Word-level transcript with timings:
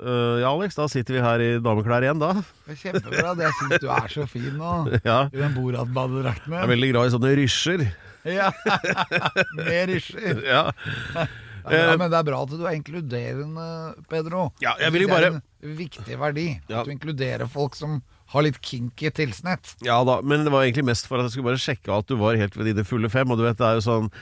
eh, 0.00 0.40
ja, 0.42 0.50
Alex, 0.50 0.74
da 0.78 0.86
sitter 0.90 1.16
vi 1.18 1.20
her 1.24 1.42
i 1.44 1.50
dameklær 1.62 2.02
igjen, 2.06 2.20
da. 2.22 2.32
Det 2.66 2.74
er 2.76 2.80
Kjempebra. 2.84 3.34
det. 3.38 3.46
Jeg 3.48 3.56
syns 3.60 3.82
du 3.84 3.88
er 3.96 4.08
så 4.16 4.26
fin 4.30 4.50
nå. 4.58 4.72
Ja. 5.10 5.18
I 5.32 5.36
den 5.42 5.54
Borat-badedrakten 5.56 6.56
Jeg 6.56 6.64
er 6.66 6.72
veldig 6.74 6.90
glad 6.94 7.06
i 7.10 7.14
sånne 7.16 7.34
rysjer. 7.40 7.86
Ja. 8.28 8.50
Med 9.60 9.88
rysjer. 9.94 10.42
Ja. 10.46 10.64
Ja, 11.70 11.94
men 12.00 12.08
det 12.10 12.16
er 12.16 12.24
bra 12.24 12.38
at 12.42 12.52
du 12.56 12.62
er 12.64 12.72
inkluderende, 12.78 13.64
Pedro. 14.10 14.46
Ja, 14.64 14.72
jeg 14.80 14.92
vil 14.94 15.02
jo 15.04 15.08
bare- 15.12 15.30
Det 15.30 15.42
er 15.42 15.68
en 15.68 15.76
viktig 15.76 16.18
verdi. 16.18 16.46
At 16.72 16.86
du 16.88 16.90
inkluderer 16.94 17.46
folk 17.52 17.74
som 17.76 18.02
har 18.32 18.42
litt 18.46 18.60
kinky 18.62 19.10
tilsnett. 19.10 19.74
ja 19.82 19.98
da, 20.06 20.20
men 20.22 20.44
det 20.46 20.52
var 20.52 20.62
egentlig 20.64 20.84
mest 20.86 21.06
for 21.10 21.18
at 21.18 21.26
jeg 21.26 21.32
skulle 21.34 21.50
bare 21.50 21.60
sjekke 21.60 21.90
at 21.98 22.06
du 22.06 22.14
var 22.16 22.36
helt 22.38 22.54
ved 22.56 22.70
dine 22.70 22.84
fulle 22.86 23.10
fem. 23.10 23.28
Og 23.30 23.36
du 23.38 23.42
vet, 23.44 23.58
det 23.58 23.66
er 23.66 23.74
jo 23.80 23.82
sånn 23.84 24.06
eh, 24.06 24.20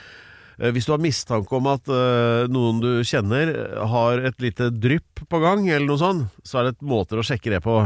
Hvis 0.59 0.85
du 0.89 0.91
har 0.91 0.99
mistanke 0.99 1.55
om 1.55 1.69
at 1.71 1.87
eh, 1.87 2.49
noen 2.51 2.81
du 2.83 2.89
kjenner 3.07 3.51
eh, 3.53 3.85
har 3.93 4.19
et 4.27 4.41
lite 4.43 4.67
drypp 4.75 5.23
på 5.31 5.39
gang, 5.39 5.63
eller 5.71 5.87
noe 5.87 6.01
sånt, 6.01 6.27
så 6.43 6.59
er 6.59 6.67
det 6.69 6.73
et 6.77 6.85
måter 6.91 7.21
å 7.21 7.23
sjekke 7.23 7.53
det 7.53 7.61
på. 7.63 7.77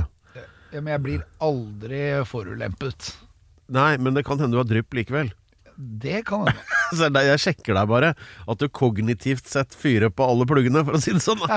Ja, 0.73 0.81
men 0.81 0.90
jeg 0.95 1.04
blir 1.05 1.22
aldri 1.45 2.02
forulempet. 2.26 3.12
Nei, 3.73 3.91
men 4.02 4.17
det 4.17 4.26
kan 4.26 4.41
hende 4.41 4.58
du 4.58 4.62
har 4.64 4.70
drypp 4.70 4.98
likevel. 4.98 5.30
Det 5.78 6.23
kan 6.25 6.48
hende. 6.48 6.58
Jeg 6.94 7.39
sjekker 7.42 7.73
deg 7.73 7.88
bare. 7.89 8.11
At 8.45 8.59
du 8.61 8.67
kognitivt 8.70 9.48
sett 9.50 9.73
fyrer 9.73 10.11
på 10.14 10.26
alle 10.30 10.45
pluggene, 10.45 10.83
for 10.86 10.98
å 10.98 11.02
si 11.02 11.14
det 11.16 11.23
sånn. 11.26 11.42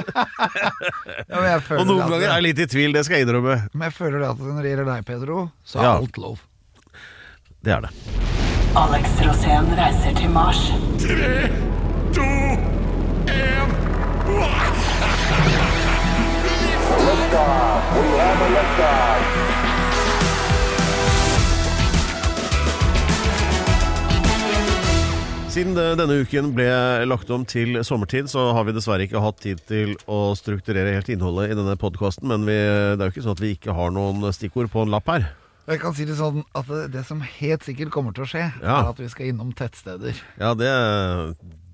Ja, 1.28 1.58
Og 1.76 1.84
noen 1.84 2.06
ganger 2.08 2.28
er 2.30 2.38
jeg 2.38 2.46
litt 2.46 2.62
i 2.64 2.68
tvil, 2.70 2.94
det 2.96 3.02
skal 3.04 3.18
jeg 3.20 3.26
innrømme. 3.26 3.58
Men 3.74 3.88
jeg 3.90 3.96
føler 3.98 4.24
at 4.30 4.40
når 4.40 4.62
det 4.64 4.72
gjelder 4.72 4.88
deg, 4.94 5.04
Pedro, 5.08 5.42
så 5.68 5.80
er 5.82 5.88
Ja. 5.90 5.92
alt 6.00 6.16
lov. 6.22 6.40
Det 7.60 7.76
er 7.76 7.88
det. 7.88 8.35
Alex 8.76 9.08
Rosén 9.24 9.70
reiser 9.72 10.12
til 10.18 10.30
Mars. 10.30 10.58
Siden 25.48 25.72
denne 25.72 26.18
uken 26.20 26.52
ble 26.52 26.68
lagt 27.08 27.30
om 27.32 27.46
til 27.48 27.80
sommertid, 27.80 28.28
så 28.28 28.50
har 28.52 28.68
vi 28.68 28.76
dessverre 28.76 29.08
ikke 29.08 29.24
hatt 29.24 29.40
tid 29.40 29.64
til 29.64 29.96
å 30.04 30.36
strukturere 30.36 30.92
helt 30.98 31.08
innholdet 31.08 31.54
i 31.54 31.56
denne 31.56 31.78
podkasten. 31.80 32.28
Men 32.28 32.44
vi, 32.44 32.60
det 32.60 33.00
er 33.00 33.08
jo 33.08 33.16
ikke 33.16 33.24
sånn 33.24 33.40
at 33.40 33.44
vi 33.46 33.56
ikke 33.56 33.80
har 33.80 33.96
noen 33.96 34.28
stikkord 34.36 34.68
på 34.68 34.84
en 34.84 34.92
lapp 34.92 35.08
her. 35.16 35.30
Jeg 35.66 35.80
kan 35.82 35.94
si 35.98 36.04
det 36.06 36.14
sånn 36.18 36.44
at 36.54 36.68
det, 36.94 37.02
som 37.08 37.20
helt 37.20 37.64
sikkert 37.66 37.90
kommer 37.94 38.14
til 38.14 38.22
å 38.22 38.28
skje, 38.30 38.44
Ja. 38.62 38.76
er 38.84 38.90
at 38.92 38.98
vi 39.02 39.08
skal 39.10 39.26
innom 39.32 39.52
tettsteder. 39.52 40.14
Ja, 40.38 40.52
det, 40.54 40.70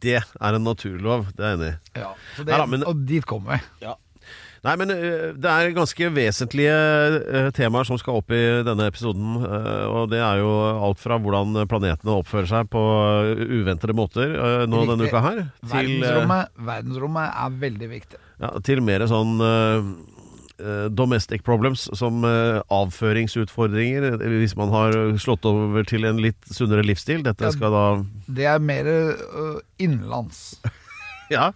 det 0.00 0.14
er 0.22 0.54
en 0.56 0.64
naturlov, 0.64 1.28
det 1.36 1.44
er 1.44 1.50
jeg 1.52 1.58
enig 1.58 1.72
i. 1.74 2.00
Ja, 2.00 2.14
så 2.36 2.44
det, 2.46 2.52
Neida, 2.54 2.66
men- 2.72 2.84
Og 2.88 3.04
dit 3.06 3.26
kommer 3.26 3.58
vi. 3.60 3.92
Nei, 4.62 4.76
men 4.78 4.86
det 4.88 5.44
er 5.50 5.72
ganske 5.74 6.06
vesentlige 6.14 7.50
temaer 7.52 7.84
som 7.84 7.98
skal 7.98 8.20
opp 8.20 8.30
i 8.30 8.62
denne 8.62 8.86
episoden. 8.86 9.42
Og 9.42 10.08
det 10.08 10.20
er 10.22 10.38
jo 10.38 10.52
alt 10.86 11.00
fra 11.02 11.18
hvordan 11.18 11.66
planetene 11.66 12.14
oppfører 12.22 12.46
seg 12.46 12.70
på 12.70 12.78
uventede 13.42 13.92
måter 13.98 14.30
nå 14.70 14.70
nå 14.70 14.84
denne 14.86 15.08
uka 15.10 15.20
her, 15.20 15.40
til, 15.66 15.98
Verdensrommet, 15.98 16.48
verdensrommet 16.56 17.34
er 17.42 17.50
veldig 17.66 17.88
viktig. 17.90 18.20
ja, 18.40 18.52
til 18.62 18.80
mer 18.86 19.00
sånn 19.10 19.34
domestic 20.92 21.42
problems, 21.46 21.88
som 21.98 22.22
ø, 22.24 22.60
avføringsutfordringer, 22.70 24.18
hvis 24.40 24.56
man 24.58 24.70
har 24.74 24.94
slått 25.22 25.46
over 25.48 25.84
til 25.88 26.04
en 26.08 26.20
litt 26.22 26.38
sunnere 26.52 26.84
livsstil. 26.86 27.24
Dette 27.26 27.52
skal 27.54 27.72
da 27.74 27.84
Det 28.26 28.46
er 28.46 28.62
mer 28.62 28.88
innenlands. 29.82 30.60
Ja, 31.32 31.46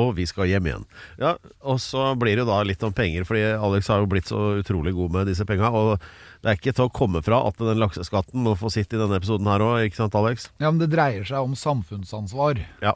og 0.00 0.14
vi 0.16 0.24
skal 0.24 0.48
hjem 0.48 0.64
igjen. 0.70 0.84
Ja, 1.20 1.34
Og 1.60 1.76
så 1.84 2.14
blir 2.16 2.38
det 2.38 2.46
jo 2.46 2.48
da 2.48 2.62
litt 2.64 2.80
om 2.86 2.94
penger, 2.96 3.26
fordi 3.28 3.42
Alex 3.52 3.90
har 3.92 4.00
jo 4.00 4.08
blitt 4.08 4.30
så 4.30 4.38
utrolig 4.62 4.94
god 4.96 5.12
med 5.12 5.28
disse 5.28 5.44
penga. 5.44 5.68
Og 5.76 6.00
det 6.40 6.48
er 6.48 6.56
ikke 6.56 6.72
til 6.72 6.86
å 6.86 6.92
komme 6.94 7.20
fra 7.26 7.42
at 7.44 7.60
den 7.60 7.76
lakseskatten 7.82 8.46
må 8.46 8.54
få 8.56 8.70
sitt 8.72 8.94
i 8.96 9.00
denne 9.00 9.18
episoden 9.20 9.50
her 9.50 9.60
òg, 9.60 9.82
ikke 9.90 10.00
sant 10.00 10.16
Alex? 10.16 10.48
Ja, 10.56 10.70
men 10.70 10.80
det 10.80 10.88
dreier 10.94 11.26
seg 11.28 11.44
om 11.44 11.52
samfunnsansvar. 11.58 12.62
Ja. 12.80 12.94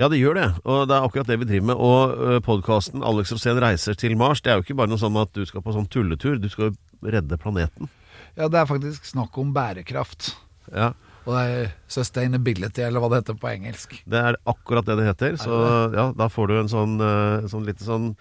Ja, 0.00 0.08
det 0.08 0.16
gjør 0.16 0.38
det, 0.38 0.46
og 0.64 0.86
det 0.88 0.96
er 0.96 1.04
akkurat 1.04 1.28
det 1.28 1.36
vi 1.42 1.46
driver 1.50 1.66
med. 1.68 1.76
Og 1.76 2.42
podkasten 2.46 3.02
'Alex 3.04 3.32
Rosén 3.34 3.60
reiser 3.60 3.94
til 3.94 4.16
Mars' 4.16 4.40
Det 4.40 4.48
er 4.52 4.56
jo 4.56 4.62
ikke 4.64 4.76
bare 4.78 4.88
noe 4.88 4.96
sånn 5.00 5.18
at 5.20 5.32
du 5.36 5.44
skal 5.44 5.60
på 5.60 5.74
sånn 5.76 5.88
tulletur, 5.92 6.38
du 6.40 6.48
skal 6.48 6.70
jo 6.70 6.76
redde 7.04 7.36
planeten. 7.36 7.90
Ja, 8.36 8.48
det 8.48 8.60
er 8.62 8.64
faktisk 8.70 9.04
snakk 9.04 9.36
om 9.38 9.52
bærekraft. 9.52 10.34
Ja, 10.74 10.92
Og 11.26 11.34
det 11.36 11.42
er 11.52 11.72
sustainability, 11.86 12.80
eller 12.80 12.98
hva 13.00 13.10
det 13.10 13.18
heter 13.20 13.36
på 13.38 13.50
engelsk. 13.52 13.90
Det 14.08 14.16
er 14.24 14.36
akkurat 14.48 14.86
det 14.86 14.96
det 14.96 15.04
heter. 15.04 15.36
Så 15.36 15.92
ja, 15.92 16.12
da 16.16 16.28
får 16.32 16.48
du 16.48 16.54
en 16.60 16.68
sånn, 16.72 16.94
eh, 16.98 17.46
sånn 17.46 17.66
lite 17.66 17.84
sånn, 17.84 18.16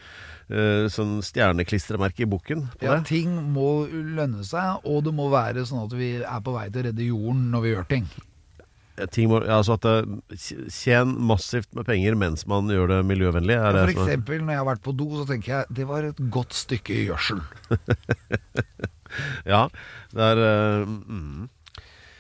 eh, 0.52 0.90
sånn 0.92 1.22
stjerneklistremerke 1.24 2.20
i 2.24 2.26
bukken 2.26 2.68
Ja, 2.82 2.96
det. 2.98 3.06
ting 3.06 3.54
må 3.54 3.88
lønne 3.88 4.44
seg, 4.44 4.82
og 4.84 5.06
det 5.06 5.14
må 5.16 5.30
være 5.32 5.64
sånn 5.66 5.86
at 5.86 5.94
vi 5.96 6.18
er 6.18 6.42
på 6.42 6.52
vei 6.54 6.70
til 6.70 6.84
å 6.84 6.86
redde 6.92 7.08
jorden 7.08 7.52
når 7.52 7.62
vi 7.62 7.74
gjør 7.74 7.88
ting. 7.88 8.08
Ting 9.14 9.30
må, 9.32 9.40
altså 9.46 9.76
at 9.78 9.86
tjen 10.72 11.14
massivt 11.30 11.70
med 11.78 11.86
penger 11.88 12.16
mens 12.20 12.46
man 12.50 12.68
gjør 12.72 12.88
det 12.94 13.00
miljøvennlig. 13.10 13.56
Er 13.56 13.72
Ja, 13.72 13.86
det 13.86 13.96
for 13.96 14.04
er- 14.04 14.08
eksempel 14.14 14.42
når 14.44 14.54
jeg 14.56 14.62
har 14.64 14.70
vært 14.74 14.84
på 14.86 14.96
do, 15.00 15.08
så 15.20 15.26
tenker 15.30 15.54
jeg 15.58 15.66
det 15.82 15.88
var 15.88 16.04
et 16.10 16.20
godt 16.34 16.54
stykke 16.54 17.00
gjødsel. 17.08 17.42
ja, 19.54 19.64
det 20.14 20.22
er 20.32 20.42
uh, 20.84 20.88
mm, 20.88 21.50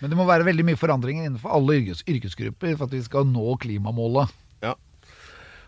Men 0.02 0.10
det 0.14 0.18
må 0.18 0.26
være 0.30 0.48
veldig 0.48 0.66
mye 0.70 0.80
forandringer 0.80 1.26
innenfor 1.28 1.52
alle 1.58 1.80
yrkes, 1.82 2.04
yrkesgrupper 2.08 2.78
for 2.78 2.88
at 2.88 2.94
vi 2.96 3.02
skal 3.06 3.28
nå 3.30 3.56
klimamålet. 3.64 4.30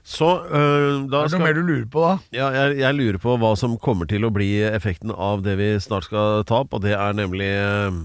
Så 0.01 0.25
eh, 0.49 0.55
da 0.57 0.57
Er 0.57 1.03
det 1.05 1.11
noe 1.13 1.29
skal 1.29 1.43
mer 1.45 1.53
du 1.53 1.59
lurer 1.61 1.83
på 1.93 2.01
da? 2.01 2.13
ja, 2.33 2.47
jeg, 2.55 2.79
jeg 2.79 2.95
lurer 2.97 3.19
på 3.21 3.35
hva 3.37 3.51
som 3.53 3.75
kommer 3.77 4.07
til 4.09 4.25
å 4.25 4.31
bli 4.33 4.47
effekten 4.65 5.11
av 5.13 5.43
det 5.45 5.53
vi 5.59 5.67
snart 5.77 6.07
skal 6.07 6.41
ta 6.49 6.63
opp, 6.63 6.73
og 6.73 6.81
det 6.81 6.95
er 6.97 7.13
nemlig 7.13 7.51
eh, 7.53 7.99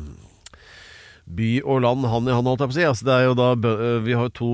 by 1.27 1.51
og 1.65 1.83
land 1.83 2.07
hand 2.07 2.31
i 2.31 2.35
hand, 2.35 2.47
holdt 2.47 2.63
jeg 2.63 2.71
på 2.71 2.75
å 2.75 2.79
si. 2.79 2.87
Altså, 2.87 3.07
det 3.09 3.15
er 3.17 3.25
jo 3.27 3.35
da, 3.39 3.49
vi 4.05 4.15
har 4.15 4.29
jo 4.29 4.35
to 4.37 4.51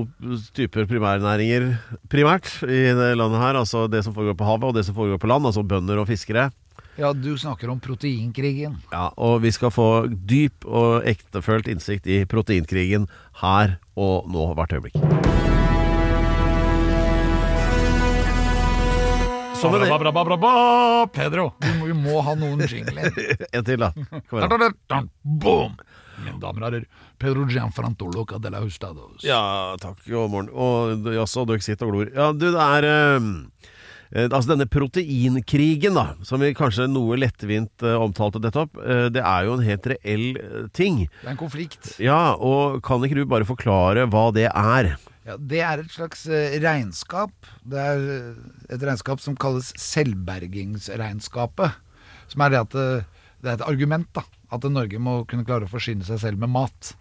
typer 0.57 0.87
primærnæringer 0.89 1.69
primært 2.11 2.49
i 2.65 2.81
det 2.97 3.13
landet 3.19 3.41
her. 3.43 3.59
Altså 3.61 3.85
det 3.91 4.03
som 4.05 4.15
foregår 4.15 4.37
på 4.39 4.47
havet, 4.47 4.71
og 4.71 4.77
det 4.77 4.85
som 4.87 4.97
foregår 4.97 5.21
på 5.21 5.29
land. 5.29 5.45
Altså 5.49 5.65
bønder 5.65 6.01
og 6.01 6.09
fiskere. 6.09 6.49
Ja, 6.97 7.09
du 7.13 7.31
snakker 7.37 7.71
om 7.73 7.79
proteinkrigen. 7.81 8.77
Ja, 8.93 9.07
og 9.17 9.41
vi 9.45 9.53
skal 9.53 9.73
få 9.73 10.05
dyp 10.09 10.65
og 10.65 11.05
ektefølt 11.09 11.69
innsikt 11.71 12.05
i 12.05 12.21
proteinkrigen 12.29 13.07
her 13.41 13.79
og 13.97 14.29
nå 14.29 14.51
hvert 14.57 14.77
øyeblikk. 14.77 14.99
Så 19.63 19.69
med 19.71 19.79
det 19.79 19.87
Pedro, 21.15 21.45
vi 21.63 21.69
må, 21.79 21.85
vi 21.87 21.93
må 21.95 22.21
ha 22.21 22.33
noen 22.35 22.65
jingler. 22.67 23.15
En 23.55 23.63
til, 23.63 23.79
da. 23.79 23.93
Kom 24.27 24.41
igjen. 24.43 25.07
Boom! 25.23 25.77
Damer 26.41 26.85
Pedro 27.19 27.45
Gianfrantolo 27.47 28.25
Cadella 28.25 28.61
Hustados. 28.63 29.23
Ja, 29.25 29.75
takk 29.81 29.97
God 30.07 30.31
morgen. 30.31 30.49
Og 30.53 31.07
jaså, 31.15 31.45
dere 31.49 31.61
sitter 31.63 31.85
og 31.87 31.91
glor. 31.93 32.07
Ja, 32.15 32.31
du, 32.33 32.51
det 32.51 32.63
er 32.63 32.83
eh, 32.89 33.19
eh, 34.13 34.29
Altså 34.29 34.49
denne 34.53 34.67
proteinkrigen, 34.69 35.93
da, 35.97 36.05
som 36.27 36.41
vi 36.43 36.53
kanskje 36.57 36.87
noe 36.91 37.17
lettvint 37.19 37.73
eh, 37.85 37.99
omtalte 37.99 38.39
dette 38.43 38.59
opp, 38.65 38.73
eh, 38.81 39.07
det 39.13 39.23
er 39.23 39.41
jo 39.47 39.53
en 39.57 39.67
helt 39.67 39.85
reell 39.93 40.27
ting. 40.75 40.95
Det 41.21 41.27
er 41.27 41.33
en 41.35 41.39
konflikt. 41.39 41.83
Ja, 42.03 42.23
og 42.35 42.81
kan 42.85 43.03
ikke 43.05 43.19
du 43.21 43.25
bare 43.29 43.47
forklare 43.47 44.07
hva 44.11 44.25
det 44.35 44.49
er? 44.49 44.85
Ja, 45.23 45.35
det 45.39 45.61
er 45.63 45.79
et 45.79 45.91
slags 45.93 46.21
regnskap. 46.27 47.31
Det 47.63 47.79
er 47.79 47.97
et 48.75 48.83
regnskap 48.83 49.19
som 49.23 49.37
kalles 49.39 49.71
selvbergingsregnskapet. 49.79 51.71
Som 52.33 52.41
er 52.43 52.49
det 52.51 52.59
at 52.65 52.73
det, 52.75 52.87
det 53.43 53.51
er 53.51 53.59
et 53.59 53.67
argument, 53.67 54.07
da. 54.15 54.23
At 54.53 54.67
Norge 54.69 55.01
må 55.01 55.21
kunne 55.29 55.47
klare 55.47 55.65
å 55.67 55.71
forsyne 55.71 56.05
seg 56.07 56.21
selv 56.21 56.43
med 56.43 56.53
mat. 56.53 56.93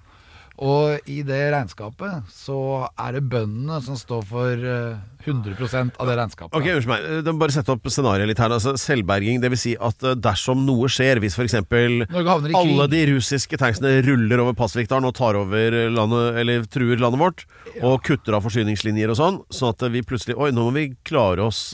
Og 0.61 1.09
i 1.09 1.23
det 1.25 1.39
regnskapet 1.55 2.29
så 2.31 2.85
er 3.01 3.17
det 3.17 3.23
bøndene 3.33 3.79
som 3.83 3.97
står 3.97 4.27
for 4.29 4.67
eh, 4.69 4.99
100% 5.25 5.97
av 5.97 6.11
det 6.11 6.17
regnskapet. 6.19 6.53
Ok, 6.59 6.69
unnskyld 6.75 6.93
meg. 6.93 7.31
må 7.31 7.41
Bare 7.41 7.55
sette 7.55 7.73
opp 7.73 7.89
scenarioet 7.89 8.29
litt 8.29 8.43
her. 8.43 8.53
Altså, 8.53 8.75
selvberging, 8.79 9.41
det 9.41 9.53
vil 9.55 9.63
si 9.63 9.73
at 9.81 10.05
eh, 10.05 10.19
dersom 10.21 10.67
noe 10.67 10.91
skjer, 10.93 11.23
hvis 11.25 11.39
f.eks. 11.39 11.57
Alle 11.63 12.89
de 12.93 13.03
russiske 13.15 13.59
tanksene 13.61 13.95
ruller 14.05 14.45
over 14.45 14.57
Pasvikdalen 14.59 15.09
og 15.09 15.17
tar 15.17 15.41
over 15.41 15.79
landet, 15.95 16.41
eller 16.45 16.69
truer 16.71 17.01
landet 17.01 17.25
vårt, 17.25 17.47
og 17.81 18.03
kutter 18.05 18.37
av 18.37 18.45
forsyningslinjer 18.45 19.15
og 19.15 19.19
sånn, 19.19 19.43
sånn 19.49 19.73
at 19.73 19.89
vi 19.95 20.05
plutselig 20.05 20.37
Oi, 20.37 20.53
nå 20.55 20.69
må 20.69 20.77
vi 20.77 20.91
klare 21.09 21.49
oss 21.49 21.73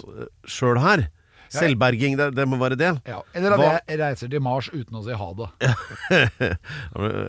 sjøl 0.49 0.79
her. 0.85 1.09
Selvberging, 1.55 2.17
det, 2.19 2.31
det 2.37 2.45
må 2.49 2.59
være 2.61 2.77
det. 2.79 2.91
Ja. 3.09 3.21
Eller 3.35 3.55
at 3.57 3.61
Hva- 3.63 3.81
jeg 3.89 3.99
reiser 4.01 4.29
til 4.33 4.41
Mars 4.45 4.69
uten 4.73 4.99
å 4.99 5.05
si 5.07 5.17
ha 5.17 5.29
det. 5.39 5.49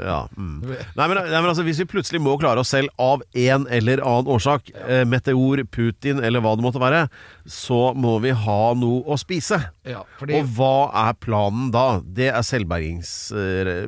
Ja, 0.10 0.27
mm. 0.38 0.60
nei, 0.98 1.06
men, 1.07 1.18
nei, 1.19 1.39
men 1.39 1.50
altså 1.51 1.63
Hvis 1.68 1.80
vi 1.83 1.88
plutselig 1.89 2.21
må 2.24 2.36
klare 2.42 2.62
oss 2.63 2.71
selv 2.74 2.89
av 3.01 3.21
en 3.38 3.66
eller 3.71 4.01
annen 4.04 4.30
årsak, 4.33 4.71
eh, 4.88 5.04
meteor, 5.10 5.62
Putin 5.71 6.21
eller 6.24 6.42
hva 6.44 6.56
det 6.57 6.66
måtte 6.66 6.81
være, 6.81 7.04
så 7.50 7.94
må 7.98 8.18
vi 8.24 8.31
ha 8.36 8.60
noe 8.77 9.01
å 9.10 9.18
spise. 9.19 9.60
Ja, 9.89 10.04
fordi, 10.19 10.38
Og 10.39 10.50
hva 10.57 10.74
er 11.07 11.16
planen 11.21 11.71
da? 11.74 12.00
Det 12.04 12.30
er 12.31 12.45
selvbergings... 12.45 13.13
eh, 13.33 13.86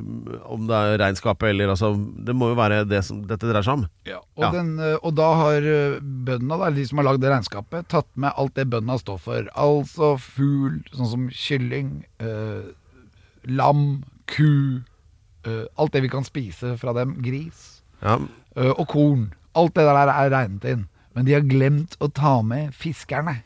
om 0.52 0.66
det 0.68 0.76
er 0.76 0.98
regnskapet 1.00 1.50
eller 1.52 1.70
altså 1.72 1.92
Det 1.96 2.34
må 2.36 2.50
jo 2.52 2.56
være 2.58 2.82
det 2.88 3.02
som 3.06 3.20
dette 3.28 3.46
dreier 3.48 3.64
seg 3.66 3.80
om. 3.80 3.84
ja, 4.08 4.18
og, 4.36 4.42
Ja. 4.42 4.50
Den, 4.56 4.72
eh, 4.82 4.96
og 5.02 5.14
da 5.18 5.28
har 5.38 5.66
bøndene, 6.02 6.58
da, 6.58 6.70
de 6.74 6.84
som 6.88 6.98
har 7.00 7.06
lagd 7.10 7.22
det 7.22 7.30
regnskapet, 7.32 7.86
tatt 7.92 8.08
med 8.16 8.32
alt 8.36 8.54
det 8.58 8.66
bøndene 8.72 8.98
står 9.00 9.20
for. 9.22 9.48
Altså 9.58 10.14
fugl, 10.22 10.78
sånn 10.94 11.10
som 11.10 11.26
kylling, 11.34 11.90
eh, 12.22 12.70
lam, 13.50 13.82
ku, 14.30 14.80
eh, 15.44 15.64
alt 15.76 15.92
det 15.96 16.02
vi 16.06 16.12
kan 16.12 16.24
spise 16.26 16.76
fra 16.80 16.94
dem, 16.96 17.16
gris, 17.24 17.82
Ja, 18.02 18.16
eh, 18.56 18.70
og 18.72 18.86
korn. 18.88 19.32
Alt 19.54 19.74
det 19.76 19.84
der 19.84 20.08
er 20.08 20.30
regnet 20.32 20.64
inn. 20.64 20.86
Men 21.14 21.26
de 21.28 21.34
har 21.36 21.42
glemt 21.44 21.98
å 22.00 22.08
ta 22.12 22.38
med 22.42 22.72
fiskerne. 22.72 23.42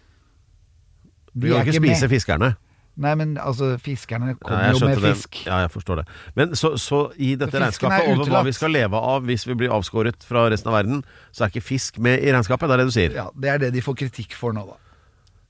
Vi 1.34 1.50
kan 1.50 1.67
ikke 1.67 1.81
spise 1.82 2.08
fiskerne. 2.08 2.55
Nei, 2.96 3.11
men 3.20 3.34
altså, 3.37 3.75
fiskerne 3.82 4.31
Ja, 4.31 4.37
kommer 4.40 4.62
jeg 4.64 4.73
jo 4.73 4.87
med 4.87 4.96
skjønte 4.96 5.02
det. 5.05 5.17
fisk. 5.19 5.40
Ja, 5.44 5.58
jeg 5.67 5.70
forstår 5.75 5.96
det. 6.00 6.05
Men 6.38 6.55
så, 6.56 6.70
så 6.81 7.00
i 7.20 7.34
dette 7.37 7.50
Fisken 7.52 7.61
er 7.61 7.67
regnskapet 7.67 8.06
over 8.08 8.23
hva 8.23 8.25
utelatt. 8.25 8.46
vi 8.49 8.55
skal 8.56 8.70
leve 8.73 8.94
av 8.96 9.26
hvis 9.28 9.44
vi 9.46 9.56
blir 9.61 9.75
avskåret 9.76 10.25
fra 10.25 10.46
resten 10.49 10.70
av 10.73 10.78
verden, 10.78 11.02
så 11.37 11.44
er 11.44 11.52
ikke 11.52 11.67
fisk 11.67 11.99
med 12.00 12.23
i 12.25 12.31
regnskapet? 12.32 12.70
Det 12.70 12.73
er 12.73 12.81
det 12.81 12.87
du 12.88 12.94
sier? 12.96 13.12
Ja, 13.19 13.26
Det 13.37 13.50
er 13.52 13.58
det 13.67 13.73
de 13.75 13.82
får 13.84 13.99
kritikk 14.00 14.32
for 14.38 14.56
nå, 14.56 14.64
da. 14.70 14.78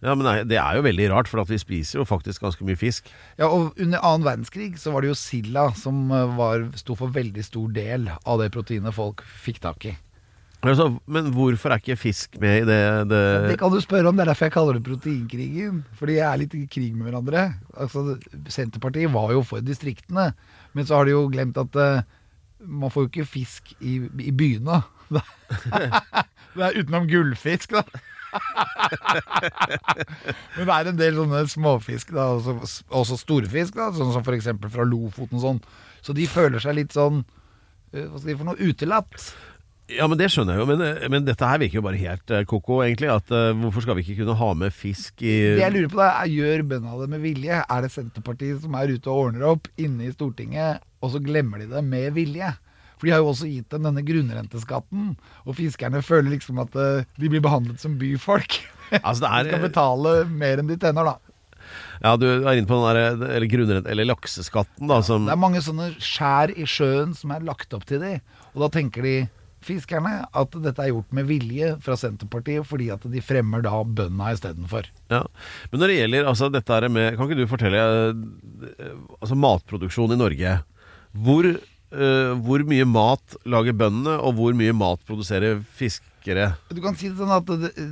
Ja, 0.05 0.15
men 0.15 0.49
Det 0.49 0.59
er 0.61 0.77
jo 0.77 0.85
veldig 0.85 1.11
rart, 1.11 1.29
for 1.29 1.45
vi 1.49 1.59
spiser 1.59 2.01
jo 2.01 2.05
faktisk 2.09 2.43
ganske 2.45 2.65
mye 2.69 2.77
fisk. 2.77 3.09
Ja, 3.39 3.49
og 3.49 3.77
Under 3.81 4.03
annen 4.05 4.27
verdenskrig 4.27 4.77
så 4.79 4.93
var 4.93 5.03
det 5.03 5.13
jo 5.13 5.19
silda 5.19 5.71
som 5.79 6.11
eh, 6.13 6.37
var, 6.37 6.69
sto 6.77 6.97
for 6.99 7.13
veldig 7.15 7.45
stor 7.45 7.71
del 7.73 8.11
av 8.13 8.43
det 8.43 8.53
proteinet 8.53 8.95
folk 8.95 9.25
fikk 9.41 9.63
tak 9.65 9.89
i. 9.89 9.95
Altså, 10.67 10.89
men 11.07 11.29
hvorfor 11.35 11.71
er 11.71 11.81
ikke 11.81 11.99
fisk 12.01 12.39
med 12.43 12.65
i 12.65 12.67
det, 12.67 12.81
det 13.11 13.23
Det 13.53 13.59
kan 13.61 13.71
du 13.71 13.79
spørre 13.81 14.09
om, 14.09 14.17
det 14.17 14.25
er 14.25 14.33
derfor 14.33 14.49
jeg 14.49 14.55
kaller 14.57 14.79
det 14.79 14.87
proteinkrigen. 14.87 15.85
Fordi 15.95 16.17
jeg 16.19 16.27
er 16.27 16.41
litt 16.43 16.57
i 16.59 16.65
krig 16.67 16.97
med 16.97 17.09
hverandre. 17.09 17.47
Altså, 17.77 18.17
Senterpartiet 18.49 19.13
var 19.15 19.33
jo 19.37 19.45
for 19.47 19.65
distriktene, 19.65 20.33
men 20.75 20.89
så 20.89 20.99
har 20.99 21.07
de 21.07 21.15
jo 21.15 21.27
glemt 21.31 21.61
at 21.61 21.79
uh, 21.79 22.03
man 22.61 22.91
får 22.91 23.07
jo 23.07 23.13
ikke 23.13 23.29
fisk 23.37 23.73
i, 23.79 24.01
i 24.27 24.35
byene. 24.35 24.83
det 26.57 26.65
er 26.67 26.81
utenom 26.81 27.07
gullfisk, 27.11 27.77
da. 27.77 27.85
men 30.57 30.63
det 30.63 30.77
er 30.77 30.93
en 30.93 31.01
del 31.01 31.19
sånne 31.21 31.43
småfisk, 31.51 32.15
da, 32.17 32.29
også, 32.37 32.85
også 32.89 33.19
storfisk, 33.21 33.77
da, 33.79 33.91
sånn 33.97 34.15
som 34.15 34.25
f.eks. 34.25 34.53
fra 34.73 34.87
Lofoten 34.87 35.43
sånn. 35.43 35.61
Så 36.05 36.15
de 36.17 36.29
føler 36.31 36.63
seg 36.63 36.79
litt 36.79 36.95
sånn 36.95 37.25
eh, 37.93 38.07
Hva 38.07 38.21
skal 38.21 38.31
de 38.31 38.39
for 38.39 38.49
noe? 38.49 38.63
Utelatt. 38.63 39.29
Ja, 39.87 40.09
men 40.11 40.19
det 40.19 40.33
skjønner 40.35 40.57
jeg 40.57 40.65
jo. 40.65 40.67
Men, 40.71 40.81
men 41.13 41.27
dette 41.27 41.47
her 41.47 41.61
virker 41.63 41.79
jo 41.79 41.85
bare 41.87 42.01
helt 42.01 42.33
eh, 42.35 42.47
ko-ko, 42.49 42.81
egentlig. 42.83 43.11
At 43.13 43.31
uh, 43.31 43.53
Hvorfor 43.61 43.85
skal 43.85 43.99
vi 43.99 44.03
ikke 44.03 44.25
kunne 44.25 44.39
ha 44.41 44.49
med 44.59 44.75
fisk 44.75 45.23
i 45.23 45.35
Det 45.59 45.63
jeg 45.63 45.75
lurer 45.77 45.93
på 45.93 46.01
da, 46.01 46.09
er, 46.25 46.33
Gjør 46.35 46.65
bøndene 46.73 47.03
det 47.03 47.11
med 47.15 47.23
vilje? 47.23 47.61
Er 47.63 47.85
det 47.85 47.93
Senterpartiet 47.95 48.65
som 48.65 48.75
er 48.79 48.97
ute 48.97 49.13
og 49.13 49.29
ordner 49.29 49.47
opp 49.53 49.71
inne 49.79 50.09
i 50.09 50.15
Stortinget, 50.15 50.83
og 51.03 51.15
så 51.15 51.23
glemmer 51.23 51.63
de 51.63 51.71
det 51.71 51.85
med 51.87 52.17
vilje? 52.19 52.51
For 52.97 53.09
de 53.09 53.13
har 53.13 53.21
jo 53.21 53.31
også 53.33 53.49
gitt 53.51 53.69
dem 53.75 53.85
denne 53.85 54.05
grunnrenteskatten, 54.07 55.13
og 55.45 55.57
fiskerne 55.59 56.01
føler 56.05 56.33
liksom 56.33 56.61
at 56.63 56.77
eh, 56.81 57.05
de 57.21 57.31
blir 57.33 57.45
behandlet 57.45 57.83
som 57.83 57.99
byfolk. 58.01 58.61
Altså, 59.03 59.27
det 59.27 59.49
De 59.49 59.51
skal 59.51 59.59
er 59.59 59.63
betale 59.67 60.11
mer 60.31 60.61
enn 60.63 60.69
de 60.71 60.77
tjener, 60.79 61.09
da. 61.09 61.17
Ja, 62.05 62.13
du 62.15 62.27
er 62.29 62.53
inne 62.55 62.69
på 62.71 62.77
den 62.79 62.95
der 62.95 63.33
Eller 63.35 63.49
grunnrente 63.51 63.91
Eller 63.91 64.07
lakseskatten, 64.07 64.87
da, 64.87 65.01
som 65.03 65.25
Det 65.27 65.33
er 65.35 65.41
mange 65.43 65.63
sånne 65.65 65.89
skjær 65.99 66.53
i 66.55 66.67
sjøen 66.71 67.17
som 67.19 67.33
er 67.35 67.43
lagt 67.43 67.75
opp 67.75 67.83
til 67.89 67.99
de, 68.05 68.13
og 68.55 68.63
da 68.63 68.69
tenker 68.77 69.03
de 69.03 69.15
fiskerne 69.67 70.13
at 70.31 70.55
dette 70.63 70.83
er 70.85 70.93
gjort 70.93 71.15
med 71.17 71.27
vilje 71.27 71.73
fra 71.83 71.97
Senterpartiet 71.99 72.67
fordi 72.69 72.91
at 72.95 73.03
de 73.11 73.23
fremmer 73.25 73.65
da 73.65 73.73
bøndene 73.83 74.31
istedenfor. 74.37 74.87
Ja. 75.11 75.25
Men 75.73 75.83
når 75.83 75.91
det 75.91 75.97
gjelder 75.99 76.31
altså, 76.31 76.51
dette 76.55 76.77
her 76.77 76.87
med 76.93 77.17
Kan 77.17 77.27
ikke 77.27 77.41
du 77.41 77.51
fortelle 77.51 77.83
eh, 77.83 78.93
Altså 79.19 79.39
matproduksjon 79.43 80.15
i 80.15 80.21
Norge. 80.21 80.59
Hvor, 81.27 81.49
eh, 81.93 82.33
hvor 82.45 82.65
mye 82.69 82.87
mat 82.89 83.37
lager 83.49 83.77
bøndene, 83.77 84.17
og 84.21 84.37
hvor 84.39 84.57
mye 84.57 84.75
mat 84.77 85.03
produserer 85.09 85.61
fiskere? 85.79 86.53
Du 86.75 86.83
kan 86.85 86.99
si 86.99 87.11
det 87.11 87.19
sånn 87.21 87.33
at 87.35 87.51
uh, 87.53 87.87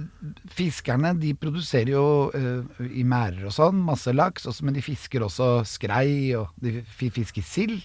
fiskerne 0.56 1.14
de 1.20 1.32
produserer 1.38 1.94
jo 1.94 2.06
uh, 2.34 2.84
i 2.90 3.04
merder 3.06 3.48
og 3.50 3.54
sånn 3.54 3.82
masse 3.86 4.14
laks, 4.14 4.48
også, 4.50 4.66
men 4.66 4.76
de 4.76 4.84
fisker 4.84 5.24
også 5.26 5.50
skrei, 5.68 6.34
og 6.38 6.50
de 6.62 6.82
fisker 7.14 7.46
sild. 7.46 7.82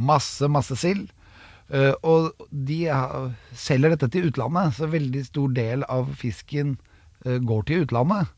Masse, 0.00 0.48
masse 0.48 0.76
sild. 0.80 1.10
Og 2.02 2.32
de 2.50 2.78
selger 3.54 3.92
dette 3.92 4.08
til 4.10 4.24
utlandet, 4.26 4.72
så 4.74 4.88
veldig 4.90 5.20
stor 5.22 5.52
del 5.54 5.84
av 5.92 6.08
fisken 6.18 6.72
går 7.22 7.66
til 7.68 7.84
utlandet. 7.84 8.32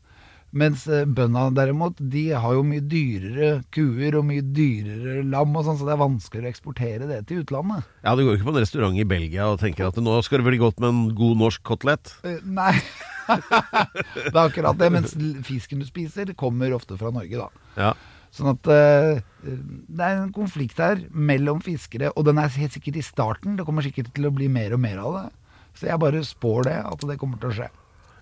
Mens 0.53 0.83
uh, 0.85 1.01
bøndene 1.09 1.49
derimot, 1.57 1.97
de 1.97 2.27
har 2.37 2.53
jo 2.53 2.65
mye 2.67 2.83
dyrere 2.85 3.63
kuer 3.73 4.19
og 4.19 4.27
mye 4.29 4.43
dyrere 4.53 5.23
lam 5.25 5.55
og 5.57 5.65
sånn, 5.65 5.79
så 5.79 5.87
det 5.87 5.95
er 5.95 6.03
vanskeligere 6.03 6.51
å 6.51 6.53
eksportere 6.53 7.09
det 7.09 7.19
til 7.29 7.41
utlandet. 7.41 7.87
Ja, 8.05 8.13
Du 8.13 8.21
går 8.21 8.35
jo 8.35 8.37
ikke 8.37 8.49
på 8.51 8.53
en 8.53 8.61
restaurant 8.61 9.01
i 9.01 9.07
Belgia 9.09 9.49
og 9.49 9.57
tenker 9.63 9.89
at 9.89 9.97
nå 9.97 10.19
skal 10.25 10.43
det 10.43 10.51
bli 10.51 10.61
godt 10.61 10.77
med 10.83 10.91
en 10.91 11.03
god 11.17 11.41
norsk 11.41 11.65
kotelett. 11.65 12.13
Eh, 12.21 12.37
nei. 12.45 12.75
det 13.33 14.29
er 14.29 14.43
akkurat 14.45 14.77
det. 14.77 14.91
Mens 14.93 15.17
fisken 15.47 15.81
du 15.81 15.89
spiser, 15.89 16.35
kommer 16.37 16.77
ofte 16.77 16.99
fra 17.01 17.09
Norge, 17.15 17.47
da. 17.47 17.69
Ja. 17.79 17.93
Sånn 18.33 18.53
at 18.53 18.69
uh, 18.69 19.21
det 19.41 20.05
er 20.05 20.19
en 20.19 20.33
konflikt 20.33 20.77
her 20.81 21.01
mellom 21.09 21.65
fiskere, 21.65 22.13
og 22.13 22.29
den 22.29 22.41
er 22.41 22.53
helt 22.61 22.77
sikkert 22.77 23.01
i 23.01 23.05
starten. 23.05 23.57
Det 23.57 23.65
kommer 23.65 23.85
sikkert 23.85 24.13
til 24.13 24.29
å 24.29 24.33
bli 24.33 24.53
mer 24.53 24.77
og 24.77 24.85
mer 24.85 25.01
av 25.01 25.17
det. 25.17 25.29
Så 25.77 25.89
jeg 25.89 26.01
bare 26.01 26.21
spår 26.25 26.69
det, 26.69 26.81
at 26.93 27.09
det 27.09 27.17
kommer 27.21 27.41
til 27.41 27.49
å 27.49 27.57
skje. 27.57 27.73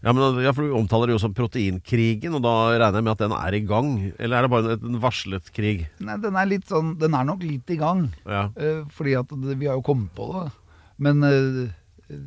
Ja, 0.02 0.14
men, 0.18 0.40
ja, 0.42 0.50
for 0.58 0.66
Du 0.66 0.74
omtaler 0.74 1.12
det 1.12 1.14
jo 1.14 1.22
som 1.22 1.34
proteinkrigen, 1.38 2.34
og 2.34 2.42
da 2.42 2.54
regner 2.74 2.98
jeg 2.98 3.06
med 3.06 3.12
at 3.14 3.20
den 3.22 3.36
er 3.38 3.54
i 3.54 3.62
gang? 3.70 3.90
Eller 4.18 4.40
er 4.40 4.48
det 4.48 4.52
bare 4.54 4.74
en, 4.76 4.88
en 4.90 5.02
varslet 5.04 5.52
krig? 5.54 5.84
Nei, 6.02 6.16
den 6.24 6.40
er 6.42 6.50
litt 6.50 6.66
sånn 6.72 6.96
Den 6.98 7.14
er 7.14 7.28
nok 7.28 7.44
litt 7.46 7.70
i 7.70 7.78
gang. 7.78 8.08
Ja. 8.26 8.48
Uh, 8.58 8.82
fordi 8.98 9.14
at 9.20 9.30
det, 9.44 9.60
vi 9.62 9.70
har 9.70 9.78
jo 9.78 9.86
kommet 9.86 10.10
på 10.18 10.26
det. 10.34 10.48
Men 11.06 11.22
uh, 11.22 12.18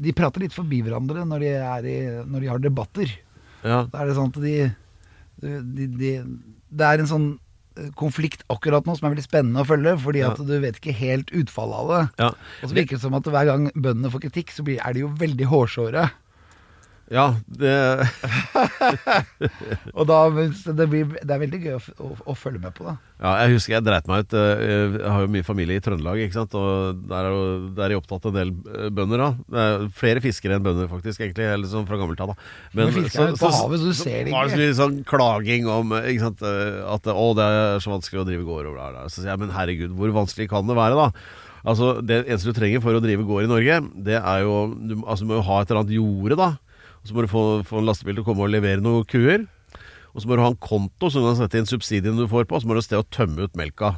de 0.00 0.14
prater 0.16 0.44
litt 0.46 0.54
forbi 0.56 0.80
hverandre 0.86 1.26
når 1.28 1.42
de, 1.44 1.50
er 1.58 1.90
i, 1.90 1.98
når 2.30 2.40
de 2.46 2.48
har 2.54 2.62
debatter. 2.62 3.10
ja. 3.66 3.82
Da 3.90 4.00
er 4.04 4.08
det 4.08 4.16
sånn 4.16 4.30
at 4.32 4.38
de, 4.40 4.54
de, 5.42 5.86
de 6.00 6.12
Det 6.70 6.86
er 6.86 7.02
en 7.02 7.10
sånn 7.10 7.26
eh, 7.76 7.90
konflikt 8.00 8.46
akkurat 8.54 8.86
nå 8.88 8.94
som 8.96 9.08
er 9.10 9.16
veldig 9.16 9.26
spennende 9.26 9.60
å 9.64 9.68
følge, 9.68 9.96
fordi 10.00 10.22
Ja. 10.22 10.30
at 10.32 10.40
du 10.46 10.54
vet 10.62 10.78
ikke 10.80 10.94
helt 10.96 11.34
utfallet 11.36 11.82
av 11.82 11.90
det. 11.92 12.00
Ja. 12.22 12.30
Og 12.62 12.70
så 12.70 12.78
virker 12.78 12.96
det 12.96 13.02
som 13.04 13.18
at 13.18 13.28
hver 13.28 13.50
gang 13.50 13.68
bøndene 13.74 14.12
får 14.14 14.24
kritikk, 14.28 14.54
så 14.56 14.64
blir, 14.64 14.78
er 14.80 14.94
de 14.96 15.04
jo 15.04 15.10
veldig 15.20 15.50
hårsåre. 15.52 16.06
Ja, 17.10 17.24
det 17.50 17.72
Og 19.98 20.04
da, 20.06 20.18
det, 20.30 20.86
blir, 20.90 21.08
det 21.26 21.34
er 21.34 21.40
veldig 21.42 21.58
gøy 21.64 21.72
å, 21.74 21.80
å, 22.06 22.10
å 22.30 22.34
følge 22.38 22.60
med 22.62 22.74
på 22.76 22.84
da. 22.86 22.92
Ja, 23.20 23.32
jeg 23.42 23.56
husker 23.56 23.74
jeg 23.76 23.84
dreit 23.86 24.06
meg 24.10 24.22
ut. 24.24 24.36
eh, 24.38 24.94
Jeg 24.94 25.10
har 25.10 25.24
jo 25.24 25.32
mye 25.34 25.46
familie 25.46 25.80
i 25.80 25.82
Trøndelag, 25.84 26.20
ikke 26.24 26.38
sant. 26.38 26.54
Og 26.58 27.00
der 27.10 27.28
er, 27.28 27.34
jo, 27.34 27.42
der 27.76 27.86
er 27.88 27.94
jeg 27.96 28.00
opptatt 28.02 28.28
en 28.30 28.38
del 28.38 28.52
eh, 28.54 28.88
bønder, 28.94 29.24
da. 29.24 29.30
Det 29.50 29.64
er 29.66 29.84
flere 30.00 30.22
fiskere 30.24 30.56
enn 30.58 30.64
bønder, 30.66 30.88
faktisk, 30.92 31.24
egentlig. 31.26 31.48
Eller 31.50 31.72
sånn 31.72 31.88
fra 31.90 31.98
gammelt 32.00 32.22
av, 32.24 32.32
da. 32.32 32.38
Men 32.78 32.94
Men 32.94 33.10
er 33.10 33.36
på 33.42 33.52
havet, 33.58 33.82
så 33.82 33.90
du 33.90 33.98
ser 33.98 34.30
det 34.30 34.36
var 34.36 34.46
det 34.46 34.54
så 34.54 34.60
ikke. 34.60 34.70
mye 34.70 34.78
sånn 34.80 34.98
klaging 35.10 35.68
om 35.80 35.94
eh, 35.98 36.08
ikke 36.14 36.26
sant, 36.28 36.46
at 36.94 37.12
å, 37.12 37.28
det 37.38 37.50
er 37.50 37.84
så 37.84 37.94
vanskelig 37.96 38.22
å 38.24 38.28
drive 38.30 38.46
gård 38.48 38.70
og 38.70 38.78
bla, 38.78 38.90
bla. 38.94 39.04
Så 39.10 39.24
sier 39.24 39.34
jeg, 39.34 39.42
men 39.44 39.54
herregud, 39.58 39.94
hvor 39.98 40.14
vanskelig 40.22 40.48
kan 40.54 40.70
det 40.70 40.78
være, 40.78 40.96
da? 41.02 41.10
Altså, 41.68 41.96
Det 42.00 42.22
eneste 42.22 42.54
du 42.54 42.56
trenger 42.56 42.80
for 42.80 42.96
å 42.96 43.02
drive 43.04 43.26
gård 43.28 43.44
i 43.44 43.50
Norge, 43.50 43.82
det 44.06 44.16
er 44.16 44.46
jo 44.46 44.54
Du, 44.80 44.94
altså, 45.04 45.26
du 45.26 45.34
må 45.34 45.42
jo 45.42 45.46
ha 45.50 45.58
et 45.60 45.68
eller 45.74 45.82
annet 45.82 45.98
jorde, 45.98 46.38
da. 46.40 46.52
Og 47.00 47.08
så 47.08 47.16
må 47.16 47.24
du 47.24 47.30
få, 47.32 47.42
få 47.64 47.80
en 47.80 47.88
lastebil 47.88 48.18
til 48.18 48.24
å 48.24 48.28
komme 48.28 48.44
og 48.44 48.52
levere 48.52 48.82
noen 48.84 49.06
kuer. 49.08 49.46
Og 50.12 50.20
så 50.22 50.28
må 50.28 50.36
du 50.36 50.42
ha 50.44 50.50
en 50.52 50.58
konto 50.60 51.08
som 51.10 51.22
du 51.22 51.28
kan 51.30 51.38
sette 51.38 51.60
inn 51.60 51.68
subsidiene 51.70 52.18
du 52.18 52.26
får 52.28 52.44
på, 52.50 52.58
og 52.58 52.62
så 52.64 52.68
må 52.68 52.74
du 52.76 52.82
et 52.82 52.88
sted 52.88 52.98
å 53.00 53.06
tømme 53.14 53.46
ut 53.46 53.56
melka. 53.58 53.94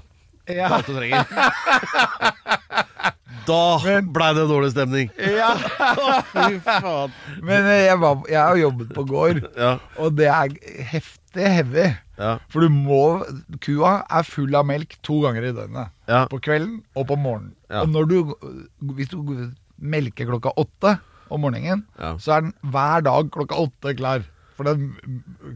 Ja. 0.51 0.69
alt 0.77 0.89
du 0.91 0.95
trenger. 0.97 1.27
Da 3.43 3.59
blei 4.15 4.29
det 4.37 4.45
dårlig 4.47 4.69
stemning. 4.71 5.09
Ja. 5.19 5.49
Fy 6.33 6.61
faen. 6.63 7.11
Men 7.43 7.67
eh, 7.67 7.89
jeg, 7.89 7.97
var, 7.99 8.21
jeg 8.31 8.39
har 8.39 8.61
jobbet 8.61 8.93
på 8.95 9.03
gård, 9.09 9.41
Ja, 9.59 9.73
og 9.99 10.15
det 10.19 10.29
er 10.31 10.53
heftig 10.93 11.49
heavy. 11.51 11.89
ja, 12.21 12.37
For 12.53 12.63
du 12.63 12.71
må 12.71 13.01
Kua 13.65 13.97
er 14.07 14.29
full 14.29 14.55
av 14.55 14.69
melk 14.69 14.95
to 15.03 15.19
ganger 15.25 15.49
i 15.49 15.55
døgnet. 15.57 15.91
ja. 16.07 16.23
På 16.31 16.39
kvelden 16.45 16.85
og 16.95 17.09
på 17.11 17.19
morgenen. 17.19 17.57
Ja. 17.67 17.83
Og 17.83 17.91
når 17.91 18.07
du, 18.13 18.17
hvis 18.95 19.11
du 19.11 19.19
melker 19.83 20.31
klokka 20.31 20.55
åtte 20.63 20.95
om 21.33 21.43
morgenen, 21.47 21.87
Ja. 21.99 22.15
så 22.21 22.37
er 22.37 22.47
den 22.47 22.55
hver 22.73 23.03
dag 23.09 23.33
klokka 23.35 23.59
åtte 23.67 23.97
klar. 23.99 24.25
For 24.53 24.69
den 24.69 24.91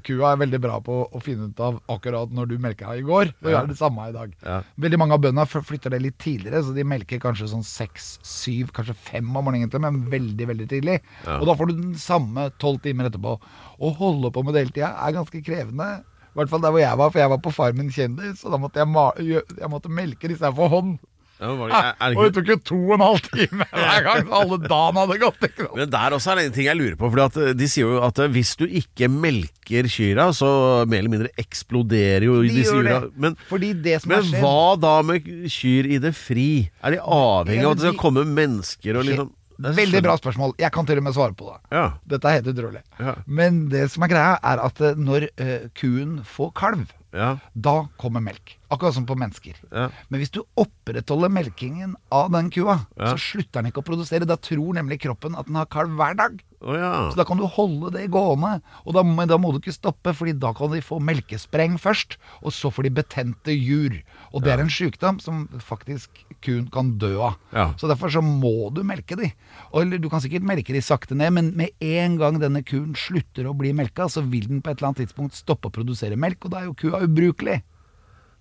kua 0.07 0.31
er 0.33 0.39
veldig 0.41 0.59
bra 0.65 0.79
på 0.81 0.95
å 1.13 1.21
finne 1.23 1.51
ut 1.51 1.59
av 1.61 1.75
akkurat 1.93 2.31
når 2.33 2.49
du 2.49 2.55
melka 2.65 2.95
i 2.97 3.03
går, 3.05 3.29
og 3.45 3.51
gjør 3.53 3.69
det 3.69 3.77
samme 3.77 4.07
i 4.09 4.15
dag. 4.15 4.33
Ja. 4.43 4.63
Veldig 4.81 4.99
mange 5.03 5.13
av 5.19 5.21
bøndene 5.21 5.45
flytter 5.47 5.93
det 5.93 6.01
litt 6.01 6.17
tidligere, 6.19 6.63
så 6.65 6.73
de 6.75 6.83
melker 6.89 7.21
kanskje 7.21 7.51
sånn 7.53 7.63
seks, 7.63 8.07
syv, 8.25 8.73
kanskje 8.73 8.97
fem 8.97 9.29
om 9.37 9.45
morgenen, 9.45 9.69
til, 9.71 9.85
men 9.85 10.01
veldig, 10.11 10.49
veldig 10.49 10.69
tidlig. 10.73 10.97
Og 11.29 11.45
da 11.47 11.55
får 11.61 11.69
du 11.69 11.75
den 11.83 11.95
samme 12.01 12.49
tolv 12.59 12.81
timer 12.83 13.11
etterpå. 13.11 13.37
Å 13.79 13.93
holde 14.01 14.33
på 14.33 14.43
med 14.43 14.57
det 14.57 14.65
hele 14.65 14.73
tida 14.79 14.95
er 14.97 15.13
ganske 15.21 15.45
krevende. 15.45 15.91
I 16.01 16.41
hvert 16.41 16.49
fall 16.53 16.65
der 16.65 16.73
hvor 16.73 16.81
jeg 16.81 16.97
var, 17.05 17.11
for 17.13 17.21
jeg 17.21 17.33
var 17.37 17.45
på 17.45 17.53
Farmen 17.53 17.93
kjendis, 17.93 18.43
og 18.49 18.57
da 18.57 18.59
måtte 18.65 18.81
jeg, 18.81 19.45
jeg 19.61 19.71
måtte 19.77 19.93
melke 19.93 20.29
disse 20.33 20.45
her 20.49 20.57
for 20.57 20.73
hånd. 20.73 20.97
Ja, 21.37 21.51
men 21.51 21.59
var 21.61 21.73
det, 21.73 21.81
er, 21.81 21.97
er 22.01 22.17
Og 22.17 22.25
det 22.25 22.33
tok 22.37 22.51
jo 22.51 22.57
to 22.71 22.79
og 22.81 22.95
en 22.97 23.05
halv 23.05 23.27
time 23.27 23.67
hver 23.77 24.07
gang 24.07 24.23
så 24.25 24.41
alle 24.41 24.59
dagen 24.65 25.01
hadde 25.03 25.19
gått. 25.21 25.47
Ikke 25.51 25.67
sant? 25.67 25.77
men 25.81 25.93
der 25.93 26.17
også 26.17 26.33
er 26.33 26.41
det 26.41 26.47
en 26.49 26.57
ting 26.57 26.69
jeg 26.71 26.81
lurer 26.81 26.99
på. 27.01 27.11
Fordi 27.13 27.25
at 27.27 27.39
eh, 27.43 27.55
De 27.61 27.71
sier 27.71 27.87
jo 27.87 28.03
at 28.07 28.21
eh, 28.25 28.33
hvis 28.37 28.53
du 28.61 28.67
ikke 28.67 29.11
melker 29.13 29.91
kyrne, 29.93 30.29
så 30.37 30.51
mer 30.89 31.05
eller 31.05 31.15
mindre 31.17 31.33
eksploderer 31.41 32.29
jo 32.29 32.41
De 32.45 32.53
disse 32.57 32.77
gjør. 32.77 33.11
Men, 33.21 33.39
Fordi 33.51 33.73
det 33.85 34.01
som 34.03 34.15
men 34.15 34.23
har 34.23 34.31
skjedd 34.31 34.47
hva 34.47 34.77
da 34.87 34.95
med 35.07 35.33
kyr 35.53 35.91
i 35.93 36.01
det 36.03 36.15
fri? 36.17 36.51
Er 36.81 36.97
de 36.97 37.03
avhengig 37.03 37.67
av 37.67 37.77
at 37.77 37.83
det 37.83 37.91
skal 37.91 38.01
komme 38.07 38.25
mennesker 38.37 39.01
og 39.01 39.11
liksom 39.11 39.35
Veldig 39.57 40.03
bra 40.05 40.17
spørsmål. 40.21 40.53
Jeg 40.61 40.73
kan 40.73 40.87
til 40.89 41.01
og 41.01 41.07
med 41.07 41.17
svare 41.17 41.35
på 41.37 41.49
det. 41.49 41.59
Ja. 41.73 41.87
Dette 42.05 42.29
er 42.29 42.39
helt 42.39 42.51
utrolig. 42.53 42.83
Ja. 43.01 43.15
Men 43.25 43.67
det 43.73 43.87
som 43.93 44.05
er 44.05 44.13
greia, 44.13 44.37
er 44.45 44.61
at 44.61 44.81
eh, 44.85 44.99
når 45.01 45.31
eh, 45.33 45.69
kuen 45.79 46.19
får 46.29 46.53
kalv, 46.61 46.93
ja. 47.17 47.37
da 47.55 47.77
kommer 48.01 48.25
melk. 48.25 48.57
Akkurat 48.71 48.95
som 48.97 49.05
på 49.07 49.15
mennesker. 49.15 49.55
Ja. 49.71 49.89
Men 50.11 50.19
hvis 50.21 50.33
du 50.35 50.41
opprettholder 50.59 51.31
melkingen 51.31 51.95
av 52.11 52.33
den 52.35 52.49
kua, 52.51 52.81
Ja. 52.99 53.13
så 53.15 53.19
slutter 53.21 53.63
den 53.63 53.71
ikke 53.71 53.83
å 53.85 53.87
produsere. 53.87 54.27
Da 54.27 54.35
tror 54.37 54.75
nemlig 54.75 55.01
kroppen 55.05 55.37
at 55.39 55.47
den 55.47 55.55
har 55.55 55.67
kalv 55.71 55.95
hver 55.95 56.17
dag. 56.19 56.41
Oh, 56.67 56.75
ja. 56.75 57.11
Så 57.13 57.17
da 57.21 57.25
kan 57.29 57.37
du 57.39 57.45
holde 57.47 57.93
det 57.93 58.09
gående. 58.11 58.61
Og 58.87 58.95
da, 58.97 59.03
men 59.05 59.29
da 59.29 59.37
må 59.39 59.53
du 59.53 59.61
ikke 59.61 59.75
stoppe, 59.77 60.15
Fordi 60.17 60.33
da 60.41 60.53
kan 60.57 60.71
de 60.73 60.81
få 60.83 60.99
melkespreng 60.99 61.77
først, 61.79 62.17
og 62.43 62.51
så 62.51 62.73
får 62.73 62.83
de 62.89 62.91
betente 62.97 63.53
jur. 63.55 64.03
Og 64.33 64.43
det 64.43 64.53
er 64.55 64.61
en 64.65 64.73
sykdom 64.73 65.21
som 65.23 65.47
faktisk 65.63 66.25
kuen 66.43 66.67
kan 66.73 66.97
dø 66.99 67.13
av. 67.21 67.37
Så 67.79 67.87
derfor 67.87 68.11
så 68.11 68.23
må 68.25 68.73
du 68.75 68.83
melke 68.83 69.15
de. 69.17 69.31
Og, 69.73 69.83
eller 69.85 69.99
du 70.03 70.09
kan 70.11 70.21
sikkert 70.25 70.43
melke 70.43 70.73
de 70.75 70.81
sakte 70.83 71.15
ned, 71.15 71.31
men 71.37 71.53
med 71.57 71.71
en 71.81 72.17
gang 72.19 72.41
denne 72.41 72.65
kuen 72.67 72.95
slutter 72.99 73.47
å 73.47 73.55
bli 73.57 73.73
melka, 73.77 74.09
så 74.11 74.25
vil 74.27 74.49
den 74.49 74.61
på 74.65 74.71
et 74.73 74.79
eller 74.81 74.91
annet 74.91 75.05
tidspunkt 75.07 75.35
stoppe 75.39 75.69
å 75.69 75.75
produsere 75.77 76.17
melk, 76.19 76.45
og 76.49 76.51
da 76.57 76.65
er 76.65 76.71
jo 76.71 76.75
kua 76.75 77.05
ubrukelig. 77.07 77.63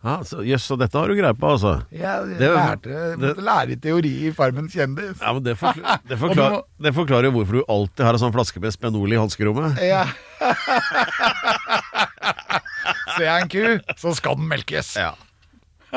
Ja, 0.06 0.20
så, 0.22 0.44
Jøss, 0.46 0.68
så 0.70 0.76
dette 0.78 1.00
har 1.02 1.10
du 1.10 1.16
greie 1.18 1.34
på, 1.34 1.48
altså. 1.56 1.72
Jeg 1.90 2.38
Det- 2.38 2.52
lærte, 2.54 2.84
det- 3.18 3.18
måtte 3.24 3.42
lære 3.48 3.72
i 3.74 3.76
teori 3.82 4.12
i 4.28 4.32
Farmen 4.38 4.68
kjendis. 4.70 5.18
Ja, 5.20 5.34
men 5.34 5.42
Det, 5.44 5.56
forklar, 5.58 6.00
det, 6.10 6.18
forklar, 6.22 6.62
det 6.80 6.94
forklarer 6.94 7.24
jo 7.26 7.32
hvorfor 7.40 7.58
du 7.58 7.64
alltid 7.68 8.06
har 8.06 8.14
en 8.14 8.20
sånn 8.22 8.34
flaske 8.36 8.62
med 8.62 8.72
Spenol 8.76 9.12
i 9.12 9.18
hanskerommet. 9.18 9.80
Ja. 9.82 10.06
Ser 13.16 13.26
jeg 13.26 13.42
en 13.42 13.50
ku, 13.50 13.94
så 13.98 14.14
skal 14.18 14.36
den 14.38 14.48
melkes. 14.52 14.94
Ja. 15.00 15.14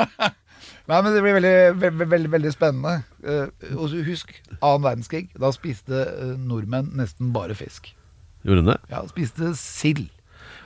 Nei, 0.89 1.03
men 1.05 1.13
Det 1.13 1.21
blir 1.21 1.35
veldig, 1.37 1.55
veldig, 1.83 2.07
veldig, 2.09 2.31
veldig 2.33 2.53
spennende. 2.55 2.95
Eh, 3.21 3.75
og 3.77 3.93
husk, 4.07 4.31
annen 4.63 4.85
verdenskrig. 4.87 5.27
Da 5.37 5.51
spiste 5.53 5.93
eh, 6.15 6.31
nordmenn 6.41 6.95
nesten 6.97 7.33
bare 7.35 7.53
fisk. 7.59 7.91
Gjorde 8.47 8.63
hun 8.63 8.71
det? 8.73 8.79
Ja, 8.95 9.03
spiste 9.11 9.51
sild. 9.59 10.07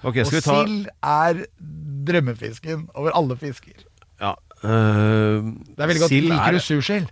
Ok, 0.04 0.16
Og 0.25 0.30
ta 0.32 0.40
sild 0.40 0.87
er 1.02 1.42
drømmefisken 2.09 2.88
over 2.94 3.14
alle 3.14 3.37
fisker. 3.38 3.85
ja, 4.21 4.32
øh, 4.64 5.42
Det 5.44 5.78
er 5.78 5.87
veldig 5.87 6.00
godt. 6.02 6.11
Liker 6.11 6.47
er- 6.49 6.52
du 6.52 6.59
sursild? 6.59 7.06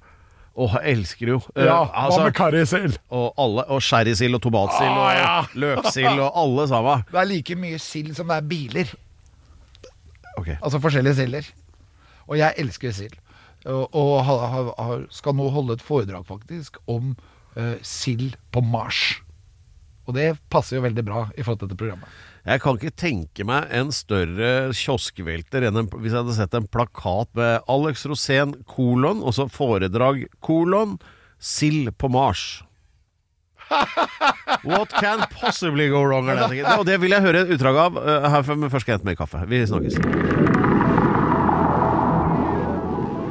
Åh, 0.57 0.73
jeg 0.83 0.97
elsker 0.99 1.29
jo. 1.29 1.41
Ja, 1.57 1.65
Ja, 1.65 1.85
altså, 1.95 2.21
hva 2.21 2.25
med 2.27 2.35
karrisild? 2.35 2.99
og, 3.11 3.35
alle, 3.39 3.65
og 3.71 3.81
sherrysild 3.83 4.35
og 4.35 4.43
tomatsild 4.43 4.91
og 4.91 5.05
Å, 5.07 5.13
ja. 5.15 5.45
løksild 5.65 6.19
og 6.21 6.33
alle 6.37 6.67
sammen. 6.69 7.05
Det 7.13 7.21
er 7.21 7.25
like 7.31 7.57
mye 7.57 7.79
sild 7.79 8.15
som 8.17 8.27
det 8.29 8.37
er 8.37 8.49
biler. 8.51 8.91
Okay. 10.39 10.57
Altså 10.63 10.81
forskjellige 10.83 11.15
silder. 11.15 11.47
Og 12.29 12.39
jeg 12.39 12.55
elsker 12.59 12.93
sild. 12.93 13.17
Og, 13.67 13.95
og 13.95 14.25
ha, 14.25 14.37
ha, 14.49 14.61
ha, 14.79 14.99
skal 15.13 15.35
nå 15.37 15.49
holde 15.53 15.73
et 15.77 15.83
foredrag 15.85 16.25
faktisk 16.27 16.79
om 16.89 17.15
uh, 17.57 17.75
sild 17.83 18.37
på 18.53 18.63
Mars. 18.65 19.21
Og 20.09 20.15
det 20.17 20.33
passer 20.51 20.79
jo 20.79 20.83
veldig 20.87 21.05
bra 21.07 21.27
i 21.37 21.43
forhold 21.45 21.61
til 21.61 21.69
dette 21.71 21.79
programmet. 21.79 22.09
Jeg 22.51 22.65
kan 22.65 22.75
ikke 22.75 22.91
tenke 22.99 23.45
meg 23.47 23.69
en 23.79 23.93
større 23.95 24.73
kioskvelter 24.75 25.69
enn 25.69 25.85
en, 25.85 25.89
hvis 26.03 26.11
jeg 26.11 26.19
hadde 26.19 26.35
sett 26.35 26.57
en 26.59 26.67
plakat 26.67 27.31
med 27.39 27.69
Alex 27.71 28.03
Rosén 28.11 28.57
kolon, 28.67 29.21
og 29.23 29.37
så 29.37 29.47
foredrag 29.47 30.25
kolon, 30.43 30.97
sild 31.39 31.93
på 31.95 32.11
Mars. 32.11 32.65
What 34.67 34.91
can 34.99 35.23
possibly 35.31 35.87
go 35.93 36.03
wrong? 36.03 36.27
Det, 36.27 36.65
og 36.75 36.83
det 36.89 36.99
vil 37.05 37.15
jeg 37.15 37.23
høre 37.23 37.45
et 37.45 37.55
utdrag 37.55 37.79
av 37.85 38.01
uh, 38.03 38.27
her 38.35 38.43
vi 38.51 38.73
først 38.73 38.83
skal 38.83 38.99
hente 38.99 39.07
mer 39.07 39.21
kaffe. 39.21 39.45
Vi 39.47 39.63
snakkes. 39.71 40.01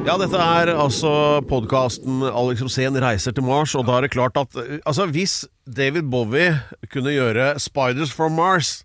Ja, 0.08 0.16
dette 0.16 0.40
er 0.40 0.72
altså 0.72 1.12
podkasten 1.44 2.24
Alex 2.24 2.64
Rosén 2.64 2.96
reiser 3.04 3.36
til 3.36 3.44
Mars, 3.44 3.76
og 3.76 3.84
da 3.84 3.98
er 3.98 4.08
det 4.08 4.14
klart 4.16 4.40
at 4.40 4.56
uh, 4.56 4.78
Altså, 4.88 5.04
hvis 5.12 5.42
David 5.68 6.08
Bowie 6.08 6.56
kunne 6.88 7.12
gjøre 7.12 7.58
Spiders 7.60 8.16
from 8.16 8.40
Mars, 8.40 8.78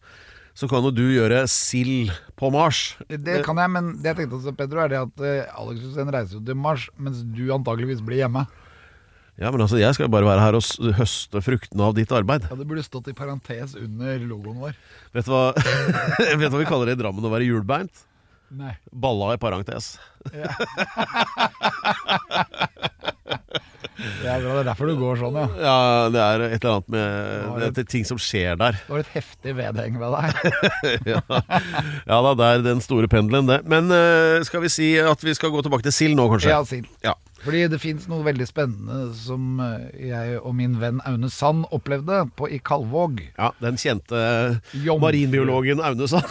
så 0.56 0.70
kan 0.72 0.86
jo 0.88 0.92
du 0.96 1.04
gjøre 1.12 1.42
sild 1.52 2.14
på 2.40 2.48
Mars. 2.54 2.94
Det 3.10 3.42
kan 3.44 3.58
jeg, 3.60 3.70
men 3.74 3.90
det 4.00 4.08
jeg 4.14 4.18
tenkte 4.22 4.38
også, 4.40 4.54
Pedro, 4.56 4.80
er 4.86 4.90
det 4.94 5.02
at 5.02 5.24
eh, 5.28 5.58
Alex 5.60 5.82
Hussein 5.84 6.12
reiser 6.16 6.38
jo 6.38 6.44
til 6.48 6.56
Mars, 6.60 6.86
mens 6.96 7.20
du 7.36 7.44
antageligvis 7.56 8.00
blir 8.06 8.22
hjemme. 8.24 8.44
Ja, 9.36 9.50
men 9.52 9.60
altså, 9.66 9.76
jeg 9.82 9.92
skal 9.98 10.08
bare 10.08 10.24
være 10.24 10.40
her 10.46 10.56
og 10.56 10.64
høste 10.96 11.42
fruktene 11.44 11.84
av 11.84 11.92
ditt 11.98 12.12
arbeid. 12.16 12.48
Ja, 12.48 12.56
Det 12.56 12.68
burde 12.70 12.86
stått 12.88 13.12
i 13.12 13.18
parentes 13.18 13.76
under 13.76 14.16
logoen 14.24 14.62
vår. 14.64 14.74
Vet 15.18 15.28
du 15.28 15.34
hva, 15.36 15.50
vet 16.40 16.48
du 16.48 16.56
hva 16.56 16.64
vi 16.64 16.70
kaller 16.70 16.88
det 16.88 16.96
i 16.96 17.02
Drammen 17.04 17.28
å 17.28 17.34
være 17.34 17.44
hjulbeint? 17.50 18.06
Nei. 18.56 18.78
Balla 18.96 19.34
i 19.36 19.42
parentes. 19.42 19.98
Det 23.96 24.28
er 24.28 24.42
bra, 24.44 24.56
det 24.58 24.62
er 24.64 24.68
derfor 24.70 24.90
du 24.90 24.96
går 25.00 25.20
sånn, 25.22 25.38
ja. 25.40 25.46
Ja, 25.62 25.76
det 26.12 26.24
er 26.24 26.46
et 26.50 26.58
eller 26.60 26.78
annet 26.80 26.90
med 26.96 27.76
det 27.76 27.84
er 27.86 27.90
ting 27.96 28.08
som 28.08 28.20
skjer 28.22 28.58
der. 28.60 28.78
Det 28.82 28.92
var 28.92 29.04
et 29.04 29.14
heftig 29.16 29.56
vedheng 29.58 30.00
ved 30.02 30.16
deg. 30.18 30.58
ja. 31.14 31.22
ja 31.30 32.18
da, 32.28 32.34
det 32.40 32.50
er 32.50 32.66
den 32.66 32.84
store 32.84 33.10
pendelen, 33.12 33.48
det. 33.50 33.62
Men 33.72 33.92
eh, 33.96 34.42
skal 34.48 34.66
vi 34.66 34.72
si 34.74 34.90
at 35.00 35.24
vi 35.24 35.36
skal 35.38 35.54
gå 35.54 35.64
tilbake 35.66 35.88
til 35.88 35.96
sild 35.96 36.20
nå, 36.20 36.28
kanskje? 36.34 36.52
Ja, 36.52 36.64
sild. 36.68 36.90
Ja. 37.06 37.16
Fordi 37.46 37.62
det 37.70 37.78
fins 37.78 38.08
noe 38.10 38.26
veldig 38.26 38.46
spennende 38.50 39.12
som 39.20 39.60
eh, 39.62 40.08
jeg 40.10 40.40
og 40.40 40.56
min 40.58 40.80
venn 40.82 41.02
Aune 41.06 41.30
Sand 41.30 41.68
opplevde 41.76 42.24
på, 42.40 42.50
i 42.50 42.58
Kalvåg. 42.66 43.22
Ja, 43.38 43.52
Den 43.62 43.78
kjente 43.82 44.18
Jomfru. 44.74 45.04
marinbiologen 45.06 45.84
Aune 45.86 46.08
Sand. 46.10 46.26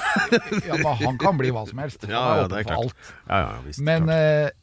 Ja, 0.66 0.74
men 0.80 0.90
han 1.04 1.20
kan 1.22 1.38
bli 1.38 1.52
hva 1.54 1.64
som 1.70 1.80
helst. 1.84 2.02
ja, 2.08 2.18
Han 2.18 2.42
ja, 2.42 2.48
det 2.50 2.60
er 2.64 2.68
klart. 2.72 3.08
Ja, 3.28 3.40
ja, 3.44 3.54
visst, 3.66 3.82
Men 3.86 4.08
klart. 4.10 4.50
eh, 4.50 4.60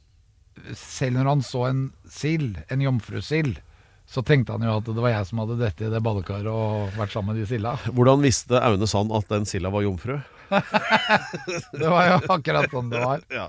selv 0.78 1.18
når 1.20 1.30
han 1.32 1.42
så 1.46 1.66
en 1.70 1.84
sild, 2.10 2.58
en 2.70 2.82
jomfrusild, 2.86 3.60
så 4.12 4.20
tenkte 4.28 4.52
han 4.58 4.66
jo 4.68 4.74
at 4.82 4.90
det 4.90 5.00
var 5.00 5.14
jeg 5.14 5.28
som 5.30 5.40
hadde 5.40 5.56
dette 5.62 5.86
i 5.88 5.92
det 5.94 6.02
badekaret 6.04 6.50
og 6.52 6.92
vært 7.00 7.14
sammen 7.16 7.32
med 7.34 7.42
de 7.44 7.48
silda. 7.48 7.78
Hvordan 7.96 8.22
visste 8.26 8.60
Aune 8.60 8.88
Sand 8.92 9.14
at 9.16 9.30
den 9.32 9.46
silda 9.48 9.72
var 9.72 9.86
jomfru? 9.86 10.18
Det 10.52 11.88
var 11.88 12.10
jo 12.10 12.18
akkurat 12.36 12.72
sånn 12.74 12.92
det 12.92 13.02
var. 13.04 13.24
Ja. 13.42 13.48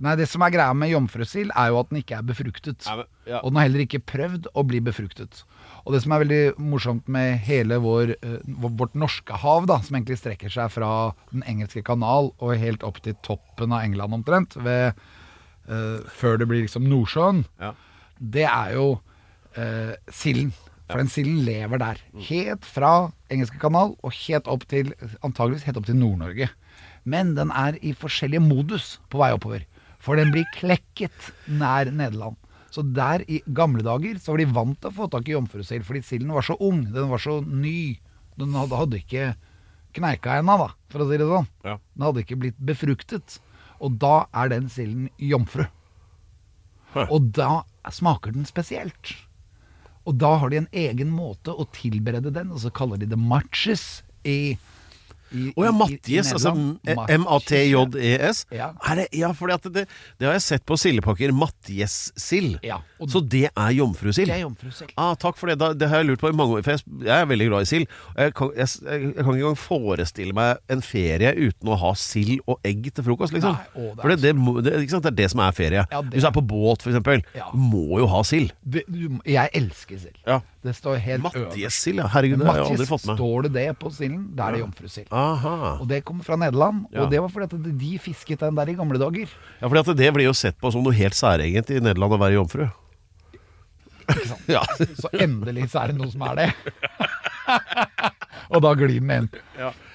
Nei, 0.00 0.14
Det 0.16 0.24
som 0.30 0.40
er 0.46 0.52
greia 0.54 0.72
med 0.72 0.88
jomfrusild, 0.94 1.50
er 1.52 1.72
jo 1.74 1.80
at 1.82 1.90
den 1.90 1.98
ikke 2.00 2.16
er 2.16 2.24
befruktet. 2.24 2.86
Ja, 2.88 2.94
men- 3.02 3.08
ja. 3.28 3.40
Og 3.42 3.50
den 3.50 3.58
har 3.60 3.66
heller 3.66 3.82
ikke 3.84 4.00
prøvd 4.08 4.46
å 4.56 4.62
bli 4.64 4.78
befruktet. 4.86 5.42
Og 5.84 5.92
det 5.92 6.00
som 6.04 6.14
er 6.16 6.22
veldig 6.22 6.38
morsomt 6.56 7.08
med 7.12 7.36
hele 7.44 7.76
vår, 7.84 8.14
eh, 8.22 8.38
vår- 8.62 8.72
vårt 8.80 8.94
norske 8.96 9.36
hav, 9.42 9.66
da, 9.68 9.76
som 9.84 9.98
egentlig 9.98 10.16
strekker 10.22 10.48
seg 10.54 10.70
fra 10.72 11.12
Den 11.34 11.42
engelske 11.42 11.82
kanal 11.84 12.32
og 12.38 12.56
helt 12.56 12.82
opp 12.86 13.02
til 13.04 13.12
toppen 13.26 13.74
av 13.76 13.82
England 13.84 14.14
omtrent, 14.22 14.56
ved, 14.56 14.94
eh, 15.70 16.00
før 16.20 16.40
det 16.40 16.48
blir 16.50 16.64
liksom 16.66 16.88
Nordsjøen, 16.90 17.44
Ja. 17.62 17.72
det 18.20 18.44
er 18.48 18.74
jo 18.74 18.88
uh, 19.56 19.94
silden. 20.10 20.52
For 20.90 20.98
den 20.98 21.08
silden 21.12 21.44
lever 21.46 21.78
der. 21.78 22.00
Helt 22.26 22.64
fra 22.66 23.12
engelske 23.30 23.60
kanal 23.62 23.92
og 24.02 24.12
helt 24.26 24.48
opp 24.50 24.64
til 24.70 24.90
antageligvis 25.22 25.62
helt 25.68 25.78
opp 25.78 25.86
til 25.86 25.94
Nord-Norge. 26.00 26.48
Men 27.06 27.34
den 27.36 27.52
er 27.54 27.78
i 27.80 27.92
forskjellige 27.94 28.42
modus 28.42 28.96
på 29.08 29.20
vei 29.22 29.30
oppover. 29.36 29.62
For 30.02 30.18
den 30.18 30.32
blir 30.34 30.48
klekket 30.56 31.30
nær 31.46 31.92
Nederland. 31.94 32.34
Så 32.74 32.82
der 32.86 33.22
i 33.30 33.40
gamle 33.54 33.82
dager 33.86 34.18
så 34.18 34.32
var 34.34 34.42
de 34.42 34.48
vant 34.54 34.78
til 34.82 34.90
å 34.90 34.96
få 34.98 35.06
tak 35.10 35.28
i 35.30 35.34
jomfrusild, 35.36 35.86
fordi 35.86 36.02
silden 36.06 36.34
var 36.34 36.42
så 36.46 36.54
ung, 36.62 36.84
den 36.94 37.08
var 37.10 37.22
så 37.22 37.38
ny. 37.46 37.98
Den 38.38 38.54
hadde, 38.58 38.78
hadde 38.78 39.00
ikke 39.02 39.30
kneika 39.94 40.36
ennå, 40.38 40.54
da, 40.60 40.68
for 40.90 41.02
å 41.02 41.08
si 41.10 41.18
det 41.18 41.26
sånn. 41.30 41.48
Ja. 41.66 41.76
Den 41.94 42.06
hadde 42.06 42.22
ikke 42.22 42.38
blitt 42.38 42.58
befruktet. 42.62 43.38
Og 43.80 43.96
da 44.02 44.26
er 44.36 44.52
den 44.52 44.68
silden 44.72 45.08
jomfru. 45.18 45.64
Hæ. 46.94 47.06
Og 47.08 47.30
da 47.36 47.62
smaker 47.90 48.34
den 48.34 48.46
spesielt. 48.48 49.14
Og 50.08 50.16
da 50.20 50.34
har 50.40 50.50
de 50.50 50.62
en 50.62 50.70
egen 50.72 51.10
måte 51.14 51.52
å 51.52 51.68
tilberede 51.76 52.32
den, 52.34 52.50
og 52.52 52.62
så 52.64 52.72
kaller 52.74 53.00
de 53.00 53.08
det 53.10 53.18
matches 53.20 54.00
i 54.00 54.10
i, 54.26 54.56
Å 55.30 55.64
ja, 55.66 55.72
Matjes, 55.74 56.32
altså 56.34 56.52
M-A-T-J-E-S. 57.14 58.44
Ja. 58.54 58.70
Er 58.90 59.00
det, 59.00 59.06
ja, 59.16 59.30
fordi 59.36 59.58
det, 59.74 59.84
det 60.18 60.28
har 60.28 60.34
jeg 60.36 60.44
sett 60.46 60.64
på 60.66 60.78
sildepakker. 60.80 61.32
Mattjes-sild. 61.36 62.58
Ja, 62.66 62.80
Så 63.06 63.22
det 63.22 63.46
er 63.50 63.70
jomfrusild? 63.76 64.32
Er. 64.34 64.46
Ah, 64.98 65.14
takk 65.18 65.38
for 65.40 65.50
det. 65.52 65.58
Da, 65.60 65.72
det 65.76 65.90
har 65.90 66.02
jeg 66.02 66.10
lurt 66.10 66.22
på 66.24 66.32
i 66.32 66.36
mange 66.36 66.58
år. 66.58 66.66
For 66.66 66.74
jeg, 66.76 66.84
jeg 67.06 67.14
er 67.16 67.30
veldig 67.30 67.48
glad 67.50 67.66
i 67.66 67.70
sild. 67.70 67.88
Jeg, 68.16 68.34
jeg, 68.34 68.68
jeg, 68.84 69.14
kan 69.16 69.30
ikke 69.30 69.38
engang 69.38 69.60
forestille 69.60 70.36
meg 70.36 70.74
en 70.74 70.84
ferie 70.84 71.34
uten 71.38 71.70
å 71.70 71.78
ha 71.80 71.94
sild 71.98 72.42
og 72.50 72.60
egg 72.66 72.90
til 72.94 73.06
frokost, 73.06 73.36
liksom. 73.36 73.56
Nei, 73.56 73.70
å, 73.74 73.90
det 73.94 74.02
for 74.02 74.14
det, 74.14 74.20
det, 74.24 74.76
det, 74.90 75.00
er 75.00 75.18
det 75.22 75.30
som 75.32 75.44
er 75.46 75.56
ferie. 75.56 75.86
Ja, 75.86 76.02
Hvis 76.10 76.26
du 76.26 76.30
er- 76.30 76.36
på 76.40 76.46
båt, 76.46 76.82
for 76.82 76.92
eksempel. 76.92 77.24
Ja. 77.36 77.50
Du 77.54 77.58
må 77.60 78.00
jo 78.02 78.08
ha 78.10 78.22
sild. 78.26 78.54
Jeg 78.66 79.54
elsker 79.54 80.00
sild. 80.00 80.18
Det 80.60 80.74
står 80.76 80.98
helt 81.00 81.24
øverst. 81.24 81.38
Matjes-sild, 81.54 82.02
ja. 82.02 82.06
Herregud, 82.12 82.42
det 82.42 82.46
har 82.46 82.58
jeg 82.60 82.72
aldri 82.74 82.86
fått 82.88 83.06
med. 83.08 83.16
står 83.16 83.46
det 83.46 83.52
det 83.54 83.66
på 83.80 83.90
silden, 83.94 84.24
da 84.36 84.48
er 84.48 84.56
det 84.56 84.60
jomfrusild. 84.60 85.08
Aha. 85.20 85.72
Og 85.82 85.88
det 85.90 86.02
kommer 86.08 86.24
fra 86.26 86.38
Nederland, 86.40 86.86
Ja. 86.94 87.04
og 87.04 87.10
det 87.12 87.20
var 87.22 87.32
fordi 87.32 87.48
at 87.50 87.78
de 87.80 87.90
fisket 88.02 88.40
den 88.44 88.56
der 88.58 88.70
i 88.72 88.76
gamle 88.78 88.98
dager. 89.00 89.28
Ja, 89.60 89.68
fordi 89.68 89.82
at 89.84 89.96
det 90.00 90.12
blir 90.16 90.28
jo 90.30 90.36
sett 90.36 90.58
på 90.60 90.72
som 90.72 90.84
noe 90.86 90.96
helt 90.96 91.18
særegent 91.18 91.70
i 91.70 91.80
Nederland 91.82 92.16
å 92.16 92.20
være 92.22 92.38
jomfru. 92.38 92.68
Ikke 94.10 94.26
sant? 94.26 94.48
Ja. 94.56 94.62
Så 94.98 95.10
endelig 95.14 95.68
så 95.70 95.84
er 95.84 95.92
det 95.92 96.00
noe 96.00 96.10
som 96.10 96.24
er 96.26 96.40
det. 96.40 96.48
og 98.50 98.62
da 98.64 98.72
glir 98.78 98.96
den 98.96 99.10
inn. 99.14 99.28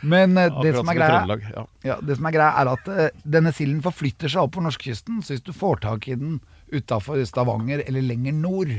Men 0.06 0.38
eh, 0.40 0.52
det 0.64 0.76
som 0.78 0.90
er 0.92 1.00
greia 1.00 1.40
Ja. 1.52 1.66
Ja, 1.86 1.98
det 2.02 2.18
som 2.20 2.28
er 2.30 2.36
greia 2.36 2.52
er 2.62 2.72
at 2.76 2.88
uh, 2.92 3.08
denne 3.24 3.52
silden 3.56 3.82
forflytter 3.86 4.32
seg 4.32 4.46
opp 4.46 4.56
på 4.56 4.64
norskekysten, 4.64 5.20
så 5.26 5.36
hvis 5.36 5.44
du 5.46 5.52
får 5.56 5.84
tak 5.88 6.08
i 6.12 6.18
den 6.20 6.40
utafor 6.74 7.20
Stavanger 7.28 7.84
eller 7.86 8.06
lenger 8.06 8.34
nord, 8.36 8.72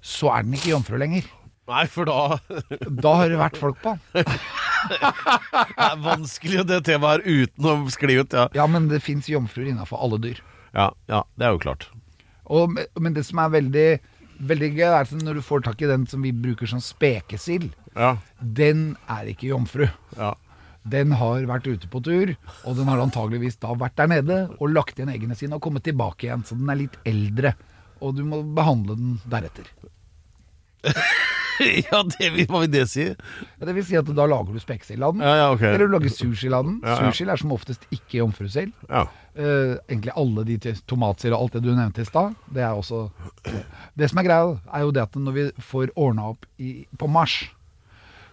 så 0.00 0.30
er 0.36 0.46
den 0.46 0.54
ikke 0.58 0.72
jomfru 0.74 0.96
lenger. 1.02 1.26
Nei, 1.66 1.84
for 1.90 2.06
da 2.06 2.38
Da 3.02 3.12
har 3.20 3.28
det 3.32 3.38
vært 3.40 3.56
folk 3.60 3.78
på 3.82 3.96
den. 4.14 4.24
Det 4.86 4.98
er 5.82 5.96
vanskelig 6.04 6.62
det 6.68 6.76
temaet 6.86 7.24
her 7.24 7.46
uten 7.48 7.66
å 7.66 7.72
skli 7.90 8.20
ut, 8.20 8.34
ja. 8.36 8.44
Ja, 8.54 8.66
men 8.70 8.86
det 8.92 9.00
fins 9.02 9.26
jomfruer 9.30 9.66
innafor 9.72 9.98
alle 10.04 10.18
dyr. 10.22 10.38
ja. 10.76 10.92
Ja, 11.10 11.24
det 11.34 11.46
er 11.48 11.56
jo 11.56 11.62
klart. 11.64 11.88
Og, 12.46 12.76
men 13.02 13.16
det 13.16 13.24
som 13.26 13.40
er 13.42 13.50
veldig, 13.56 13.86
veldig 14.46 14.68
gøy, 14.76 14.84
er 14.86 15.00
at 15.00 15.10
når 15.26 15.40
du 15.40 15.42
får 15.42 15.64
tak 15.66 15.82
i 15.82 15.88
den 15.90 16.04
som 16.06 16.22
vi 16.22 16.30
bruker 16.30 16.70
som 16.70 16.78
spekesild, 16.84 17.72
Ja. 17.98 18.12
den 18.38 18.92
er 19.10 19.26
ikke 19.32 19.48
jomfru. 19.50 19.88
ja. 20.18 20.34
Den 20.86 21.10
har 21.18 21.42
vært 21.50 21.66
ute 21.66 21.88
på 21.90 21.98
tur, 22.06 22.30
og 22.62 22.76
den 22.78 22.86
har 22.86 23.00
antageligvis 23.02 23.56
da 23.58 23.72
vært 23.74 23.96
der 23.98 24.06
nede 24.12 24.36
og 24.60 24.70
lagt 24.70 25.00
igjen 25.00 25.10
eggene 25.10 25.34
sine 25.34 25.56
og 25.58 25.64
kommet 25.66 25.82
tilbake 25.82 26.28
igjen. 26.28 26.44
Så 26.46 26.54
den 26.54 26.70
er 26.70 26.78
litt 26.78 26.94
eldre, 27.02 27.56
og 27.98 28.14
du 28.14 28.22
må 28.28 28.38
behandle 28.54 28.94
den 28.94 29.16
deretter. 29.26 29.66
ja, 31.90 32.00
det 32.16 32.30
vil, 32.34 32.46
hva 32.50 32.62
vil 32.64 32.72
det 32.72 32.84
si? 32.90 33.06
Ja, 33.06 33.66
Det 33.68 33.74
vil 33.76 33.86
si 33.86 33.98
at 33.98 34.08
da 34.16 34.26
lager 34.28 34.56
du 34.56 34.62
spekesild 34.62 35.04
av 35.04 35.16
den. 35.16 35.24
Ja, 35.26 35.34
ja, 35.40 35.46
okay. 35.54 35.72
Eller 35.72 35.88
du 35.88 35.96
lager 35.96 36.12
sushi 36.12 36.50
av 36.52 36.68
den. 36.68 36.78
Ja. 36.84 36.98
Sushi 37.00 37.26
er 37.28 37.40
som 37.40 37.54
oftest 37.56 37.86
ikke 37.94 38.20
jomfrusild. 38.20 38.74
Ja. 38.90 39.06
Uh, 39.36 39.76
egentlig 39.90 40.14
alle 40.16 40.46
de 40.48 40.56
til 40.64 40.78
tomatsild 40.88 41.36
og 41.36 41.42
alt 41.44 41.58
det 41.58 41.64
du 41.66 41.74
nevnte 41.74 42.04
i 42.04 42.08
stad. 42.08 42.36
Det 42.52 42.64
er 42.64 42.72
også 42.72 43.06
Det 43.96 44.08
som 44.08 44.22
er 44.22 44.28
greia, 44.28 44.54
er 44.72 44.86
jo 44.86 44.94
det 44.96 45.04
at 45.04 45.20
når 45.20 45.36
vi 45.36 45.44
får 45.72 45.92
ordna 45.92 46.30
opp 46.32 46.48
i, 46.56 46.86
på 46.96 47.08
Mars, 47.10 47.36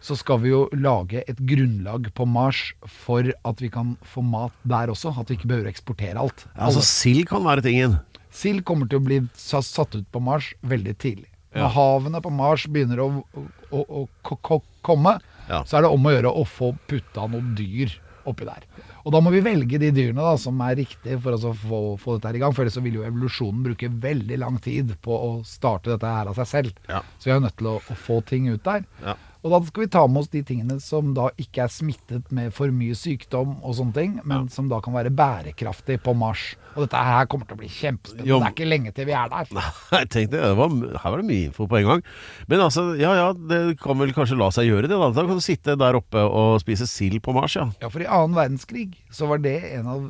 så 0.04 0.18
skal 0.20 0.42
vi 0.44 0.52
jo 0.52 0.66
lage 0.76 1.22
et 1.24 1.38
grunnlag 1.48 2.10
på 2.16 2.26
Mars 2.28 2.74
for 3.06 3.28
at 3.32 3.62
vi 3.64 3.70
kan 3.72 3.96
få 4.04 4.24
mat 4.28 4.56
der 4.68 4.92
også. 4.92 5.14
At 5.20 5.32
vi 5.32 5.38
ikke 5.40 5.52
behøver 5.52 5.70
å 5.70 5.74
eksportere 5.74 6.20
alt. 6.20 6.44
Ja, 6.52 6.68
altså, 6.68 6.84
sild 6.84 7.30
kan 7.32 7.46
være 7.48 7.64
tingen. 7.64 8.02
Sild 8.34 8.66
kommer 8.68 8.90
til 8.90 9.00
å 9.00 9.06
bli 9.06 9.22
satt 9.38 9.96
ut 9.96 10.08
på 10.12 10.24
Mars 10.24 10.52
veldig 10.66 10.96
tidlig. 11.00 11.30
Ja. 11.54 11.64
Når 11.68 11.74
havene 11.78 12.22
på 12.26 12.32
Mars 12.34 12.64
begynner 12.68 13.00
å, 13.04 13.08
å, 13.38 13.44
å, 13.72 13.84
å 14.04 14.38
ko- 14.42 14.64
komme, 14.82 15.20
så 15.68 15.78
er 15.78 15.86
det 15.86 15.92
om 15.94 16.06
å 16.08 16.12
gjøre 16.16 16.32
å 16.40 16.44
få 16.48 16.72
putta 16.90 17.28
noen 17.30 17.54
dyr 17.58 17.92
oppi 18.26 18.46
der. 18.48 18.64
Og 19.04 19.12
da 19.12 19.20
må 19.20 19.34
vi 19.34 19.42
velge 19.44 19.76
de 19.82 19.90
dyrene 19.92 20.24
da, 20.24 20.38
som 20.40 20.62
er 20.64 20.78
riktige 20.80 21.18
for 21.20 21.36
å 21.36 21.52
få, 21.60 21.80
få 22.00 22.14
dette 22.16 22.30
her 22.32 22.38
i 22.40 22.42
gang. 22.46 22.54
For 22.56 22.64
ellers 22.64 22.78
så 22.80 22.84
vil 22.86 22.96
jo 23.02 23.04
evolusjonen 23.04 23.66
bruke 23.66 23.90
veldig 23.92 24.38
lang 24.40 24.58
tid 24.64 24.94
på 25.04 25.12
å 25.12 25.32
starte 25.44 25.92
dette 25.92 26.08
her 26.08 26.32
av 26.32 26.40
seg 26.40 26.48
selv. 26.48 26.80
Ja. 26.88 27.02
Så 27.20 27.28
vi 27.28 27.34
er 27.36 27.44
nødt 27.44 27.58
til 27.60 27.68
å, 27.74 27.76
å 27.84 27.98
få 28.00 28.22
ting 28.30 28.48
ut 28.54 28.64
der. 28.64 28.86
Ja. 29.04 29.18
Og 29.44 29.52
da 29.52 29.60
skal 29.68 29.84
vi 29.84 29.90
ta 29.92 30.02
med 30.08 30.22
oss 30.24 30.30
de 30.32 30.40
tingene 30.48 30.78
som 30.80 31.10
da 31.18 31.26
ikke 31.42 31.66
er 31.66 31.72
smittet 31.72 32.30
med 32.32 32.54
for 32.56 32.72
mye 32.72 32.96
sykdom 32.96 33.58
og 33.60 33.76
sånne 33.76 33.96
ting, 33.98 34.14
men 34.24 34.46
som 34.54 34.70
da 34.72 34.80
kan 34.84 34.96
være 34.96 35.12
bærekraftig 35.12 35.98
på 36.06 36.14
Mars. 36.16 36.54
Og 36.74 36.86
dette 36.86 37.02
her 37.06 37.28
kommer 37.30 37.46
til 37.50 37.58
å 37.58 37.60
bli 37.60 37.68
kjempespennende. 37.70 38.30
Jo, 38.32 38.40
Det 38.40 38.48
er 38.48 38.56
ikke 38.56 38.70
lenge 38.70 38.94
til 38.96 39.10
vi 39.10 39.16
er 39.20 39.28
der. 39.34 39.52
Jeg 39.94 40.10
tenkte, 40.16 40.40
det 40.40 40.54
var, 40.58 40.72
Her 41.04 41.12
var 41.14 41.20
det 41.22 41.28
mye 41.28 41.50
info 41.50 41.68
på 41.70 41.78
en 41.82 41.90
gang. 41.92 42.06
Men 42.48 42.64
altså, 42.66 42.86
ja 42.98 43.12
ja, 43.20 43.28
det 43.36 43.60
kan 43.84 44.00
vel 44.00 44.16
kanskje 44.16 44.40
la 44.40 44.48
seg 44.56 44.70
gjøre 44.72 44.88
det. 44.88 44.96
Da 44.96 45.12
Da 45.14 45.28
kan 45.28 45.38
du 45.38 45.44
sitte 45.44 45.76
der 45.78 46.00
oppe 46.00 46.24
og 46.24 46.62
spise 46.64 46.88
sild 46.90 47.20
på 47.26 47.36
Mars, 47.36 47.58
ja. 47.60 47.68
Ja, 47.84 47.92
for 47.94 48.02
i 48.02 48.08
annen 48.08 48.40
verdenskrig 48.40 48.94
så 49.14 49.28
var 49.30 49.44
det 49.44 49.60
en 49.76 49.92
av 49.92 50.08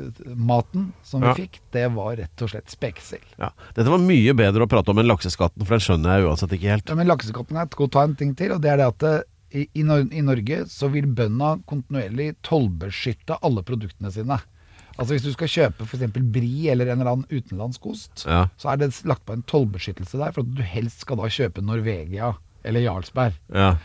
hovedmaten 0.00 0.92
som 1.02 1.20
vi 1.20 1.26
Ja. 1.26 1.34
fikk. 1.34 1.60
Det 1.72 1.86
var 1.94 2.16
rett 2.16 2.42
og 2.42 2.50
slett 2.50 2.70
spekesild. 2.70 3.24
ja. 3.38 3.50
Dette 3.74 3.88
var 3.90 3.98
mye 3.98 4.34
bedre 4.34 4.64
å 4.64 4.68
prate 4.68 4.90
om 4.90 4.98
enn 4.98 5.06
lakseskatten, 5.08 5.64
for 5.66 5.76
den 5.76 5.80
skjønner 5.80 6.18
jeg 6.18 6.26
uansett 6.28 6.52
ikke 6.52 6.70
helt. 6.70 6.88
Ja, 6.88 6.94
men 6.94 7.06
lakseskatten 7.06 7.56
er 7.56 7.62
et 7.62 7.90
ta 7.92 8.02
en 8.02 8.16
ting 8.16 8.34
til, 8.34 8.52
og 8.52 8.60
det 8.62 8.70
er 8.70 8.76
det 8.78 8.86
at 8.86 8.98
det, 8.98 9.24
i, 9.52 9.68
i, 9.74 9.80
i 9.82 10.22
Norge 10.22 10.64
så 10.70 10.90
vil 10.90 11.06
bøndene 11.06 11.62
kontinuerlig 11.66 12.36
tollbeskytte 12.42 13.38
alle 13.42 13.62
produktene 13.62 14.10
sine. 14.12 14.40
Altså 14.98 15.14
Hvis 15.14 15.22
du 15.22 15.32
skal 15.32 15.48
kjøpe 15.48 15.86
f.eks. 15.86 16.12
bri 16.30 16.68
eller 16.68 16.86
en 16.90 17.00
eller 17.00 17.12
annen 17.12 17.26
utenlandsk 17.30 17.86
ost, 17.86 18.26
Ja. 18.26 18.48
så 18.58 18.72
er 18.72 18.76
det 18.76 19.02
lagt 19.04 19.24
på 19.24 19.32
en 19.32 19.42
tollbeskyttelse 19.42 20.18
der 20.18 20.32
for 20.32 20.42
at 20.42 20.54
du 20.54 20.62
helst 20.62 21.00
skal 21.00 21.16
da 21.16 21.22
kjøpe 21.24 21.62
Norvegia 21.64 22.36
eller 22.64 22.80
Jarlsberg. 22.80 23.32
Ja. 23.52 23.76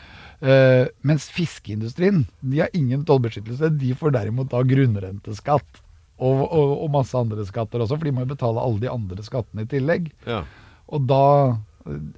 Uh, 0.43 0.85
mens 1.01 1.29
fiskeindustrien 1.31 2.25
de 2.43 2.59
har 2.59 2.69
ingen 2.73 3.05
tollbeskyttelse. 3.05 3.69
De 3.79 3.93
får 3.95 4.11
derimot 4.11 4.49
da 4.49 4.61
grunnrenteskatt. 4.61 5.81
Og, 6.15 6.45
og, 6.45 6.69
og 6.85 6.91
masse 6.93 7.17
andre 7.17 7.43
skatter 7.47 7.83
også, 7.83 7.97
for 7.97 8.07
de 8.07 8.13
må 8.15 8.23
jo 8.23 8.31
betale 8.31 8.61
alle 8.63 8.79
de 8.85 8.91
andre 8.91 9.25
skattene 9.25 9.65
i 9.65 9.71
tillegg. 9.71 10.11
ja. 10.29 10.43
Og 10.85 11.07
da 11.09 11.57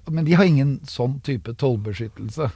Men 0.07 0.25
de 0.25 0.35
har 0.35 0.47
ingen 0.47 0.77
sånn 0.87 1.17
type 1.23 1.53
tollbeskyttelse. 1.59 2.49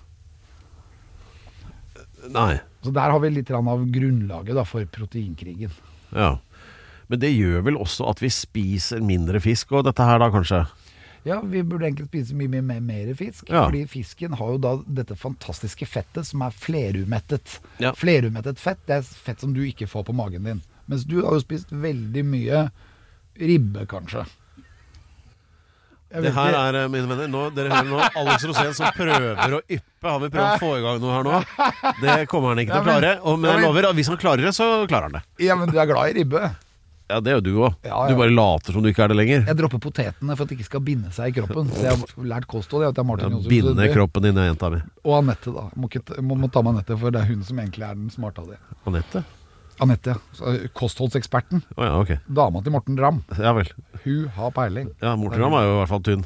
Nei. 2.32 2.60
Så 2.84 2.92
der 2.96 3.12
har 3.12 3.20
vi 3.20 3.32
litt 3.34 3.52
av 3.52 3.68
grunnlaget 3.92 4.56
da, 4.56 4.64
for 4.68 4.86
proteinkrigen. 4.86 5.74
Ja. 6.16 6.38
Men 7.12 7.20
det 7.20 7.34
gjør 7.34 7.66
vel 7.68 7.80
også 7.82 8.08
at 8.08 8.22
vi 8.24 8.30
spiser 8.32 9.04
mindre 9.04 9.42
fisk 9.44 9.74
og 9.76 9.84
dette 9.90 10.06
her, 10.08 10.22
da, 10.24 10.30
kanskje? 10.32 10.62
Ja, 11.28 11.42
vi 11.44 11.62
burde 11.68 11.86
egentlig 11.86 12.08
spise 12.08 12.36
mye, 12.38 12.50
mye 12.50 12.64
mer, 12.66 12.80
mer 12.82 13.12
fisk. 13.20 13.50
Ja. 13.52 13.66
Fordi 13.68 13.84
fisken 13.92 14.38
har 14.40 14.54
jo 14.56 14.62
da 14.62 14.72
dette 15.02 15.18
fantastiske 15.20 15.86
fettet 15.86 16.32
som 16.32 16.42
er 16.46 16.56
flerumettet. 16.56 17.60
Ja. 17.84 17.92
Flerumettet 17.98 18.62
fett, 18.62 18.80
det 18.88 19.02
er 19.02 19.10
fett 19.28 19.44
som 19.44 19.54
du 19.54 19.62
ikke 19.68 19.90
får 19.92 20.08
på 20.08 20.16
magen 20.18 20.48
din. 20.48 20.64
Mens 20.92 21.08
du 21.08 21.22
har 21.24 21.38
jo 21.38 21.42
spist 21.44 21.72
veldig 21.72 22.24
mye 22.28 22.66
ribbe, 23.40 23.86
kanskje. 23.90 24.26
Det 26.12 26.34
her 26.36 26.56
er, 26.58 26.76
eh, 26.82 26.88
mine 26.92 27.08
venner, 27.08 27.30
nå, 27.32 27.46
dere 27.56 27.70
hører 27.72 27.88
nå 27.88 28.00
Alex 28.20 28.44
Rosén 28.50 28.74
som 28.76 28.92
prøver 28.98 29.56
å 29.56 29.62
yppe. 29.64 30.10
Han 30.10 30.20
vil 30.26 30.34
prøve 30.34 30.58
å 30.58 30.60
få 30.60 30.72
i 30.76 30.82
gang 30.84 31.00
noe 31.00 31.14
her 31.16 31.24
nå. 31.24 31.40
Det 32.02 32.18
kommer 32.28 32.52
han 32.52 32.64
ikke 32.66 32.76
til 32.76 32.84
å 32.84 32.90
klare. 32.90 33.14
Og, 33.24 33.40
men 33.40 33.54
jeg 33.54 33.64
lover 33.64 33.88
at 33.88 33.96
hvis 33.96 34.12
han 34.12 34.20
klarer 34.20 34.50
det, 34.50 34.52
så 34.58 34.68
klarer 34.92 35.08
han 35.08 35.16
det. 35.22 35.24
Ja, 35.46 35.56
men 35.56 35.72
du 35.72 35.80
er 35.80 35.88
glad 35.88 36.12
i 36.12 36.20
ribbe. 36.20 36.52
Ja, 37.12 37.20
det 37.24 37.34
jo 37.36 37.40
du 37.44 37.52
òg. 37.60 37.74
Ja, 37.84 37.96
ja. 37.96 38.12
Du 38.12 38.20
bare 38.20 38.32
later 38.32 38.76
som 38.76 38.84
du 38.84 38.92
ikke 38.92 39.04
er 39.04 39.12
det 39.12 39.20
lenger. 39.20 39.44
Jeg 39.48 39.60
dropper 39.60 39.82
potetene 39.84 40.36
for 40.36 40.44
at 40.46 40.52
det 40.52 40.60
ikke 40.60 40.68
skal 40.70 40.84
binde 40.84 41.12
seg 41.16 41.32
i 41.32 41.36
kroppen. 41.40 41.72
Så 41.72 41.84
jeg 41.84 41.96
har 41.96 42.30
lært 42.36 42.48
kosthold. 42.52 42.86
Jeg 42.88 42.96
jeg 42.96 43.44
Binde 43.52 43.88
kroppen 43.92 44.28
din, 44.28 44.40
jenta 44.40 44.72
mi. 44.72 44.80
Og 45.04 45.18
Anette, 45.20 45.52
da. 45.56 45.68
Må, 45.76 45.92
må, 46.24 46.40
må 46.44 46.52
ta 46.52 46.64
med 46.64 46.78
Anette, 46.78 47.00
for 47.00 47.12
det 47.12 47.24
er 47.24 47.32
hun 47.32 47.44
som 47.48 47.60
egentlig 47.60 47.88
er 47.88 48.00
den 48.00 48.12
smarte 48.14 48.44
av 48.44 48.52
de. 48.54 48.60
Anette? 48.92 49.24
Anette, 49.82 50.14
Kostholdseksperten. 50.78 51.64
Oh, 51.78 51.84
ja, 51.86 51.96
okay. 51.98 52.20
Dama 52.30 52.62
til 52.62 52.74
Morten 52.76 53.00
Ramm. 53.02 53.24
Ja 53.40 53.54
vel. 53.58 53.70
Hun 54.04 54.28
har 54.36 54.52
peiling. 54.54 54.92
Ja, 55.02 55.16
Morten 55.18 55.42
Ramm 55.42 55.56
er 55.58 55.66
jo 55.66 55.74
i 55.74 55.80
hvert 55.82 55.92
fall 55.96 56.04
tynn. 56.06 56.26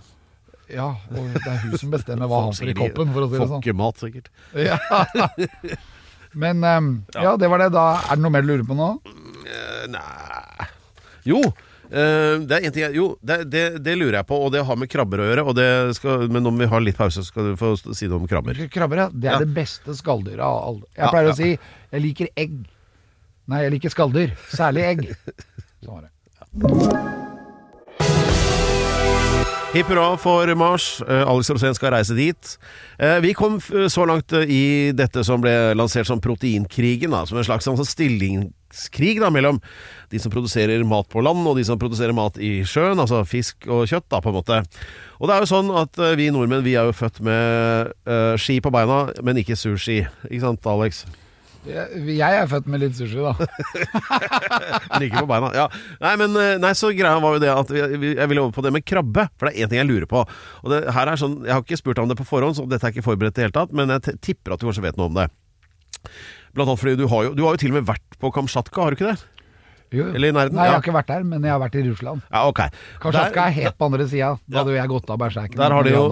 Ja, 0.65 0.87
og 1.13 1.27
det 1.35 1.43
er 1.45 1.59
hun 1.61 1.75
som 1.77 1.91
bestemmer 1.93 2.27
hva 2.27 2.39
han 2.47 2.55
får 2.57 2.71
i 2.71 2.75
koppen, 2.75 3.11
for 3.13 3.25
å 3.25 3.29
si 3.29 3.37
det 3.37 3.43
sånn. 3.45 3.59
Fokkemat, 3.61 4.01
sikkert. 4.01 4.31
Ja. 4.57 4.79
Men 6.45 6.63
um, 6.67 6.89
ja, 7.15 7.35
det 7.39 7.47
var 7.47 7.61
det. 7.63 7.69
Da 7.75 7.85
er 8.09 8.17
det 8.17 8.23
noe 8.25 8.33
mer 8.33 8.43
du 8.43 8.49
lurer 8.51 8.65
på 8.67 8.75
nå? 8.75 8.89
Eh, 9.45 9.85
nei 9.93 10.69
Jo, 11.29 11.43
Uh, 11.85 12.41
det 12.49 12.55
er 12.57 12.63
en 12.65 12.73
ting 12.73 12.81
jeg, 12.81 12.95
Jo, 12.97 13.03
det, 13.21 13.35
det, 13.53 13.59
det 13.85 13.93
lurer 13.93 14.15
jeg 14.17 14.25
på, 14.25 14.39
og 14.41 14.49
det 14.55 14.63
har 14.65 14.77
med 14.81 14.89
krabber 14.89 15.21
å 15.21 15.27
gjøre. 15.27 15.43
Og 15.45 15.53
det 15.55 15.65
skal, 15.93 16.23
men 16.33 16.49
om 16.49 16.57
vi 16.57 16.65
har 16.71 16.81
litt 16.81 16.97
pause, 16.97 17.21
skal 17.23 17.51
du 17.51 17.59
få 17.61 17.75
si 17.93 18.07
noe 18.09 18.17
om 18.17 18.25
krabber. 18.27 18.57
Krabber, 18.73 19.03
ja. 19.03 19.05
Det 19.13 19.29
er 19.29 19.35
Ja. 19.37 19.41
det 19.43 19.51
beste 19.53 19.93
skalldyret 19.95 20.41
av 20.41 20.57
alle. 20.65 20.87
Jeg 20.97 21.03
Ja, 21.05 21.11
pleier 21.13 21.29
ja. 21.29 21.35
å 21.35 21.37
si 21.37 21.51
jeg 21.53 22.01
liker 22.01 22.31
egg. 22.41 22.55
Nei, 23.51 23.61
jeg 23.65 23.75
liker 23.75 23.93
skalldyr. 23.93 24.33
Særlig 24.53 24.85
egg. 24.89 25.05
Sånn 25.85 25.93
var 25.93 26.07
det. 26.07 26.11
Hipp 29.75 29.89
hurra 29.91 30.15
for 30.15 30.47
Mars. 30.55 31.01
Eh, 31.03 31.25
Alex 31.27 31.49
Rosén 31.51 31.75
skal 31.75 31.91
reise 31.91 32.15
dit. 32.15 32.51
Eh, 32.97 33.19
Vi 33.19 33.33
kom 33.35 33.57
så 33.59 34.05
langt 34.07 34.31
eh, 34.31 34.47
i 34.47 34.91
dette 34.95 35.19
som 35.27 35.41
ble 35.43 35.75
lansert 35.75 36.07
som 36.07 36.21
proteinkrigen, 36.23 37.11
da, 37.11 37.25
som 37.27 37.37
en 37.37 37.43
slags 37.43 37.67
sånn 37.67 37.81
stillingskrig 37.83 39.19
da, 39.19 39.27
mellom 39.35 39.59
de 40.13 40.21
som 40.23 40.31
produserer 40.31 40.85
mat 40.87 41.09
på 41.11 41.19
land 41.27 41.43
og 41.43 41.59
de 41.59 41.67
som 41.67 41.77
produserer 41.81 42.15
mat 42.15 42.39
i 42.39 42.63
sjøen, 42.63 43.03
altså 43.03 43.25
fisk 43.27 43.67
og 43.67 43.83
kjøtt, 43.91 44.07
da, 44.07 44.23
på 44.23 44.31
en 44.31 44.39
måte. 44.39 44.61
Og 45.19 45.27
det 45.27 45.35
er 45.35 45.43
jo 45.43 45.51
sånn 45.51 45.75
at 45.75 45.99
vi 46.15 46.31
nordmenn 46.31 46.63
vi 46.63 46.77
er 46.79 46.87
jo 46.87 46.95
født 46.95 47.19
med 47.25 47.91
uh, 48.07 48.33
ski 48.39 48.61
på 48.63 48.71
beina, 48.71 49.09
men 49.27 49.43
ikke 49.43 49.59
sushi. 49.59 50.05
Ikke 50.29 50.43
sant, 50.45 50.71
Alex? 50.71 51.03
Jeg, 51.65 52.19
er 52.21 52.49
født 52.49 52.67
med 52.69 52.83
litt 52.83 52.97
sushi, 52.97 53.17
da. 53.17 53.33
Like 55.01 55.17
på 55.17 55.29
beina. 55.29 55.51
Ja. 55.57 55.65
Nei, 56.03 56.13
men 56.21 56.37
eh, 56.41 56.55
nei, 56.61 56.73
så 56.77 56.91
greia 56.93 57.17
var 57.23 57.37
jo 57.37 57.41
det 57.43 57.51
at 57.53 57.73
jeg 57.73 57.97
ville 57.99 58.43
over 58.43 58.53
på 58.55 58.65
det 58.65 58.73
med 58.75 58.85
krabbe. 58.85 59.27
For 59.35 59.49
det 59.49 59.55
er 59.55 59.65
én 59.65 59.71
ting 59.71 59.81
jeg 59.81 59.89
lurer 59.89 60.09
på. 60.09 60.21
Og 60.63 60.73
det 60.73 60.83
her 60.95 61.11
er 61.11 61.21
sånn, 61.21 61.39
Jeg 61.47 61.55
har 61.55 61.65
ikke 61.65 61.81
spurt 61.81 62.01
om 62.03 62.11
det 62.11 62.19
på 62.19 62.27
forhånd, 62.27 62.57
så 62.57 62.67
dette 62.69 62.85
er 62.87 62.95
ikke 62.95 63.07
forberedt 63.07 63.37
i 63.37 63.41
det 63.41 63.47
hele 63.47 63.57
tatt, 63.57 63.73
men 63.75 63.93
jeg 63.95 64.19
tipper 64.23 64.55
at 64.55 64.61
du 64.61 64.69
kanskje 64.69 64.85
vet 64.85 64.99
noe 65.01 65.09
om 65.09 65.17
det. 65.17 65.29
Blant 66.55 66.69
annet 66.69 66.81
fordi 66.81 66.99
du 66.99 67.07
har 67.11 67.29
jo, 67.29 67.33
du 67.35 67.43
har 67.45 67.55
jo 67.55 67.63
til 67.65 67.73
og 67.73 67.79
med 67.79 67.89
vært 67.89 68.19
på 68.21 68.31
Kamtsjatka, 68.35 68.83
har 68.83 68.93
du 68.93 68.99
ikke 68.99 69.13
det? 69.13 69.34
Jo. 69.93 70.07
Eller 70.09 70.31
i 70.31 70.33
nærheten, 70.33 70.57
Nei, 70.57 70.65
jeg 70.65 70.73
har 70.73 70.81
ikke 70.81 70.93
vært 70.95 71.09
der, 71.11 71.25
men 71.27 71.43
jeg 71.45 71.53
har 71.53 71.59
vært 71.61 71.75
i 71.77 71.83
Russland. 71.85 72.23
Ja, 72.31 72.41
ok. 72.49 72.61
Kamtsjatka 73.03 73.35
Der- 73.35 73.47
er 73.47 73.55
helt 73.55 73.77
på 73.77 73.85
andre 73.85 74.07
sida. 74.09 74.31
Da 74.49 74.63
hadde 74.63 74.75
jeg 74.75 74.89
gått 74.89 75.09
av 75.09 75.19
berserken. 75.21 75.55
Der 75.55 75.71
har, 75.71 75.83
de 75.83 75.91
jo, 75.93 76.05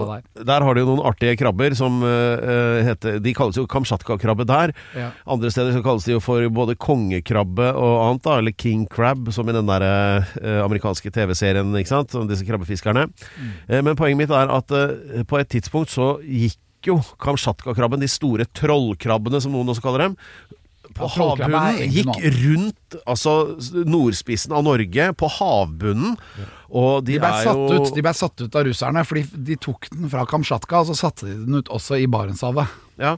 der. 0.44 0.62
har 0.62 0.74
de 0.74 0.80
jo 0.80 0.86
noen 0.86 1.04
artige 1.04 1.36
krabber 1.36 1.74
som 1.74 2.02
uh, 2.02 2.82
heter 2.86 3.20
De 3.20 3.34
kalles 3.34 3.56
jo 3.56 3.66
kamtsjatka-krabbe 3.66 4.46
der. 4.46 4.74
Ja. 4.94 5.10
Andre 5.26 5.50
steder 5.50 5.72
så 5.74 5.82
kalles 5.84 6.04
de 6.04 6.14
jo 6.14 6.20
for 6.20 6.46
både 6.54 6.76
kongekrabbe 6.76 7.74
og 7.74 7.94
annet, 8.08 8.22
da, 8.22 8.38
eller 8.38 8.52
king 8.52 8.86
crab, 8.86 9.30
som 9.32 9.48
i 9.48 9.56
den 9.56 9.66
der 9.66 9.82
uh, 9.82 10.64
amerikanske 10.64 11.10
TV-serien, 11.10 11.74
ikke 11.76 11.92
sant, 11.92 12.14
om 12.14 12.28
disse 12.30 12.46
krabbefiskerne. 12.46 13.08
Mm. 13.10 13.54
Uh, 13.68 13.80
men 13.82 13.96
poenget 13.96 14.24
mitt 14.24 14.34
er 14.34 14.52
at 14.54 14.70
på 15.28 15.38
et 15.38 15.48
tidspunkt 15.50 15.90
så 15.92 16.14
gikk 16.22 16.58
jo 16.86 16.98
kamsjatka-krabben, 17.22 18.02
de 18.02 18.10
store 18.10 18.46
trollkrabbene 18.56 19.40
som 19.40 19.54
noen 19.54 19.72
også 19.72 19.84
kaller 19.84 20.08
dem, 20.08 20.16
på 20.94 21.08
havbunnen, 21.10 21.80
gikk 21.90 22.06
noe 22.06 22.30
altså 23.06 23.34
nordspissen 23.86 24.54
av 24.54 24.64
Norge, 24.66 25.10
på 25.18 25.30
havbunnen, 25.38 26.16
og 26.74 27.04
de, 27.06 27.16
De 27.16 27.20
ble, 27.22 27.30
er 27.30 27.46
satt 27.46 27.60
jo 27.60 27.80
ut, 27.80 27.92
de 27.94 28.02
ble 28.02 28.14
satt 28.18 28.44
ut 28.46 28.56
av 28.58 28.66
russerne, 28.66 29.04
fordi 29.06 29.44
de 29.50 29.58
tok 29.62 29.90
den 29.92 30.10
fra 30.10 30.24
Kamtsjatka, 30.28 30.82
og 30.82 30.90
så 30.90 30.96
satte 31.04 31.28
de 31.28 31.36
den 31.44 31.60
ut 31.60 31.70
også 31.72 32.00
i 32.02 32.08
Barentshavet. 32.10 32.80
Ja, 32.98 33.16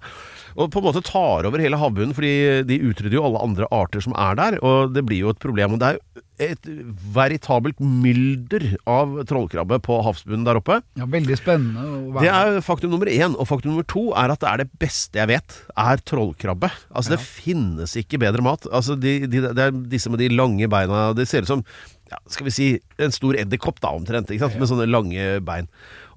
og 0.56 0.70
på 0.72 0.80
en 0.80 0.86
måte 0.88 1.04
tar 1.04 1.44
over 1.48 1.60
hele 1.60 1.78
havbunnen, 1.80 2.14
fordi 2.16 2.62
de 2.68 2.78
utrydder 2.88 3.18
jo 3.18 3.24
alle 3.28 3.42
andre 3.44 3.68
arter 3.74 4.04
som 4.04 4.14
er 4.16 4.38
der, 4.38 4.56
og 4.64 4.94
det 4.96 5.04
blir 5.08 5.26
jo 5.26 5.34
et 5.34 5.42
problem. 5.42 5.76
Og 5.76 5.82
det 5.82 5.90
er 5.92 6.22
et 6.36 6.68
veritabelt 7.14 7.78
mylder 7.80 8.64
av 8.88 9.14
trollkrabbe 9.28 9.78
på 9.84 9.98
havsbunnen 10.04 10.44
der 10.48 10.60
oppe. 10.60 10.78
Ja, 10.98 11.08
Veldig 11.08 11.36
spennende 11.40 11.84
å 11.84 12.00
være 12.16 12.24
Det 12.24 12.32
er 12.32 12.64
faktum 12.64 12.92
nummer 12.92 13.08
én. 13.08 13.36
Og 13.36 13.48
faktum 13.48 13.72
nummer 13.72 13.86
to 13.88 14.10
er 14.16 14.32
at 14.32 14.42
det 14.42 14.50
er 14.50 14.62
det 14.64 14.68
beste 14.80 15.20
jeg 15.20 15.30
vet, 15.32 15.58
er 15.80 16.02
trollkrabbe. 16.08 16.72
Altså, 16.92 17.14
det 17.14 17.20
finnes 17.24 17.96
ikke 18.00 18.20
bedre 18.20 18.44
mat. 18.44 18.68
Altså, 18.72 18.96
de, 19.00 19.18
de, 19.32 19.44
det 19.66 19.74
er 19.74 19.92
disse 19.96 20.12
med 20.12 20.22
de 20.22 20.30
lange 20.32 20.68
beina 20.70 21.10
Det 21.16 21.26
ser 21.28 21.44
ut 21.46 21.50
som 21.50 21.62
ja, 22.06 22.18
skal 22.30 22.46
vi 22.46 22.52
si 22.54 22.66
en 23.02 23.10
stor 23.14 23.34
edderkopp, 23.34 23.80
da, 23.82 23.90
omtrent. 23.90 24.30
Ikke 24.30 24.44
sant? 24.46 24.58
Med 24.60 24.70
sånne 24.70 24.86
lange 24.86 25.24
bein. 25.42 25.66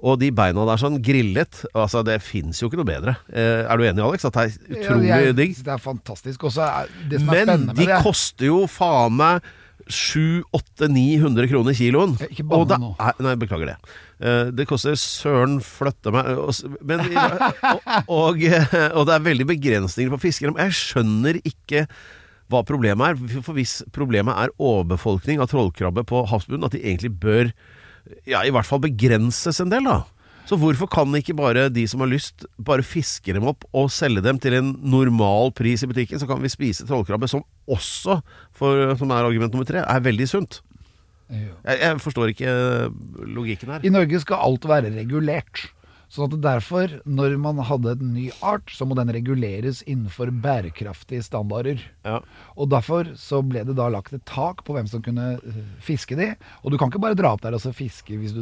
Og 0.05 0.19
de 0.21 0.29
beina 0.31 0.63
der 0.69 0.79
sånn 0.79 0.99
grillet 1.03 1.63
Altså, 1.73 2.03
det 2.05 2.19
fins 2.21 2.61
jo 2.61 2.69
ikke 2.69 2.79
noe 2.79 2.87
bedre. 2.87 3.15
Eh, 3.33 3.65
er 3.65 3.79
du 3.79 3.87
enig, 3.87 4.03
Alex? 4.05 4.27
At 4.29 4.37
det 4.37 4.43
er 4.45 4.83
utrolig 4.83 5.09
ja, 5.09 5.33
digg? 5.33 5.55
Det 5.65 5.73
er 5.73 5.81
fantastisk. 5.81 6.45
Også 6.51 6.67
det 7.09 7.23
som 7.23 7.33
er 7.33 7.41
Men 7.41 7.49
spennende 7.49 7.73
de 7.73 7.81
med 7.81 7.95
det 7.95 8.03
koster 8.05 8.51
jo 8.51 8.61
faen 8.69 9.17
meg 9.17 9.49
700-900 9.89 11.49
kroner 11.49 11.73
kiloen. 11.73 12.13
Ikke 12.29 12.45
banne 12.45 12.77
nå. 12.77 12.91
Nei, 13.25 13.33
beklager 13.41 13.71
det. 13.71 13.77
Eh, 14.21 14.51
Det 14.53 14.67
koster 14.69 14.93
søren 14.99 15.57
flytte 15.65 16.13
meg 16.13 16.29
Men, 16.85 17.01
og, 17.65 17.89
og, 18.05 18.45
og 18.45 19.09
det 19.09 19.15
er 19.17 19.25
veldig 19.25 19.49
begrensninger 19.55 20.13
på 20.13 20.21
fiskere. 20.27 20.53
Jeg 20.67 20.77
skjønner 20.77 21.41
ikke 21.41 21.87
hva 22.49 22.63
problemet 22.67 23.13
er. 23.13 23.41
For 23.45 23.55
hvis 23.57 23.79
problemet 23.95 24.35
er 24.35 24.53
overbefolkning 24.57 25.41
av 25.41 25.51
trollkrabbe 25.51 26.05
på 26.09 26.25
havsbunnen, 26.29 26.67
at 26.67 26.75
de 26.75 26.83
egentlig 26.83 27.13
bør 27.21 27.51
ja, 28.25 28.41
i 28.41 28.53
hvert 28.53 28.67
fall 28.67 28.81
begrenses 28.83 29.61
en 29.61 29.71
del, 29.71 29.85
da. 29.85 30.01
Så 30.49 30.57
hvorfor 30.57 30.89
kan 30.89 31.13
ikke 31.13 31.35
bare 31.37 31.67
de 31.69 31.83
som 31.85 32.01
har 32.01 32.09
lyst, 32.09 32.47
bare 32.57 32.85
fiske 32.85 33.35
dem 33.35 33.45
opp 33.51 33.67
og 33.69 33.91
selge 33.93 34.23
dem 34.25 34.39
til 34.41 34.55
en 34.57 34.71
normal 34.81 35.53
pris 35.53 35.83
i 35.85 35.89
butikken? 35.89 36.17
Så 36.17 36.25
kan 36.29 36.41
vi 36.41 36.49
spise 36.49 36.87
trollkrabbe, 36.89 37.29
som 37.29 37.43
også, 37.69 38.17
for, 38.57 38.95
som 38.97 39.13
er 39.13 39.27
argument 39.27 39.53
nummer 39.53 39.69
tre, 39.69 39.83
er 39.85 40.05
veldig 40.07 40.29
sunt. 40.31 40.63
Jeg, 41.29 41.77
jeg 41.77 41.99
forstår 42.01 42.31
ikke 42.33 42.53
logikken 43.29 43.75
her. 43.75 43.85
I 43.85 43.93
Norge 43.93 44.23
skal 44.23 44.41
alt 44.47 44.65
være 44.65 44.89
regulert. 44.95 45.67
Sånn 46.09 46.25
at 46.33 46.39
derfor, 46.41 46.89
når 47.05 47.35
man 47.37 47.59
hadde 47.69 47.91
en 47.93 48.13
ny 48.15 48.23
art, 48.41 48.71
så 48.73 48.87
må 48.89 48.95
den 48.97 49.11
reguleres 49.13 49.83
innenfor 49.85 50.31
bærekraftige 50.41 51.21
standarder. 51.21 51.83
Ja. 52.07 52.15
Og 52.57 52.71
derfor 52.71 53.11
så 53.19 53.43
ble 53.45 53.61
det 53.67 53.75
da 53.77 53.85
lagt 53.93 54.15
et 54.17 54.25
tak 54.25 54.63
på 54.65 54.73
hvem 54.73 54.89
som 54.89 55.03
kunne 55.05 55.35
eh, 55.37 55.59
fiske 55.85 56.17
de. 56.17 56.31
Og 56.63 56.73
du 56.73 56.79
kan 56.81 56.89
ikke 56.89 57.03
bare 57.03 57.17
dra 57.19 57.35
opp 57.37 57.45
der 57.45 57.53
og 57.53 57.61
så 57.61 57.69
fiske 57.77 58.17
hvis 58.17 58.33
du 58.33 58.41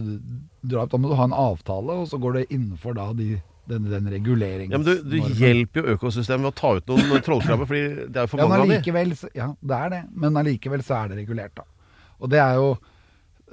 drar 0.63 0.86
opp. 0.86 0.95
Da 0.95 1.01
må 1.03 1.12
du 1.12 1.17
ha 1.19 1.27
en 1.27 1.36
avtale, 1.36 1.99
og 2.06 2.08
så 2.08 2.21
går 2.23 2.39
det 2.39 2.45
innenfor 2.56 2.95
da 2.95 3.10
de, 3.19 3.34
den, 3.67 3.91
den 3.91 4.08
reguleringen. 4.15 4.71
Ja, 4.71 4.80
men 4.80 4.88
du, 4.88 5.03
du 5.03 5.36
hjelper 5.36 5.84
jo 5.84 5.97
økosystemet 5.99 6.47
ved 6.47 6.53
å 6.56 6.60
ta 6.63 6.71
ut 6.80 6.88
noen 6.95 7.23
trollkrabber, 7.25 7.67
fordi 7.67 8.08
det 8.08 8.21
er 8.23 8.30
jo 8.30 8.32
for 8.32 8.39
Ja, 8.39 8.47
mange 8.47 8.63
av 8.80 8.86
de. 8.88 9.32
ja, 9.43 9.49
det 9.60 9.82
er 9.84 9.95
det. 9.97 10.06
Men 10.15 10.39
allikevel 10.39 10.88
så 10.88 11.01
er 11.03 11.12
det 11.12 11.19
regulert, 11.25 11.60
da. 11.60 11.67
Og 12.23 12.32
det 12.32 12.39
er 12.47 12.56
jo 12.63 12.77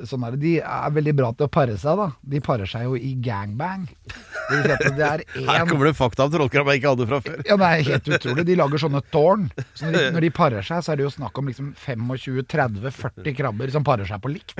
sånn 0.08 0.24
er 0.26 0.34
det. 0.34 0.40
De 0.42 0.52
er 0.60 0.94
veldig 0.96 1.14
bra 1.16 1.28
til 1.38 1.46
å 1.46 1.50
pare 1.54 1.76
seg, 1.78 2.00
da. 2.00 2.08
De 2.34 2.40
parer 2.44 2.68
seg 2.70 2.86
jo 2.88 2.96
i 2.98 3.12
gangbang. 3.22 3.84
Det 4.04 4.58
vil 4.58 4.64
si 4.66 4.74
at 4.74 4.96
det 4.98 5.06
er 5.06 5.22
Her 5.48 5.66
kommer 5.70 5.88
det 5.88 5.94
fakta 5.98 6.26
om 6.26 6.32
trollkrabbe 6.34 6.74
jeg 6.74 6.82
ikke 6.82 6.92
hadde 6.94 7.06
fra 7.12 7.20
før. 7.24 7.38
ja, 7.46 7.56
det 7.60 7.68
er 7.70 7.84
helt 7.90 8.10
utrolig. 8.18 8.46
De 8.50 8.56
lager 8.58 8.82
sånne 8.84 9.02
tårn. 9.14 9.46
Så 9.72 9.86
når 9.86 9.96
de, 9.96 10.04
når 10.16 10.26
de 10.26 10.32
parer 10.40 10.66
seg, 10.66 10.82
så 10.84 10.92
er 10.92 11.00
det 11.00 11.06
jo 11.06 11.14
snakk 11.14 11.38
om 11.40 11.48
liksom 11.52 11.70
25-30-40 11.86 13.36
krabber 13.38 13.72
som 13.74 13.86
parer 13.86 14.08
seg 14.08 14.22
på 14.24 14.32
likt. 14.34 14.54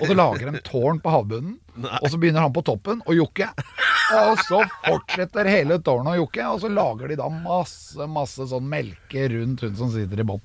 Og 0.00 0.06
så 0.10 0.16
lager 0.16 0.52
de 0.52 0.62
tårn 0.66 1.00
på 1.02 1.12
havbunnen, 1.16 1.56
og 2.00 2.06
så 2.12 2.20
begynner 2.20 2.44
han 2.46 2.54
på 2.54 2.62
toppen 2.66 3.00
å 3.08 3.16
jokke. 3.16 3.48
Og 4.14 4.40
så 4.46 4.60
fortsetter 4.84 5.48
hele 5.48 5.80
tårnet 5.82 6.14
å 6.14 6.18
jokke, 6.22 6.46
og 6.52 6.60
så 6.62 6.70
lager 6.70 7.10
de 7.10 7.18
da 7.18 7.30
masse, 7.32 8.06
masse 8.10 8.46
sånn 8.52 8.68
melke 8.68 9.28
rundt 9.32 9.64
hun 9.64 9.74
som 9.78 9.90
sitter 9.94 10.20
i 10.22 10.28
bånn. 10.28 10.42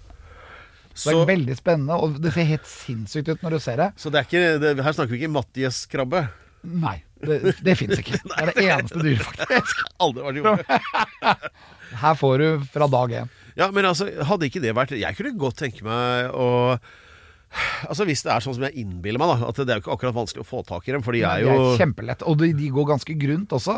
Så 0.99 1.13
det 1.15 1.21
er 1.23 1.29
veldig 1.33 1.55
spennende, 1.59 1.97
og 1.99 2.19
det 2.23 2.33
ser 2.35 2.47
helt 2.49 2.67
sinnssykt 2.69 3.31
ut 3.33 3.43
når 3.45 3.55
du 3.57 3.59
ser 3.63 3.79
det. 3.81 3.89
så 3.99 4.11
det 4.13 4.21
er 4.21 4.27
ikke, 4.29 4.43
det, 4.63 4.73
her 4.83 4.95
snakker 4.97 5.15
vi 5.15 5.21
ikke 5.23 5.33
Mattias-krabbe. 5.37 6.23
Nei, 6.69 6.97
det, 7.23 7.55
det 7.63 7.75
fins 7.79 7.99
ikke. 8.01 8.19
Det 8.29 8.37
er 8.41 8.49
det 8.51 8.63
eneste 8.67 8.99
dyret, 9.03 9.27
faktisk. 9.31 9.83
Aldri 10.03 10.25
vært 10.27 10.39
gjort. 10.43 11.35
Her 12.03 12.17
får 12.19 12.33
du 12.43 12.65
fra 12.73 12.85
dag 12.91 13.13
én. 13.23 13.29
Ja, 13.57 13.71
men 13.73 13.87
altså, 13.89 14.05
hadde 14.27 14.45
ikke 14.47 14.61
det 14.61 14.75
vært 14.77 14.91
Jeg 14.93 15.15
kunne 15.17 15.31
godt 15.41 15.57
tenke 15.59 15.83
meg 15.87 16.29
å 16.37 16.77
Altså 17.89 18.05
Hvis 18.05 18.21
det 18.21 18.29
er 18.29 18.43
sånn 18.45 18.53
som 18.55 18.65
jeg 18.67 18.77
innbiller 18.83 19.17
meg, 19.21 19.31
da 19.41 19.47
at 19.49 19.57
det 19.63 19.73
er 19.73 19.79
jo 19.79 19.83
ikke 19.87 19.95
akkurat 19.95 20.13
vanskelig 20.19 20.43
å 20.43 20.47
få 20.47 20.59
tak 20.67 20.85
i 20.85 20.93
dem, 20.93 21.01
for 21.05 21.17
de 21.17 21.23
er 21.25 21.41
jo 21.47 21.55
er 21.55 21.79
kjempelett. 21.81 22.21
Og 22.29 22.37
de, 22.43 22.51
de 22.53 22.67
går 22.75 22.85
ganske 22.91 23.15
grunt 23.17 23.55
også. 23.57 23.75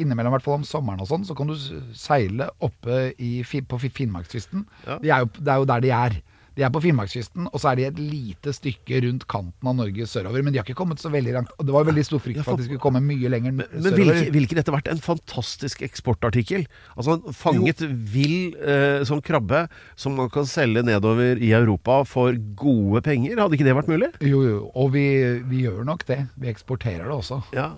Innimellom, 0.00 0.32
i 0.32 0.38
hvert 0.38 0.46
fall 0.46 0.56
om 0.62 0.64
sommeren 0.64 1.02
og 1.04 1.10
sånn, 1.10 1.26
så 1.28 1.36
kan 1.36 1.50
du 1.50 1.56
seile 2.00 2.46
oppe 2.64 3.10
i, 3.20 3.42
på 3.44 3.80
Fi- 3.82 3.92
Finnmarkskysten. 3.98 4.64
Ja. 4.86 4.96
De 5.02 5.12
det 5.36 5.52
er 5.52 5.60
jo 5.60 5.68
der 5.68 5.84
de 5.84 5.92
er. 5.98 6.16
De 6.60 6.64
er 6.66 6.72
på 6.74 6.82
Finnmarkskysten, 6.84 7.46
og 7.48 7.56
så 7.62 7.70
er 7.70 7.78
de 7.78 7.84
et 7.88 8.00
lite 8.04 8.52
stykke 8.52 8.98
rundt 9.06 9.22
kanten 9.30 9.68
av 9.70 9.78
Norge 9.78 10.04
sørover. 10.10 10.42
Men 10.44 10.52
de 10.52 10.60
har 10.60 10.66
ikke 10.68 10.76
kommet 10.76 11.00
så 11.00 11.08
veldig 11.08 11.32
langt. 11.38 11.54
Og 11.56 11.64
det 11.64 11.72
var 11.72 11.86
veldig 11.88 12.02
stor 12.04 12.20
frykt 12.20 12.42
for 12.44 12.52
at 12.52 12.60
de 12.60 12.66
skulle 12.66 12.82
komme 12.82 13.00
mye 13.00 13.30
lenger 13.32 13.54
Men 13.56 13.64
sørover. 13.70 13.96
ville 13.96 14.16
ikke, 14.18 14.34
ville 14.34 14.48
ikke 14.50 14.58
dette 14.58 14.74
vært 14.74 14.90
en 14.92 15.00
fantastisk 15.00 15.80
eksportartikkel? 15.86 16.66
Altså 17.00 17.16
en 17.16 17.36
fanget 17.38 17.80
vill 18.12 18.52
eh, 18.60 19.00
sånn 19.08 19.22
krabbe 19.24 19.62
som 19.96 20.18
man 20.20 20.28
kan 20.34 20.44
selge 20.50 20.84
nedover 20.84 21.40
i 21.40 21.54
Europa 21.56 22.02
for 22.04 22.36
gode 22.60 23.00
penger? 23.08 23.40
Hadde 23.40 23.56
ikke 23.56 23.68
det 23.70 23.76
vært 23.80 23.88
mulig? 23.94 24.10
Jo, 24.20 24.44
jo. 24.44 24.60
Og 24.76 24.92
vi, 24.98 25.06
vi 25.48 25.64
gjør 25.64 25.80
nok 25.88 26.04
det. 26.12 26.20
Vi 26.36 26.52
eksporterer 26.52 27.08
det 27.08 27.16
også. 27.16 27.40
Ja, 27.56 27.70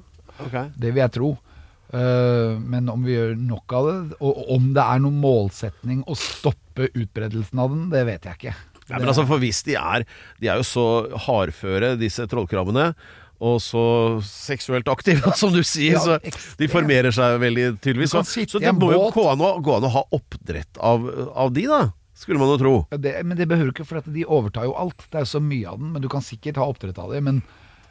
ok 0.43 0.59
Det 0.75 0.91
vil 0.91 1.05
jeg 1.05 1.15
tro. 1.21 1.31
Eh, 1.93 2.59
men 2.59 2.91
om 2.91 3.07
vi 3.07 3.15
gjør 3.15 3.35
nok 3.39 3.79
av 3.79 3.89
det, 3.93 3.97
og 4.25 4.43
om 4.59 4.71
det 4.75 4.83
er 4.83 5.07
noen 5.07 5.23
målsetning 5.23 6.03
å 6.09 6.19
stoppe 6.19 6.91
utbredelsen 6.97 7.61
av 7.63 7.71
den, 7.75 7.89
det 7.93 8.07
vet 8.09 8.27
jeg 8.27 8.41
ikke. 8.41 8.55
Nei, 8.91 8.99
men 8.99 9.09
altså 9.11 9.25
for 9.29 9.39
hvis 9.43 9.63
de 9.67 9.77
er 9.79 10.03
De 10.41 10.49
er 10.51 10.59
jo 10.59 10.67
så 10.67 10.87
hardføre, 11.27 11.95
disse 12.01 12.27
trollkrabbene. 12.31 12.93
Og 13.43 13.57
så 13.63 13.83
seksuelt 14.27 14.87
aktive, 14.91 15.33
som 15.41 15.51
du 15.55 15.63
sier. 15.67 15.97
Ja, 15.97 16.03
så 16.05 16.59
de 16.61 16.69
formerer 16.71 17.15
seg 17.15 17.41
veldig 17.43 17.65
tydeligvis. 17.83 18.15
Så, 18.15 18.23
så 18.55 18.63
det 18.63 18.75
må 18.77 18.93
jo 18.95 19.09
gå 19.15 19.25
an, 19.33 19.43
å, 19.43 19.57
gå 19.65 19.75
an 19.81 19.89
å 19.89 19.93
ha 19.97 20.05
oppdrett 20.15 20.79
av, 20.79 21.09
av 21.35 21.51
de, 21.57 21.67
da. 21.71 21.81
Skulle 22.23 22.39
man 22.39 22.53
jo 22.53 22.61
tro. 22.61 22.75
Ja, 22.93 23.01
Det, 23.03 23.17
men 23.27 23.39
det 23.39 23.49
behøver 23.51 23.73
ikke, 23.73 23.87
for 23.89 23.99
at 23.99 24.07
de 24.15 24.23
overtar 24.29 24.69
jo 24.69 24.77
alt. 24.79 25.09
Det 25.11 25.25
er 25.25 25.27
så 25.27 25.41
mye 25.43 25.67
av 25.73 25.81
den, 25.83 25.91
men 25.95 26.05
du 26.05 26.09
kan 26.13 26.23
sikkert 26.23 26.61
ha 26.61 26.69
oppdrett 26.71 27.01
av 27.03 27.11
det. 27.11 27.23
Men 27.27 27.41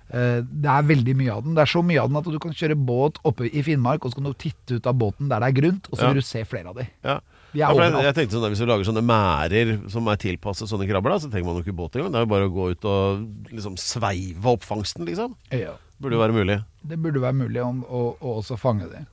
eh, 0.07 0.39
det 0.39 0.71
er 0.71 0.87
veldig 0.87 1.17
mye 1.19 1.35
av 1.35 1.43
den. 1.43 1.57
Det 1.57 1.65
er 1.65 1.73
så 1.73 1.83
mye 1.83 1.99
av 1.99 2.13
den 2.13 2.21
at 2.21 2.31
du 2.31 2.39
kan 2.39 2.55
kjøre 2.55 2.77
båt 2.79 3.19
oppe 3.27 3.49
i 3.51 3.65
Finnmark, 3.67 4.05
og 4.07 4.13
så 4.13 4.21
kan 4.21 4.31
du 4.31 4.37
titte 4.39 4.79
ut 4.79 4.87
av 4.87 4.95
båten 5.01 5.27
der 5.31 5.43
det 5.43 5.51
er 5.51 5.57
grunt, 5.59 5.91
og 5.91 5.99
så 5.99 6.07
vil 6.13 6.21
du 6.21 6.29
se 6.29 6.45
flere 6.47 6.71
av 6.71 6.79
de. 6.79 6.87
Ja. 7.03 7.19
De 7.51 7.59
Ja, 7.59 7.69
jeg, 7.75 7.93
jeg 8.05 8.15
tenkte 8.15 8.37
sånn 8.37 8.45
at 8.47 8.53
Hvis 8.53 8.61
du 8.63 8.67
lager 8.69 8.87
sånne 8.87 9.03
mærer 9.03 9.73
som 9.91 10.07
er 10.07 10.19
tilpasset 10.21 10.71
sånne 10.71 10.87
krabber, 10.87 11.15
da, 11.15 11.21
så 11.23 11.31
trenger 11.31 11.49
man 11.49 11.59
jo 11.59 11.65
ikke 11.65 11.75
båt 11.75 11.97
engang. 11.97 12.13
Det 12.13 12.21
er 12.21 12.27
jo 12.27 12.31
bare 12.31 12.47
å 12.47 12.53
gå 12.55 12.67
ut 12.71 12.87
og 12.87 13.25
liksom 13.51 13.75
sveive 13.81 14.53
opp 14.53 14.67
fangsten, 14.67 15.03
liksom. 15.09 15.35
Ja. 15.51 15.75
Burde 16.01 16.17
jo 16.17 16.23
være 16.23 16.37
mulig. 16.37 16.61
Det 16.87 16.97
burde 17.01 17.21
være 17.21 17.37
mulig 17.43 17.61
om, 17.63 17.83
å, 17.85 18.05
å 18.17 18.37
også 18.39 18.57
fange 18.59 18.87
de. 18.89 19.03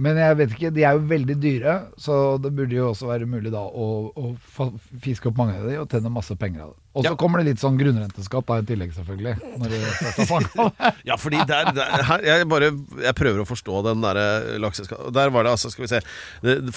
Men 0.00 0.16
jeg 0.16 0.36
vet 0.38 0.52
ikke, 0.54 0.70
de 0.72 0.84
er 0.88 0.94
jo 0.96 1.02
veldig 1.10 1.34
dyre, 1.42 1.72
så 2.00 2.14
det 2.40 2.52
burde 2.56 2.72
jo 2.76 2.86
også 2.88 3.08
være 3.10 3.26
mulig 3.28 3.50
da 3.52 3.60
å, 3.60 3.86
å 4.16 4.68
fiske 5.04 5.28
opp 5.28 5.36
mange 5.36 5.58
av 5.58 5.66
de 5.68 5.74
og 5.82 5.90
tjene 5.92 6.12
masse 6.14 6.32
penger 6.40 6.62
av 6.64 6.70
det. 6.70 6.78
Og 6.94 7.04
så 7.04 7.10
Ja. 7.10 7.16
kommer 7.20 7.42
det 7.42 7.50
litt 7.50 7.60
sånn 7.62 7.76
grunnrenteskatt 7.78 8.46
da 8.48 8.56
i 8.62 8.64
tillegg, 8.70 8.94
selvfølgelig. 8.96 9.34
Når. 9.60 9.74
Ja, 11.10 11.18
fordi 11.20 11.42
der, 11.46 11.68
der 11.76 12.02
her, 12.08 12.24
jeg, 12.24 12.46
bare, 12.50 12.70
jeg 13.04 13.14
prøver 13.18 13.42
å 13.42 13.48
forstå 13.48 13.82
den 13.90 14.00
derre 14.06 14.56
lakseskatten. 14.62 15.12
Der 15.14 15.30
var 15.34 15.44
det 15.46 15.52
altså, 15.56 15.70
skal 15.74 15.84
vi 15.84 15.90
se 15.92 16.00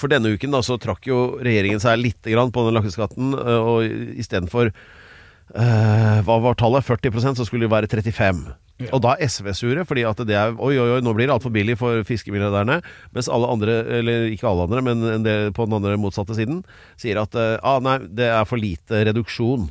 For 0.00 0.12
denne 0.12 0.34
uken 0.34 0.52
da, 0.54 0.60
så 0.66 0.76
trakk 0.82 1.08
jo 1.08 1.22
regjeringen 1.44 1.80
seg 1.82 1.98
lite 2.02 2.34
grann 2.34 2.52
på 2.54 2.66
den 2.66 2.76
lakseskatten, 2.76 3.32
øh, 3.38 3.70
og 3.72 4.18
istedenfor 4.20 4.70
uh, 5.54 6.20
Hva 6.26 6.38
var 6.44 6.60
tallet? 6.60 6.84
40% 6.86 7.40
så 7.40 7.46
skulle 7.48 7.66
det 7.66 7.72
være 7.74 7.90
35 7.90 8.44
Og 8.90 8.98
da 9.04 9.12
er 9.14 9.30
SV 9.30 9.52
sure, 9.54 9.84
fordi 9.86 10.02
at 10.08 10.18
det 10.26 10.34
er 10.34 10.56
Oi, 10.58 10.72
oi, 10.74 10.88
oi, 10.96 11.02
nå 11.04 11.12
blir 11.14 11.28
det 11.28 11.36
altfor 11.36 11.52
billig 11.54 11.76
for 11.78 12.02
fiskemilliardærene. 12.08 12.80
Mens 13.14 13.30
alle 13.30 13.50
andre, 13.54 13.76
eller 14.00 14.26
ikke 14.32 14.48
alle 14.50 14.66
andre, 14.66 14.82
men 14.82 15.04
en 15.12 15.26
del 15.26 15.52
på 15.54 15.68
den 15.68 15.78
andre 15.78 15.94
motsatte 16.00 16.34
siden, 16.34 16.64
sier 17.00 17.22
at 17.22 17.38
eh, 17.38 17.54
ah, 17.62 17.78
nei, 17.84 18.00
det 18.10 18.26
er 18.34 18.48
for 18.50 18.58
lite 18.58 19.04
reduksjon. 19.06 19.68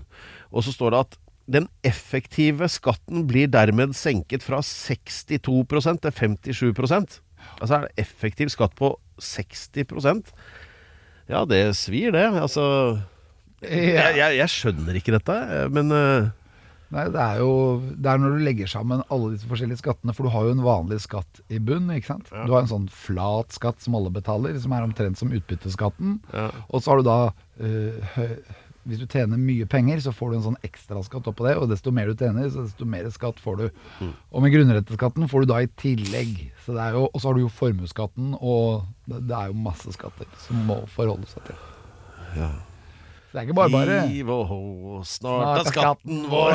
Og 0.53 0.63
så 0.63 0.71
står 0.75 0.95
det 0.95 1.03
at 1.03 1.19
den 1.53 1.67
effektive 1.83 2.69
skatten 2.71 3.25
blir 3.27 3.49
dermed 3.51 3.95
senket 3.99 4.45
fra 4.45 4.61
62% 4.63 6.05
til 6.05 6.55
57 6.71 7.19
Altså 7.59 7.75
er 7.75 7.81
det 7.83 8.05
effektiv 8.05 8.53
skatt 8.53 8.71
på 8.79 8.93
60% 9.19 10.31
Ja, 11.27 11.43
det 11.43 11.65
svir, 11.75 12.13
det. 12.15 12.29
Altså 12.39 12.63
jeg, 13.63 14.15
jeg, 14.15 14.37
jeg 14.39 14.51
skjønner 14.51 14.95
ikke 14.99 15.13
dette, 15.15 15.35
men 15.71 15.91
eh, 15.95 16.31
Nei, 16.93 17.07
det 17.09 17.21
er 17.21 17.39
jo 17.41 17.53
det 17.81 18.09
er 18.11 18.19
når 18.21 18.35
du 18.35 18.43
legger 18.45 18.69
sammen 18.69 19.01
alle 19.13 19.31
disse 19.33 19.47
forskjellige 19.49 19.81
skattene, 19.81 20.13
for 20.13 20.27
du 20.27 20.33
har 20.33 20.45
jo 20.45 20.53
en 20.53 20.65
vanlig 20.65 20.99
skatt 21.01 21.39
i 21.49 21.57
bunn, 21.57 21.87
ikke 21.95 22.11
sant. 22.11 22.27
Du 22.29 22.53
har 22.53 22.61
en 22.61 22.69
sånn 22.69 22.89
flat 22.93 23.55
skatt 23.55 23.81
som 23.81 23.97
alle 23.97 24.11
betaler, 24.13 24.57
som 24.61 24.75
er 24.75 24.85
omtrent 24.85 25.17
som 25.17 25.33
utbytteskatten. 25.33 26.19
Ja. 26.35 26.51
Og 26.69 26.83
så 26.83 26.93
har 26.93 27.01
du 27.01 27.07
da 27.07 27.17
eh, 27.63 28.35
Hvis 28.83 28.99
du 28.99 29.05
tjener 29.07 29.39
mye 29.39 29.65
penger, 29.71 30.01
så 30.03 30.11
får 30.11 30.29
du 30.29 30.35
en 30.37 30.45
sånn 30.49 30.59
ekstraskatt 30.67 31.29
oppå 31.31 31.45
det, 31.47 31.53
og 31.55 31.69
desto 31.71 31.93
mer 31.95 32.11
du 32.11 32.19
tjener, 32.19 32.49
så 32.51 32.65
desto 32.67 32.85
mer 32.85 33.07
skatt 33.15 33.39
får 33.39 33.61
du. 33.61 33.65
Og 34.35 34.43
med 34.43 34.51
grunnretteskatten 34.53 35.29
får 35.31 35.45
du 35.45 35.53
da 35.53 35.61
i 35.63 35.69
tillegg. 35.79 36.35
Så 36.65 36.75
det 36.75 36.83
er 36.83 36.97
jo, 36.99 37.05
og 37.07 37.15
så 37.15 37.31
har 37.31 37.39
du 37.39 37.45
jo 37.45 37.53
formuesskatten, 37.61 38.35
og 38.41 38.83
det, 39.07 39.23
det 39.31 39.39
er 39.39 39.53
jo 39.53 39.65
masse 39.69 39.95
skatter 39.95 40.27
som 40.43 40.61
må 40.67 40.81
forholde 40.91 41.31
seg 41.31 41.47
til. 41.47 41.65
Ja. 42.35 42.51
Det 43.33 43.39
er 43.41 43.47
ikke 43.47 43.55
bare 43.57 43.71
bare. 43.73 43.95
Hiv 44.11 44.27
og 44.29 44.43
hå, 44.45 44.57
snart 45.09 45.63
er 45.63 45.69
skatten 45.71 46.19
vår. 46.29 46.53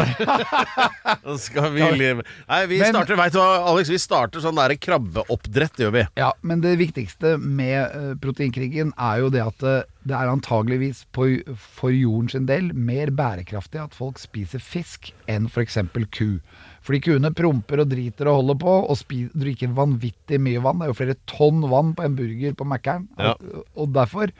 Nå 1.26 1.34
skal 1.42 1.72
vi 1.74 1.82
leve 1.98 2.22
Nei, 2.46 2.60
vi 2.70 2.78
Men- 2.78 2.92
starter, 2.94 3.18
vet 3.18 3.34
du 3.34 3.40
hva, 3.40 3.48
Alex, 3.72 3.90
vi 3.90 3.98
starter 3.98 4.44
sånn 4.44 4.54
der 4.60 4.76
krabbeoppdrett, 4.78 5.82
gjør 5.82 5.94
vi. 5.96 6.04
Ja, 6.20 6.30
men 6.46 6.62
det 6.62 6.76
viktigste 6.78 7.34
med 7.42 7.80
eh, 7.82 8.12
proteinkrigen 8.22 8.92
er 8.94 9.24
jo 9.24 9.32
det 9.34 9.42
at 9.42 9.66
eh, 9.66 9.82
det 10.08 10.14
er 10.16 10.30
antageligvis 10.30 11.02
på, 11.12 11.26
for 11.58 11.90
jorden 11.92 12.30
sin 12.32 12.46
del 12.48 12.70
mer 12.72 13.10
bærekraftig 13.10 13.82
at 13.82 13.98
folk 13.98 14.22
spiser 14.22 14.62
fisk 14.62 15.10
enn 15.28 15.50
f.eks. 15.50 15.80
ku. 16.14 16.38
Fordi 16.86 17.02
kuene 17.04 17.34
promper 17.36 17.82
og 17.82 17.90
driter 17.90 18.30
og 18.30 18.38
holder 18.38 18.60
på 18.62 18.76
og 18.88 18.96
spi, 18.96 19.24
drikker 19.36 19.74
vanvittig 19.76 20.38
mye 20.40 20.62
vann. 20.64 20.78
Det 20.80 20.86
er 20.86 20.92
jo 20.94 21.00
flere 21.02 21.18
tonn 21.28 21.66
vann 21.68 21.90
på 21.98 22.06
en 22.06 22.14
burger 22.16 22.54
på 22.56 22.64
Mækkern. 22.70 23.04
Ja. 23.18 23.34
Og, 23.34 23.66
og 23.76 23.92
derfor 23.98 24.32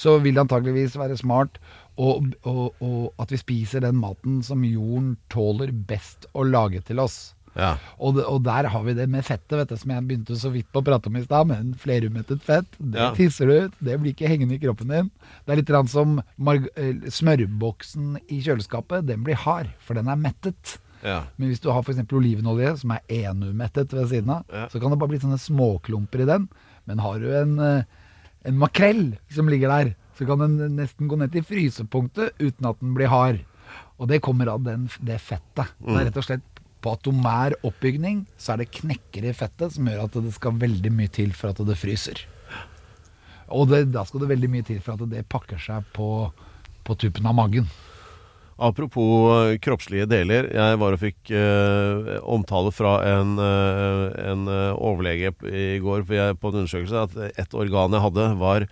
så 0.00 0.14
vil 0.22 0.32
det 0.38 0.46
antageligvis 0.46 0.94
være 0.96 1.18
smart 1.20 1.58
og, 1.98 2.30
og, 2.46 2.74
og 2.80 3.12
at 3.22 3.32
vi 3.34 3.40
spiser 3.40 3.80
den 3.84 3.98
maten 4.00 4.42
som 4.46 4.62
jorden 4.64 5.16
tåler 5.32 5.72
best 5.72 6.26
å 6.34 6.44
lage 6.46 6.80
til 6.86 7.00
oss. 7.02 7.34
Ja. 7.58 7.72
Og, 7.98 8.14
de, 8.14 8.24
og 8.30 8.44
der 8.46 8.68
har 8.70 8.84
vi 8.86 8.94
det 8.94 9.08
med 9.10 9.24
fettet, 9.26 9.56
vet 9.58 9.72
du, 9.72 9.76
som 9.80 9.90
jeg 9.90 10.06
begynte 10.06 10.36
så 10.38 10.52
vidt 10.54 10.68
på 10.70 10.82
å 10.82 10.86
prate 10.86 11.10
om 11.10 11.16
i 11.18 11.24
stad. 11.24 11.48
Men 11.50 11.72
flerumettet 11.74 12.44
fett, 12.46 12.68
det 12.78 13.00
Ja. 13.00 13.10
tisser 13.16 13.50
du 13.50 13.54
ut. 13.66 13.74
Det 13.82 13.98
blir 14.00 14.14
ikke 14.14 14.30
hengende 14.30 14.54
i 14.54 14.62
kroppen 14.62 14.88
din. 14.92 15.10
Det 15.46 15.52
er 15.52 15.60
litt 15.62 15.90
som 15.90 16.18
eh, 16.22 17.10
smørboksen 17.10 18.20
i 18.28 18.40
kjøleskapet. 18.44 19.06
Den 19.08 19.24
blir 19.26 19.34
hard, 19.34 19.72
for 19.82 19.98
den 19.98 20.08
er 20.08 20.16
mettet. 20.20 20.78
Ja. 21.02 21.24
Men 21.38 21.48
hvis 21.50 21.60
du 21.64 21.70
har 21.72 21.82
f.eks. 21.82 22.02
olivenolje 22.12 22.74
som 22.82 22.92
er 22.92 23.00
enumettet 23.08 23.92
ved 23.96 24.10
siden 24.12 24.30
av, 24.30 24.44
så 24.70 24.80
kan 24.80 24.92
det 24.92 24.98
bare 25.00 25.14
bli 25.14 25.22
sånne 25.22 25.40
småklumper 25.40 26.22
i 26.22 26.28
den. 26.28 26.48
Men 26.86 26.98
har 27.02 27.18
du 27.18 27.30
en, 27.34 27.58
eh, 27.58 27.82
en 28.44 28.58
makrell 28.60 29.16
som 29.32 29.48
ligger 29.48 29.68
der, 29.68 29.94
så 30.20 30.26
kan 30.28 30.42
den 30.44 30.76
nesten 30.76 31.08
gå 31.08 31.16
ned 31.16 31.32
til 31.32 31.46
frysepunktet 31.48 32.36
uten 32.42 32.66
at 32.68 32.80
den 32.82 32.92
blir 32.96 33.08
hard. 33.08 33.40
Og 33.96 34.10
det 34.10 34.20
kommer 34.24 34.50
av 34.52 34.60
den, 34.66 34.84
det 35.00 35.16
fettet. 35.24 35.72
Det 35.80 35.96
er 35.96 36.10
rett 36.10 36.18
og 36.20 36.26
slett 36.26 36.60
på 36.80 36.92
atomær 36.96 37.54
oppbygning 37.66 38.22
så 38.40 38.54
er 38.54 38.62
det 38.62 38.72
knekker 38.78 39.26
i 39.28 39.36
fettet 39.36 39.76
som 39.76 39.88
gjør 39.88 40.06
at 40.06 40.16
det 40.24 40.32
skal 40.36 40.60
veldig 40.60 40.92
mye 40.96 41.12
til 41.12 41.32
for 41.36 41.52
at 41.52 41.60
det 41.68 41.76
fryser. 41.80 42.24
Og 43.50 43.68
det, 43.70 43.86
da 43.94 44.04
skal 44.06 44.24
det 44.24 44.30
veldig 44.30 44.50
mye 44.52 44.66
til 44.66 44.80
for 44.84 44.96
at 44.96 45.10
det 45.10 45.26
pakker 45.28 45.60
seg 45.60 45.86
på, 45.96 46.28
på 46.86 46.98
tuppen 47.00 47.28
av 47.28 47.36
magen. 47.36 47.68
Apropos 48.60 49.32
eh, 49.32 49.56
kroppslige 49.64 50.04
deler. 50.04 50.50
Jeg 50.52 50.78
var 50.82 50.92
og 50.92 51.00
fikk 51.00 51.32
eh, 51.32 52.10
omtale 52.28 52.72
fra 52.76 52.98
en, 53.08 53.38
eh, 53.40 54.02
en 54.30 54.44
eh, 54.52 54.76
overlege 54.76 55.32
i 55.48 55.80
går 55.80 56.04
for 56.04 56.18
jeg, 56.18 56.36
på 56.36 56.52
en 56.52 56.60
undersøkelse 56.60 57.04
at 57.06 57.40
et 57.40 57.56
organ 57.56 57.96
jeg 57.96 58.04
hadde, 58.04 58.26
var 58.40 58.68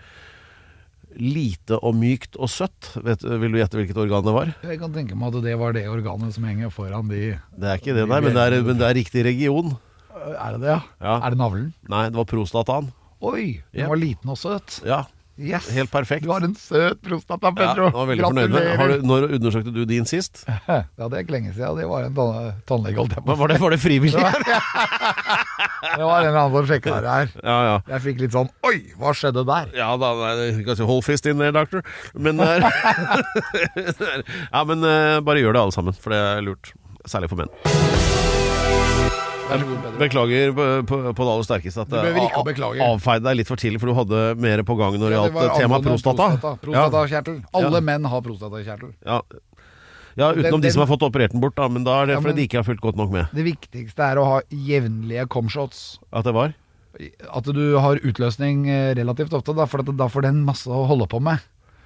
lite 1.18 1.78
og 1.82 1.96
mykt 1.98 2.38
og 2.38 2.50
søtt. 2.52 2.92
Vet, 3.04 3.24
vil 3.26 3.52
du 3.52 3.58
gjette 3.60 3.78
hvilket 3.80 3.98
organ 3.98 4.24
det 4.26 4.34
var? 4.36 4.54
Jeg 4.64 4.78
kan 4.80 4.94
tenke 4.94 5.18
meg 5.18 5.34
at 5.34 5.42
det 5.44 5.56
var 5.60 5.74
det 5.76 5.84
organet 5.90 6.34
som 6.36 6.46
henger 6.48 6.70
foran 6.74 7.10
de 7.10 7.34
Det 7.58 7.68
er 7.72 7.82
ikke 7.82 7.96
det, 7.96 8.06
nei, 8.08 8.20
men 8.24 8.34
det 8.38 8.46
er, 8.46 8.58
men 8.62 8.78
det 8.80 8.86
er 8.88 8.98
riktig 9.00 9.24
region. 9.26 9.74
Er 10.14 10.56
det 10.56 10.62
det, 10.64 10.72
ja? 10.72 10.80
Ja. 11.02 11.18
Er 11.26 11.34
det 11.34 11.38
navlen? 11.40 11.68
Nei, 11.90 12.08
det 12.10 12.18
var 12.18 12.26
prostataen. 12.30 12.90
Oi, 13.18 13.60
den 13.74 13.82
yep. 13.84 13.88
var 13.90 13.98
liten 13.98 14.30
og 14.34 14.38
søt. 14.38 14.80
Ja, 14.86 15.04
Yes. 15.38 15.68
helt 15.70 15.90
perfekt. 15.90 16.24
Du 16.26 16.32
har 16.32 16.42
en 16.42 16.56
søt 16.58 16.98
prostata, 16.98 17.46
Ja, 17.46 17.54
Pedro. 17.54 17.84
Ja, 17.86 17.94
var 17.94 18.08
veldig 18.10 18.24
fornøyd 18.24 18.50
med. 18.50 18.64
Du, 18.90 19.06
når 19.06 19.26
undersøkte 19.36 19.70
du 19.70 19.84
din 19.86 20.04
sist? 20.10 20.42
Ja, 20.66 20.82
det 20.98 21.12
er 21.12 21.22
ikke 21.22 21.36
lenge 21.36 21.52
siden. 21.54 21.78
Det 21.78 21.86
var 21.86 22.08
en 22.08 22.14
tann- 22.16 22.56
tannlege, 22.66 22.98
holdt 22.98 23.14
jeg 23.14 23.22
på. 23.22 23.36
Var 23.38 23.52
det, 23.52 23.60
var 23.62 23.70
det 23.70 23.78
frivillig? 23.78 24.18
Det 25.82 26.02
var 26.04 26.20
en 26.20 26.26
eller 26.28 26.38
annen 26.40 26.54
som 26.56 26.66
sjekka 26.70 26.96
det 27.04 27.12
her. 27.14 27.28
Ja, 27.42 27.58
ja. 27.68 27.76
Jeg 27.94 28.04
fikk 28.06 28.22
litt 28.24 28.34
sånn 28.34 28.48
Oi, 28.66 28.78
hva 28.98 29.12
skjedde 29.14 29.44
der? 29.46 29.70
Ja 29.78 29.92
da, 30.00 30.12
nei, 30.18 30.50
du 30.58 30.64
kan 30.66 30.82
hold 30.90 31.04
fist 31.06 31.26
in 31.30 31.38
there, 31.38 31.54
doctor. 31.54 31.84
Men 32.18 32.40
eh, 32.42 32.58
Ja, 34.54 34.64
men 34.68 34.82
eh, 34.82 35.18
bare 35.26 35.42
gjør 35.44 35.54
det 35.58 35.62
alle 35.66 35.76
sammen, 35.78 35.94
for 35.96 36.14
det 36.14 36.20
er 36.34 36.44
lurt. 36.48 36.72
Særlig 37.08 37.30
for 37.30 37.40
menn. 37.40 37.52
Beklager 39.98 40.50
på, 40.52 40.64
på, 40.84 40.96
på 41.16 41.24
det 41.24 41.32
aller 41.32 41.46
sterkeste 41.46 41.84
at 41.86 41.94
jeg 41.96 42.82
avfeide 42.84 43.24
deg 43.24 43.38
litt 43.40 43.48
for 43.48 43.56
tidlig, 43.60 43.80
for 43.80 43.88
du 43.88 43.96
hadde 43.96 44.18
mer 44.44 44.60
på 44.66 44.76
gang 44.76 44.98
når 45.00 45.08
det 45.08 45.16
Ja, 45.16 45.22
gjaldt 45.24 45.38
var 45.38 45.54
temaet 45.56 45.86
prostata. 45.88 46.26
Prostatakjertel. 46.60 47.38
Alle 47.56 47.80
Ja. 47.80 47.84
menn 47.88 48.04
har 48.12 48.20
prostatakjertel. 48.26 48.92
Ja. 49.06 49.22
Ja, 50.18 50.32
utenom 50.34 50.58
Den- 50.60 50.66
de 50.66 50.70
som 50.74 50.82
har 50.84 50.90
fått 50.90 51.04
operert 51.06 51.32
den 51.32 51.40
bort, 51.40 51.54
da, 51.56 51.68
men 51.68 51.84
da 51.86 52.02
er 52.02 52.06
det 52.10 52.14
Ja, 52.16 52.20
fordi 52.20 52.36
de 52.42 52.46
ikke 52.48 52.58
har 52.60 52.66
fulgt 52.66 52.82
godt 52.84 52.96
nok 52.98 53.10
med. 53.14 53.28
Det 53.32 53.44
viktigste 53.46 54.02
er 54.10 54.16
å 54.20 54.24
ha 54.26 54.40
jevnlige 54.50 55.28
comshots. 55.28 55.98
At 56.12 56.24
det 56.28 56.34
var? 56.34 56.54
At 57.32 57.44
du 57.44 57.78
har 57.78 57.96
utløsning 58.02 58.66
eh, 58.68 58.94
relativt 58.98 59.30
ofte, 59.32 59.54
da, 59.54 59.64
for 59.70 59.82
da 59.86 60.08
får 60.10 60.22
den 60.26 60.44
masse 60.44 60.66
å 60.66 60.86
holde 60.88 61.06
på 61.08 61.20
med. 61.22 61.38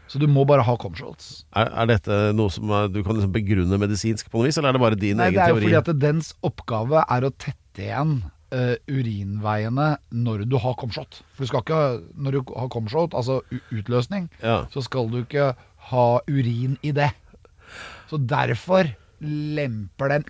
Så 0.09 0.19
du 0.21 0.27
må 0.29 0.45
bare 0.47 0.63
ha 0.65 0.75
comshots. 0.77 1.45
Er, 1.57 1.69
er 1.73 1.87
dette 1.87 2.35
noe 2.37 2.51
som 2.53 2.69
er, 2.71 2.89
du 2.89 3.03
kan 3.03 3.17
liksom 3.17 3.33
begrunne 3.33 3.79
medisinsk 3.81 4.29
på 4.31 4.41
noe 4.41 4.49
vis, 4.51 4.59
eller 4.59 4.69
er 4.71 4.73
det 4.77 4.81
bare 4.83 4.97
din 5.01 5.17
Nei, 5.17 5.29
egen 5.31 5.39
det 5.39 5.43
er 5.45 5.53
teori? 5.55 5.65
fordi 5.69 5.79
at 5.81 6.01
dens 6.03 6.35
oppgave 6.45 7.05
er 7.09 7.29
å 7.29 7.33
tette 7.37 7.85
igjen 7.87 8.23
Uh, 8.53 8.77
urinveiene 8.87 9.97
når 10.13 10.43
du 10.45 10.59
har 10.61 10.75
comshot. 10.77 11.23
For 11.33 11.45
du 11.45 11.49
skal 11.49 11.63
ikke, 11.65 11.79
når 12.21 12.35
du 12.37 12.41
har 12.53 12.69
comshot, 12.69 13.15
altså 13.17 13.39
utløsning, 13.73 14.29
Ja. 14.43 14.67
så 14.69 14.83
skal 14.85 15.09
du 15.09 15.23
ikke 15.25 15.55
ha 15.89 16.21
urin 16.29 16.77
i 16.85 16.91
det. 16.93 17.11
Så 18.11 18.19
derfor 18.27 18.91
lemper 19.23 20.09
den 20.17 20.25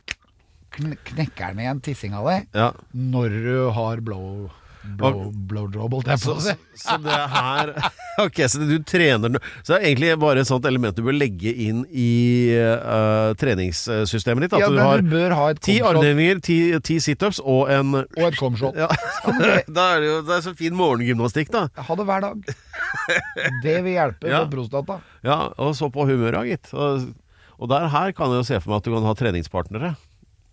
kn 0.73 0.97
knekker 1.05 1.53
den 1.53 1.59
igjen 1.67 1.81
tissinga 1.85 2.21
di 2.27 2.59
Ja. 2.59 2.73
når 2.97 3.29
du 3.45 3.71
har 3.77 4.01
blow 4.01 4.51
blow, 4.83 5.31
holdt 5.79 6.09
jeg 6.11 6.19
på 6.19 6.25
Så, 6.27 6.33
å 6.35 6.41
si. 6.43 6.55
så 6.75 6.97
det 7.05 7.15
her 7.31 7.71
Ok, 8.25 8.41
så 8.51 8.59
du 8.67 8.73
trener 8.83 9.31
nå 9.31 9.39
Så 9.63 9.75
det 9.75 9.77
er 9.79 9.85
egentlig 9.93 10.09
bare 10.19 10.43
et 10.43 10.49
sånt 10.49 10.65
element 10.67 10.97
du 10.97 11.05
bør 11.07 11.15
legge 11.15 11.53
inn 11.55 11.85
i 11.89 12.51
uh, 12.59 13.31
treningssystemet 13.39 14.49
ditt. 14.49 14.57
At 14.59 14.65
Ja, 14.65 14.69
du 14.75 14.81
har 14.83 15.01
du 15.05 15.13
bør 15.13 15.37
ha 15.39 15.47
et 15.55 15.61
ti 15.63 15.77
armhevinger, 15.87 16.41
ti, 16.43 16.59
ti 16.83 16.99
situps 17.05 17.39
og 17.45 17.71
en 17.71 17.95
og 18.03 18.19
et 18.27 18.37
comshot. 18.41 18.75
ja. 18.77 18.89
Da 19.71 19.87
er 19.95 20.03
det 20.03 20.09
jo 20.11 20.19
det 20.27 20.37
er 20.41 20.45
så 20.49 20.57
fin 20.59 20.75
morgengymnastikk, 20.77 21.53
da. 21.55 21.69
Ha 21.79 21.95
det 22.03 22.09
hver 22.11 22.27
dag. 22.27 22.43
Det 23.63 23.79
vil 23.87 23.95
hjelpe 23.95 24.29
Ja. 24.35 24.43
på 24.45 24.57
prostata. 24.59 24.99
Ja, 25.25 25.39
Og 25.63 25.77
så 25.79 25.89
på 25.95 26.05
humøret, 26.11 26.43
gitt. 26.51 26.73
Og, 26.75 27.07
og 27.59 27.69
der 27.69 27.89
her 27.93 28.13
kan 28.17 28.31
jeg 28.33 28.41
jo 28.43 28.49
se 28.49 28.61
for 28.61 28.71
meg 28.73 28.81
at 28.83 28.85
du 28.89 28.95
kan 28.95 29.07
ha 29.09 29.15
treningspartnere. 29.19 29.95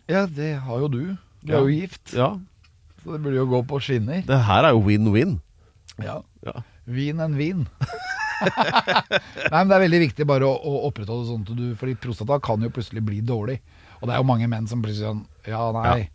Ja, 0.09 0.25
det 0.25 0.55
har 0.65 0.79
jo 0.83 0.87
du. 0.89 1.01
Du 1.43 1.53
Ja. 1.53 1.59
er 1.59 1.61
jo 1.69 1.71
gift, 1.81 2.13
Ja, 2.13 2.31
så 3.03 3.13
det 3.15 3.21
burde 3.23 3.35
jo 3.39 3.45
gå 3.47 3.61
på 3.67 3.79
skinner. 3.81 4.25
Det 4.25 4.39
her 4.45 4.65
er 4.65 4.71
jo 4.75 4.81
win-win. 4.83 5.39
Ja. 6.03 6.21
Ja. 6.45 6.61
Vin 6.89 7.19
en 7.19 7.35
vin. 7.37 7.67
Nei, 8.39 9.51
men 9.51 9.67
Det 9.69 9.75
er 9.75 9.83
veldig 9.83 9.99
viktig 10.05 10.25
bare 10.29 10.47
å, 10.47 10.53
å 10.55 10.73
opprettholde 10.89 11.27
sånn 11.27 11.41
at 11.43 11.55
du 11.57 11.75
Fordi 11.79 11.95
prostata 11.99 12.37
kan 12.43 12.61
jo 12.63 12.69
plutselig 12.71 13.03
bli 13.05 13.19
dårlig. 13.25 13.59
Og 13.99 14.07
det 14.07 14.15
er 14.15 14.21
jo 14.21 14.27
mange 14.29 14.47
menn 14.51 14.67
som 14.69 14.81
plutselig 14.83 15.09
sånn 15.09 15.25
Ja, 15.47 15.71
nei. 15.75 16.09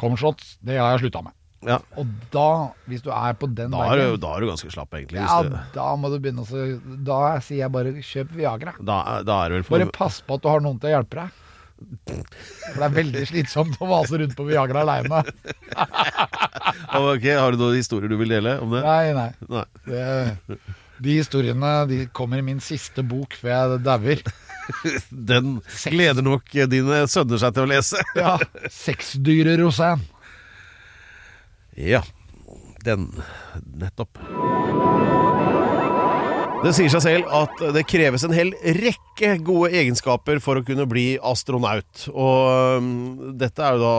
Comshots, 0.00 0.56
det 0.64 0.78
har 0.80 0.94
jeg 0.96 1.04
slutta 1.04 1.22
med. 1.26 1.32
Ja. 1.66 1.76
Og 2.00 2.08
da, 2.32 2.46
hvis 2.88 3.02
du 3.04 3.10
er 3.12 3.34
på 3.36 3.48
den 3.52 3.74
Da 3.74 3.82
er, 3.92 4.00
du, 4.00 4.14
da 4.22 4.30
er 4.32 4.40
du 4.40 4.48
ganske 4.48 4.70
slapp, 4.72 4.94
egentlig. 4.96 5.20
ja, 5.20 5.42
du, 5.44 5.52
da 5.74 5.90
må 6.00 6.08
du 6.08 6.16
begynne 6.16 6.40
å 6.40 6.62
Da 7.04 7.18
sier 7.44 7.66
jeg 7.66 7.74
bare 7.74 7.92
kjøp 8.00 8.32
Viagra. 8.38 8.72
da, 8.80 9.20
da 9.26 9.42
for 9.60 9.76
Bare 9.76 9.90
pass 9.92 10.22
på 10.24 10.38
at 10.38 10.44
du 10.46 10.48
har 10.48 10.64
noen 10.64 10.80
til 10.80 10.88
å 10.88 10.94
hjelpe 10.96 11.20
deg. 11.20 11.38
For 11.80 12.76
det 12.80 12.86
er 12.86 12.96
veldig 12.96 13.22
slitsomt 13.28 13.78
å 13.80 13.88
vase 13.88 14.20
rundt 14.20 14.36
på 14.36 14.48
Viagra 14.48 14.84
aleine. 14.84 15.22
Ok, 16.96 17.24
Har 17.34 17.52
du 17.52 17.60
noen 17.60 17.78
historier 17.78 18.10
du 18.10 18.16
vil 18.20 18.30
dele 18.30 18.56
om 18.62 18.72
det? 18.74 18.80
Nei, 18.84 19.12
nei. 19.16 19.30
Nei. 19.50 19.64
Det, 19.86 20.58
de 21.00 21.16
historiene 21.16 21.72
de 21.88 21.98
kommer 22.16 22.40
i 22.40 22.44
min 22.46 22.60
siste 22.62 23.02
bok 23.06 23.34
før 23.40 23.50
jeg 23.52 23.82
dauer. 23.86 24.22
Den 25.30 25.58
gleder 25.90 26.24
nok 26.26 26.52
dine 26.70 27.02
sønner 27.10 27.40
seg 27.42 27.56
til 27.56 27.66
å 27.66 27.70
lese. 27.70 28.02
Ja. 28.18 28.36
Sexdyret 28.84 29.60
Rosan. 29.62 30.04
Ja, 31.78 32.02
den 32.84 33.10
nettopp. 33.78 34.18
Det 36.60 36.74
sier 36.76 36.92
seg 36.92 37.00
selv 37.00 37.30
at 37.32 37.62
det 37.72 37.86
kreves 37.88 38.24
en 38.26 38.34
hel 38.36 38.50
rekke 38.76 39.38
gode 39.44 39.70
egenskaper 39.80 40.42
for 40.44 40.60
å 40.60 40.64
kunne 40.66 40.84
bli 40.88 41.14
astronaut. 41.24 42.04
Og 42.12 42.80
um, 42.82 42.90
dette 43.40 43.64
er 43.64 43.78
jo 43.78 43.84
da 43.86 43.94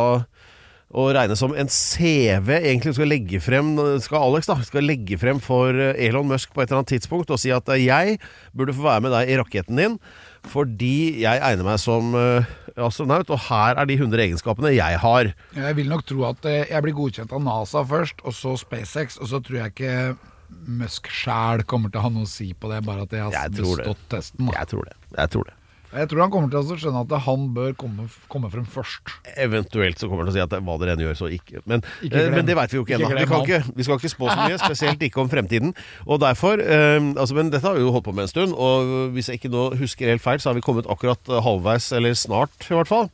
å 0.91 1.07
regne 1.15 1.37
som 1.39 1.53
en 1.55 1.69
CV 1.71 2.51
egentlig 2.57 2.93
skal 2.97 3.07
legge 3.07 3.39
frem 3.39 3.69
Skal 4.03 4.25
Alex 4.25 4.49
da, 4.49 4.57
skal 4.67 4.83
legge 4.83 5.15
frem 5.21 5.39
for 5.43 5.71
Elon 5.71 6.27
Musk 6.27 6.51
på 6.51 6.61
et 6.61 6.67
eller 6.67 6.81
annet 6.81 6.91
tidspunkt 6.97 7.31
og 7.31 7.39
si 7.39 7.53
at 7.55 7.69
jeg 7.79 8.17
burde 8.51 8.75
få 8.75 8.83
være 8.89 9.05
med 9.05 9.15
deg 9.15 9.31
i 9.31 9.37
raketten 9.39 9.79
din 9.79 9.95
fordi 10.51 11.21
jeg 11.21 11.39
egner 11.47 11.67
meg 11.67 11.79
som 11.79 12.11
eh, 12.17 12.51
astronaut, 12.87 13.29
og 13.33 13.39
her 13.47 13.79
er 13.79 13.87
de 13.89 13.97
100 13.99 14.25
egenskapene 14.25 14.73
jeg 14.75 14.99
har. 15.03 15.31
Jeg 15.55 15.77
vil 15.77 15.89
nok 15.91 16.05
tro 16.09 16.25
at 16.29 16.49
eh, 16.49 16.65
jeg 16.71 16.85
blir 16.85 16.97
godkjent 16.97 17.33
av 17.37 17.43
NASA 17.45 17.85
først, 17.87 18.21
og 18.25 18.35
så 18.37 18.57
SpaceX, 18.59 19.17
og 19.21 19.31
så 19.31 19.41
tror 19.43 19.61
jeg 19.63 19.73
ikke 19.75 19.95
Musk 20.67 21.07
sjæl 21.07 21.61
kommer 21.63 21.91
til 21.91 22.01
å 22.01 22.05
ha 22.05 22.09
noe 22.11 22.27
å 22.27 22.29
si 22.29 22.49
på 22.51 22.67
det, 22.67 22.81
bare 22.83 23.05
at 23.05 23.13
jeg 23.15 23.23
har 23.23 23.35
Jeg 23.37 23.53
bestått 23.55 24.01
testen. 24.11 24.49
Jeg 24.51 24.67
tror 24.67 24.89
det. 24.89 24.97
Jeg 25.15 25.31
tror 25.31 25.47
det. 25.47 25.55
Jeg 25.91 26.07
tror 26.07 26.21
han 26.23 26.31
kommer 26.31 26.51
til 26.51 26.61
å 26.61 26.77
skjønne 26.79 27.03
at 27.03 27.13
han 27.25 27.47
bør 27.55 27.73
komme, 27.79 28.05
komme 28.31 28.51
frem 28.53 28.63
først. 28.69 29.11
Eventuelt 29.35 29.99
så 29.99 30.07
kommer 30.07 30.23
han 30.23 30.31
til 30.31 30.37
å 30.37 30.39
si 30.39 30.43
at 30.45 30.55
hva 30.63 30.77
dere 30.79 30.95
enn 30.95 31.03
gjør, 31.03 31.17
så 31.19 31.29
ikke. 31.35 31.63
Men, 31.67 31.83
Ikke 31.99 32.15
eh, 32.15 32.27
glem. 32.29 32.37
men 32.37 32.47
det 32.47 32.55
veit 32.59 32.71
vi 32.73 32.79
jo 32.79 32.85
ikke 32.85 32.97
ennå. 32.99 33.11
Vi, 33.11 33.59
vi 33.75 33.87
skal 33.87 33.99
ikke 33.99 34.13
spå 34.13 34.29
så 34.31 34.37
mye, 34.39 34.59
spesielt 34.65 35.03
ikke 35.07 35.23
om 35.25 35.31
fremtiden. 35.31 35.75
Og 36.07 36.21
derfor 36.23 36.63
eh, 36.63 36.99
altså, 37.15 37.35
Men 37.35 37.51
dette 37.51 37.67
har 37.67 37.75
vi 37.75 37.83
jo 37.83 37.91
holdt 37.91 38.07
på 38.07 38.15
med 38.15 38.29
en 38.29 38.31
stund, 38.31 38.55
og 38.55 39.11
hvis 39.17 39.31
jeg 39.31 39.41
ikke 39.41 39.51
nå 39.51 39.67
husker 39.81 40.13
helt 40.13 40.23
feil, 40.23 40.39
så 40.39 40.51
har 40.51 40.59
vi 40.59 40.63
kommet 40.65 40.87
akkurat 40.91 41.31
eh, 41.31 41.43
halvveis, 41.43 41.91
eller 41.97 42.15
snart 42.15 42.69
i 42.69 42.77
hvert 42.77 42.91
fall. 42.91 43.11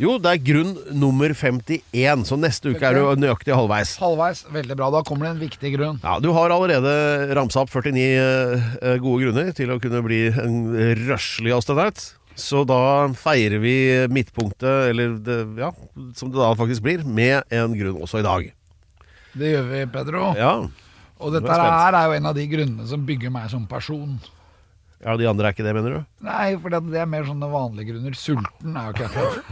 Jo, 0.00 0.14
det 0.16 0.30
er 0.32 0.38
grunn 0.40 0.70
nummer 0.96 1.34
51, 1.36 2.22
så 2.24 2.36
neste 2.40 2.70
uke 2.72 2.86
er 2.88 2.96
du 2.96 3.20
nøyaktig 3.20 3.52
halvveis. 3.52 3.98
Halvveis, 4.00 4.46
veldig 4.48 4.76
bra. 4.78 4.86
Da 4.94 5.02
kommer 5.04 5.26
det 5.28 5.32
en 5.34 5.42
viktig 5.42 5.72
grunn. 5.74 5.98
Ja, 6.00 6.14
Du 6.24 6.30
har 6.32 6.54
allerede 6.54 6.94
ramsa 7.36 7.66
opp 7.66 7.74
49 7.74 8.00
eh, 8.00 8.94
gode 9.02 9.26
grunner 9.26 9.50
til 9.56 9.74
å 9.74 9.76
kunne 9.82 10.00
bli 10.06 10.22
en 10.32 10.56
røslig 11.04 11.52
astronaut. 11.52 12.00
Så 12.40 12.62
da 12.64 13.10
feirer 13.20 13.60
vi 13.60 13.74
midtpunktet, 14.08 14.88
eller 14.94 15.18
det, 15.20 15.36
ja, 15.60 15.68
som 16.16 16.30
det 16.32 16.40
da 16.40 16.48
faktisk 16.56 16.86
blir, 16.86 17.04
med 17.04 17.44
en 17.52 17.76
grunn 17.76 18.00
også 18.00 18.22
i 18.22 18.24
dag. 18.24 18.46
Det 19.36 19.50
gjør 19.52 19.66
vi, 19.68 19.82
Pedro. 19.92 20.30
Ja, 20.38 20.54
Og 21.20 21.34
dette 21.36 21.52
er 21.52 21.66
her 21.76 21.98
er 21.98 22.06
jo 22.08 22.14
en 22.16 22.30
av 22.30 22.38
de 22.38 22.46
grunnene 22.48 22.88
som 22.88 23.04
bygger 23.04 23.34
meg 23.34 23.50
som 23.52 23.66
person. 23.68 24.16
ja 25.04 25.18
De 25.20 25.28
andre 25.28 25.50
er 25.50 25.52
ikke 25.58 25.66
det, 25.68 25.76
mener 25.76 25.98
du? 25.98 26.00
Nei, 26.24 26.54
for 26.56 26.72
det 26.72 27.02
er 27.04 27.10
mer 27.18 27.28
sånne 27.28 27.52
vanlige 27.52 27.92
grunner. 27.92 28.16
Sulten 28.16 28.80
er 28.80 28.88
jo 28.88 28.96
ikke 28.96 29.12
jeg. 29.12 29.44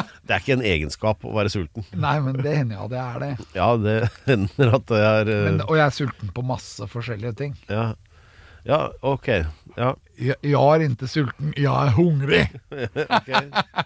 Det 0.26 0.34
er 0.36 0.40
ikke 0.42 0.56
en 0.58 0.64
egenskap 0.66 1.24
å 1.28 1.32
være 1.36 1.52
sulten. 1.52 1.84
Nei, 1.98 2.14
men 2.24 2.38
det 2.40 2.54
hender 2.56 2.78
jo 2.78 2.86
at 2.88 2.94
jeg 2.96 3.02
er 3.16 3.24
det. 3.24 3.32
Ja, 3.58 3.68
det 3.80 3.96
hender 4.30 4.76
at 4.78 4.86
det 4.92 5.02
er 5.08 5.32
eh, 5.34 5.42
Men, 5.50 5.60
og 5.66 5.76
jeg 5.78 5.84
er 5.86 5.96
sulten 5.98 6.32
på 6.36 6.44
masse 6.46 6.88
forskjellige 6.92 7.34
ting. 7.42 7.56
ja. 7.72 7.90
ja, 8.68 8.80
ok. 9.02 9.28
Ja, 9.76 9.92
Jeg, 10.20 10.36
jeg 10.44 10.54
er 10.54 10.86
ikke 10.86 11.08
sulten, 11.10 11.52
jeg 11.58 11.72
er 11.72 11.94
hungrig. 11.98 12.44
ok. 12.72 13.30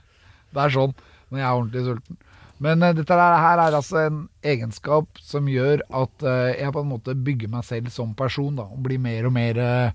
Det 0.56 0.62
er 0.62 0.72
sånn 0.72 0.94
når 1.26 1.40
jeg 1.40 1.46
er 1.46 1.56
ordentlig 1.58 1.82
sulten. 1.88 2.18
Men 2.64 2.82
eh, 2.86 2.94
dette 2.96 3.16
her 3.18 3.34
her 3.42 3.60
er 3.66 3.74
altså 3.76 3.98
en 4.06 4.20
egenskap 4.46 5.18
som 5.20 5.48
gjør 5.50 5.82
at 5.92 6.22
eh, 6.24 6.52
jeg 6.62 6.72
på 6.72 6.84
en 6.84 6.92
måte 6.94 7.16
bygger 7.26 7.50
meg 7.52 7.66
selv 7.68 7.90
som 7.92 8.14
person. 8.16 8.54
da, 8.56 8.64
Og 8.72 8.78
blir 8.86 9.00
mer 9.02 9.26
og 9.28 9.34
mer 9.36 9.58
eh, 9.60 9.90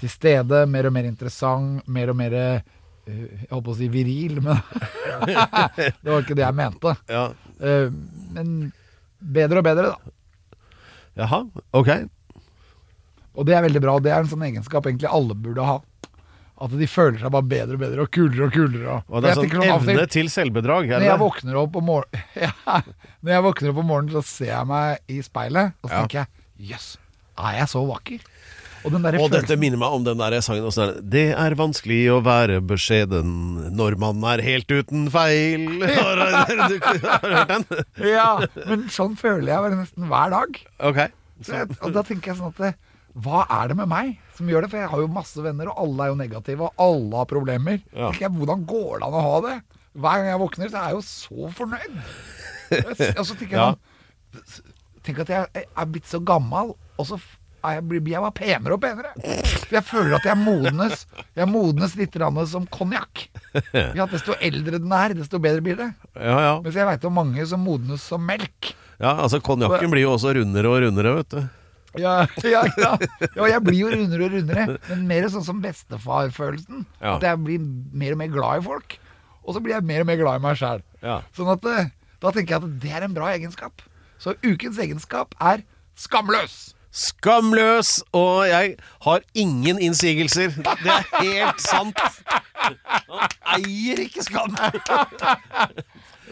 til 0.00 0.10
stede, 0.10 0.64
mer 0.66 0.88
og 0.88 0.96
mer 0.96 1.06
interessant, 1.06 1.84
mer 1.86 2.10
og 2.10 2.18
mer 2.18 2.34
eh, 2.34 2.64
Jeg 3.06 3.48
holdt 3.50 3.66
på 3.66 3.72
å 3.74 3.76
si 3.78 3.88
viril, 3.92 4.38
men 4.44 4.60
det 5.28 6.08
var 6.08 6.22
ikke 6.22 6.36
det 6.38 6.44
jeg 6.46 6.56
mente. 6.58 6.94
Ja. 7.12 7.24
Eh, 7.60 7.90
men 8.34 8.54
bedre 9.20 9.60
og 9.60 9.66
bedre, 9.66 9.90
da. 9.94 10.60
Jaha, 11.24 11.42
ok. 11.76 11.90
Og 13.34 13.46
det 13.48 13.54
er 13.58 13.64
veldig 13.66 13.82
bra. 13.82 13.98
Det 14.02 14.12
er 14.14 14.22
en 14.24 14.30
sånn 14.30 14.46
egenskap 14.46 14.86
egentlig 14.88 15.10
alle 15.10 15.34
burde 15.36 15.66
ha. 15.66 15.76
At 16.64 16.70
de 16.78 16.86
føler 16.86 17.18
seg 17.18 17.32
bare 17.34 17.46
bedre 17.50 17.74
og 17.76 17.80
bedre 17.82 18.04
og 18.06 18.10
kulere 18.14 18.46
og 18.46 18.52
kulere. 18.54 18.98
Og 19.10 19.24
det 19.24 19.32
er 19.32 19.38
sånn 19.40 19.54
evne 19.66 19.94
sånn 20.04 20.12
til- 20.14 20.30
selvbedrag. 20.30 20.86
Når 20.92 21.06
jeg 21.08 21.20
våkner 21.22 21.58
opp 21.60 21.76
om 21.80 21.88
morgenen 21.90 22.22
ja, 22.46 22.52
Når 23.26 23.32
jeg 23.34 23.44
våkner 23.48 23.72
opp 23.72 23.80
om 23.82 23.88
morgenen, 23.90 24.14
så 24.14 24.22
ser 24.26 24.52
jeg 24.52 24.68
meg 24.70 25.00
i 25.10 25.18
speilet, 25.26 25.74
og 25.82 25.90
så 25.90 25.94
Ja. 25.96 26.02
tenker 26.06 26.20
jeg 26.22 26.70
Jøss, 26.70 26.86
er 27.42 27.56
jeg 27.58 27.66
så 27.74 27.82
vakker? 27.88 28.22
Og 28.84 28.92
Og 28.92 29.30
dette 29.32 29.56
minner 29.56 29.80
meg 29.80 29.94
om 29.96 30.02
den 30.04 30.18
der 30.20 30.34
sangen 30.44 30.66
også. 30.68 30.90
Det 31.00 31.30
er 31.32 31.54
vanskelig 31.56 32.00
å 32.12 32.18
være 32.24 32.58
beskjeden 32.60 33.30
når 33.76 33.96
man 34.02 34.20
er 34.28 34.42
helt 34.44 34.68
uten 34.68 35.06
feil. 35.12 35.64
Har 35.98 36.20
du 36.20 36.80
hørt 36.84 37.52
den? 37.52 37.64
Ja, 38.14 38.28
men 38.68 38.84
sånn 38.92 39.14
føler 39.16 39.54
jeg 39.54 39.62
bare 39.66 39.78
nesten 39.78 40.08
hver 40.10 40.34
dag. 40.34 40.58
Okay, 40.90 41.08
og 41.80 41.94
da 41.96 42.02
tenker 42.06 42.32
jeg 42.32 42.38
sånn 42.40 42.52
at 42.52 42.60
det, 42.60 42.72
Hva 43.24 43.44
er 43.60 43.72
det 43.72 43.76
med 43.78 43.88
meg 43.90 44.12
som 44.36 44.48
gjør 44.50 44.64
det? 44.66 44.70
For 44.72 44.80
jeg 44.82 44.90
har 44.92 45.02
jo 45.04 45.08
masse 45.16 45.42
venner, 45.44 45.70
og 45.70 45.80
alle 45.84 46.04
er 46.06 46.12
jo 46.12 46.18
negative, 46.20 46.68
og 46.68 46.82
alle 46.82 47.20
har 47.22 47.28
problemer. 47.30 47.80
Ja. 47.94 48.10
Jeg, 48.20 48.30
Hvordan 48.36 48.64
går 48.68 49.00
det 49.00 49.08
an 49.08 49.16
å 49.20 49.24
ha 49.28 49.34
det? 49.48 49.56
Hver 49.94 50.18
gang 50.20 50.28
jeg 50.32 50.40
våkner, 50.42 50.70
så 50.72 50.80
er 50.80 50.90
jeg 50.90 50.96
jo 50.98 51.04
så 51.06 51.50
fornøyd. 51.54 51.98
Og 53.20 53.24
så 53.28 53.36
tenker 53.38 53.52
jeg 53.54 53.60
Ja. 53.60 53.72
sånn 53.72 54.72
Tenk 55.04 55.18
at 55.20 55.28
jeg 55.30 55.66
er 55.68 55.86
blitt 55.92 56.06
så 56.08 56.18
gammel, 56.24 56.70
og 56.98 57.04
så 57.06 57.18
jeg, 57.72 57.84
blir 57.88 58.12
jeg 58.12 58.22
var 58.22 58.32
penere 58.36 58.76
og 58.76 58.82
penere. 58.82 59.12
For 59.16 59.74
jeg 59.76 59.86
føler 59.88 60.16
at 60.18 60.26
jeg 60.28 60.36
modnes 60.36 61.06
Jeg 61.36 61.48
modnes 61.48 61.96
litt 61.96 62.18
som 62.50 62.66
konjakk. 62.68 63.26
Ja, 63.72 64.06
desto 64.10 64.36
eldre 64.42 64.78
den 64.82 64.92
er, 64.92 65.14
desto 65.16 65.38
bedre 65.38 65.64
blir 65.64 65.76
det. 65.78 65.90
Ja, 66.14 66.38
ja. 66.42 66.54
Mens 66.62 66.76
jeg 66.76 66.86
veit 66.88 67.04
om 67.08 67.14
mange 67.14 67.46
som 67.46 67.62
modnes 67.64 68.02
som 68.02 68.24
melk. 68.24 68.74
ja 68.98 69.14
altså 69.14 69.40
Konjakken 69.40 69.90
blir 69.92 70.04
jo 70.04 70.14
også 70.14 70.34
rundere 70.36 70.70
og 70.70 70.82
rundere, 70.84 71.14
vet 71.20 71.36
du. 71.36 71.44
Ja, 71.94 72.26
ja, 72.42 72.64
ja. 72.76 72.92
ja, 73.36 73.46
jeg 73.46 73.62
blir 73.62 73.78
jo 73.78 73.90
rundere 73.92 74.26
og 74.26 74.34
rundere. 74.34 74.78
Men 74.90 75.06
mer 75.08 75.28
sånn 75.30 75.46
som 75.46 75.62
bestefarfølelsen. 75.62 76.84
Ja. 77.00 77.16
At 77.16 77.26
jeg 77.28 77.42
blir 77.44 77.62
mer 77.94 78.16
og 78.16 78.22
mer 78.22 78.32
glad 78.34 78.62
i 78.62 78.66
folk. 78.66 78.98
Og 79.44 79.56
så 79.56 79.62
blir 79.62 79.76
jeg 79.76 79.86
mer 79.86 80.02
og 80.02 80.10
mer 80.10 80.18
glad 80.20 80.40
i 80.40 80.44
meg 80.44 80.58
sjæl. 80.58 80.82
Ja. 81.04 81.20
Sånn 81.36 81.52
at 81.54 81.66
eh, 81.70 81.90
da 82.22 82.32
tenker 82.32 82.56
jeg 82.56 82.62
at 82.62 82.78
det 82.82 82.94
er 82.96 83.06
en 83.06 83.16
bra 83.16 83.30
egenskap. 83.34 83.84
Så 84.18 84.34
ukens 84.44 84.80
egenskap 84.80 85.36
er 85.42 85.62
skamløs. 86.00 86.73
Skamløs! 86.94 87.96
Og 88.14 88.44
jeg 88.46 88.76
har 89.06 89.24
ingen 89.34 89.80
innsigelser. 89.82 90.54
Det 90.62 90.92
er 90.94 91.08
helt 91.18 91.64
sant. 91.64 91.98
Han 92.64 92.78
eier 93.58 94.04
ikke 94.06 94.22
skam. 94.24 94.54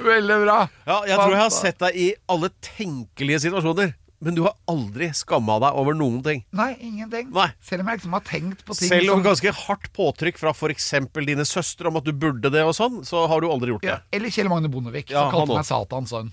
Veldig 0.02 0.38
bra. 0.44 0.60
Ja, 0.86 1.00
jeg 1.08 1.18
tror 1.18 1.34
jeg 1.34 1.42
har 1.42 1.52
sett 1.54 1.82
deg 1.82 1.98
i 1.98 2.06
alle 2.30 2.52
tenkelige 2.64 3.42
situasjoner. 3.48 3.92
Men 4.22 4.36
du 4.38 4.44
har 4.46 4.54
aldri 4.70 5.08
skamma 5.18 5.56
deg 5.64 5.74
over 5.82 5.96
noen 5.98 6.20
ting. 6.22 6.44
Nei, 6.54 6.68
ingenting. 6.78 7.32
Nei. 7.34 7.48
Selv 7.66 7.82
om 7.82 7.88
jeg 7.90 7.98
liksom 7.98 8.12
har 8.14 8.22
tenkt 8.28 8.60
på 8.62 8.76
ting 8.78 8.86
Selv 8.92 9.10
om 9.10 9.18
som 9.18 9.24
ganske 9.26 9.52
hardt 9.64 9.88
påtrykk 9.98 10.38
fra 10.38 10.52
f.eks. 10.54 10.92
dine 11.26 11.46
søstre 11.48 11.90
om 11.90 11.98
at 11.98 12.06
du 12.06 12.12
burde 12.14 12.52
det 12.54 12.62
og 12.62 12.70
sånn, 12.78 13.00
så 13.08 13.24
har 13.26 13.42
du 13.42 13.48
aldri 13.50 13.74
gjort 13.74 13.82
det. 13.82 13.90
ja, 13.90 13.98
Eller 14.14 14.30
Kjell 14.30 14.46
Magne 14.52 14.70
Bondevik, 14.70 15.10
Ja, 15.10 15.24
som 15.26 15.34
kalte 15.34 15.50
han 15.50 15.58
meg 15.64 15.66
Satans 15.66 16.14
sønn. 16.14 16.30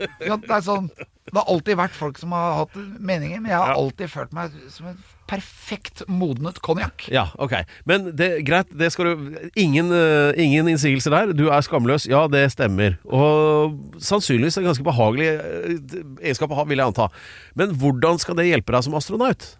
Det, 0.00 0.50
er 0.50 0.62
sånn, 0.64 0.86
det 0.96 1.36
har 1.36 1.46
alltid 1.52 1.76
vært 1.78 1.94
folk 1.96 2.18
som 2.20 2.32
har 2.34 2.54
hatt 2.62 2.76
meninger, 2.98 3.40
men 3.40 3.50
jeg 3.52 3.58
har 3.60 3.74
Ja. 3.74 3.78
alltid 3.78 4.10
følt 4.10 4.32
meg 4.36 4.54
som 4.72 4.88
en 4.90 4.98
perfekt 5.30 6.02
modnet 6.10 6.56
konjakk. 6.64 7.04
Ja, 7.12 7.28
ok. 7.38 7.52
Men 7.86 8.08
det, 8.18 8.30
greit, 8.48 8.72
det 8.74 8.88
skal 8.90 9.12
du 9.12 9.50
Ingen, 9.60 9.92
uh, 9.94 10.32
ingen 10.40 10.66
innsigelser 10.72 11.14
der. 11.14 11.34
Du 11.38 11.44
er 11.52 11.62
skamløs. 11.62 12.08
Ja, 12.10 12.24
det 12.32 12.46
stemmer. 12.56 12.96
Og 13.06 13.76
sannsynligvis 14.02 14.58
en 14.58 14.66
ganske 14.66 14.86
behagelig 14.86 15.28
eh, 15.36 16.00
egenskap 16.24 16.50
å 16.50 16.58
ha, 16.58 16.64
vil 16.66 16.82
jeg 16.82 16.90
anta. 16.90 17.06
Men 17.54 17.76
hvordan 17.78 18.18
skal 18.18 18.40
det 18.40 18.48
hjelpe 18.50 18.74
deg 18.74 18.88
som 18.88 18.98
astronaut? 18.98 19.52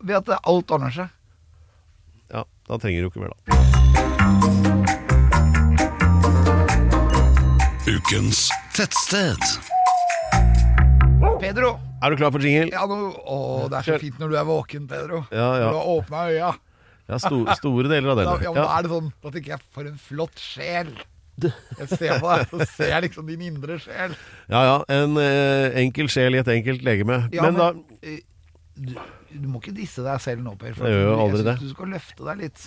Ved 0.00 0.16
at 0.22 0.32
alt 0.48 0.72
ordner 0.72 0.94
seg. 0.96 1.12
Ja, 2.32 2.46
da 2.68 2.80
trenger 2.80 3.04
du 3.04 3.10
ikke 3.12 3.26
mer, 3.26 3.36
da. 3.36 4.65
Ukens 7.86 8.48
tettsted. 8.74 9.38
Pedro! 11.38 11.76
Er 12.02 12.10
du 12.10 12.16
klar 12.18 12.32
for 12.34 12.42
jingle? 12.42 12.72
Ja, 12.74 12.82
nå, 12.90 12.96
å, 13.22 13.36
det 13.70 13.78
er 13.78 13.86
så 13.86 13.98
fint 14.02 14.16
når 14.18 14.32
du 14.32 14.38
er 14.40 14.46
våken, 14.48 14.88
Pedro. 14.90 15.20
Ja, 15.30 15.46
ja. 15.60 15.68
Når 15.68 15.76
du 15.76 15.78
har 15.78 15.90
åpna 15.92 16.22
øya. 16.32 16.48
Ja, 17.06 17.18
sto, 17.22 17.38
store 17.60 17.86
deler 17.92 18.10
av 18.10 18.18
Da, 18.20 18.24
den. 18.34 18.46
ja, 18.48 18.52
men 18.56 18.58
da 18.58 18.66
er 18.74 18.82
det 18.88 18.90
sånn 18.90 19.10
Da 19.22 19.30
tenker 19.36 19.52
jeg, 19.54 19.62
for 19.76 19.86
en 19.92 20.00
flott 20.02 20.42
sjel. 20.42 20.90
Jeg 21.46 21.88
ser 21.92 22.18
på 22.24 22.32
deg, 22.32 22.46
så 22.50 22.68
ser 22.72 22.90
jeg 22.96 23.06
liksom 23.06 23.30
din 23.30 23.44
indre 23.52 23.78
sjel. 23.84 24.16
Ja 24.50 24.64
ja, 24.66 24.76
en 24.96 25.14
eh, 25.22 25.78
enkel 25.84 26.10
sjel 26.10 26.34
i 26.34 26.42
et 26.42 26.50
enkelt 26.56 26.82
legeme. 26.86 27.20
Ja, 27.36 27.46
men, 27.46 27.60
da 27.60 27.70
eh, 28.02 28.24
du, 28.74 28.96
du 29.30 29.46
må 29.52 29.62
ikke 29.62 29.76
disse 29.76 30.02
deg 30.02 30.18
selv 30.26 30.42
nå, 30.42 30.56
Per. 30.58 30.74
for 30.74 30.90
Jeg 30.90 30.98
gjør 30.98 31.06
jo 31.06 31.18
jeg 31.20 31.36
synes 31.36 31.46
det. 31.52 31.56
Du 31.62 31.70
skal 31.76 31.94
løfte 31.94 32.26
deg 32.32 32.42
litt. 32.48 32.66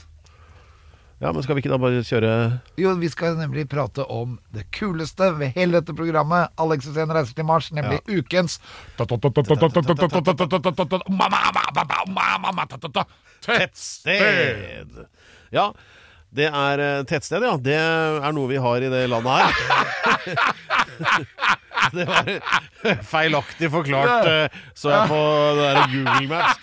Ja, 1.20 1.34
men 1.36 1.44
skal 1.44 1.58
vi 1.58 1.60
ikke 1.64 1.72
da 1.74 1.78
bare 1.82 2.00
kjøre 2.08 2.32
Jo, 2.80 2.94
vi 2.96 3.10
skal 3.12 3.36
nemlig 3.36 3.66
prate 3.72 4.06
om 4.08 4.38
det 4.56 4.64
kuleste 4.76 5.34
ved 5.36 5.52
hele 5.58 5.82
dette 5.82 5.96
programmet. 5.96 6.48
Alex 6.60 6.88
Rosén 6.88 7.12
reiser 7.12 7.36
til 7.36 7.48
Mars, 7.50 7.68
nemlig 7.76 8.00
ukens 8.08 8.60
tettsted? 13.44 14.96
Ja, 15.52 15.72
det 16.36 16.46
er 16.50 16.84
eh, 16.84 17.02
tettsted, 17.10 17.44
ja. 17.46 17.56
Det 17.58 17.76
er 17.76 18.34
noe 18.36 18.50
vi 18.52 18.60
har 18.62 18.86
i 18.86 18.92
det 18.92 19.02
landet 19.10 19.32
her. 19.40 19.54
det 21.96 22.06
var 22.10 22.32
feilaktig 23.10 23.72
forklart, 23.74 24.30
eh, 24.30 24.60
så 24.78 24.94
jeg 24.94 25.10
på 25.10 25.22
det 25.58 25.70
der 25.70 25.82
Google 25.96 26.28
Maps. 26.30 26.60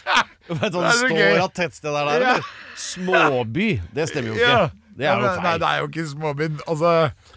Vet 0.47 0.71
du 0.71 0.79
hva 0.79 0.85
det 0.87 0.99
står 1.01 1.43
at 1.43 1.57
tettstedet 1.59 1.97
er 2.03 2.11
der, 2.11 2.21
eller? 2.21 2.53
Småby. 2.79 3.71
Det 3.97 4.07
stemmer 4.13 4.31
jo 4.31 4.39
ikke. 4.39 4.69
Det 4.97 5.09
er 5.09 5.19
jo 5.19 5.33
feil. 5.33 5.43
Nei, 5.45 5.57
det 5.61 5.73
er 5.73 5.83
jo 5.83 5.91
ikke 5.91 6.07
småby. 6.13 6.49
Altså, 6.65 6.93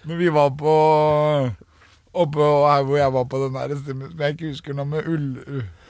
når 0.08 0.22
vi 0.22 0.30
var 0.38 0.54
på 0.60 0.76
Oppe 2.20 2.42
her 2.42 2.86
hvor 2.88 2.98
jeg 2.98 3.14
var 3.14 3.26
på 3.30 3.40
den 3.44 3.58
der 3.58 3.76
som 3.86 4.00
jeg 4.18 4.34
ikke 4.34 4.48
husker 4.50 4.78
noe 4.78 4.90
med 4.90 5.10
ull... 5.10 5.28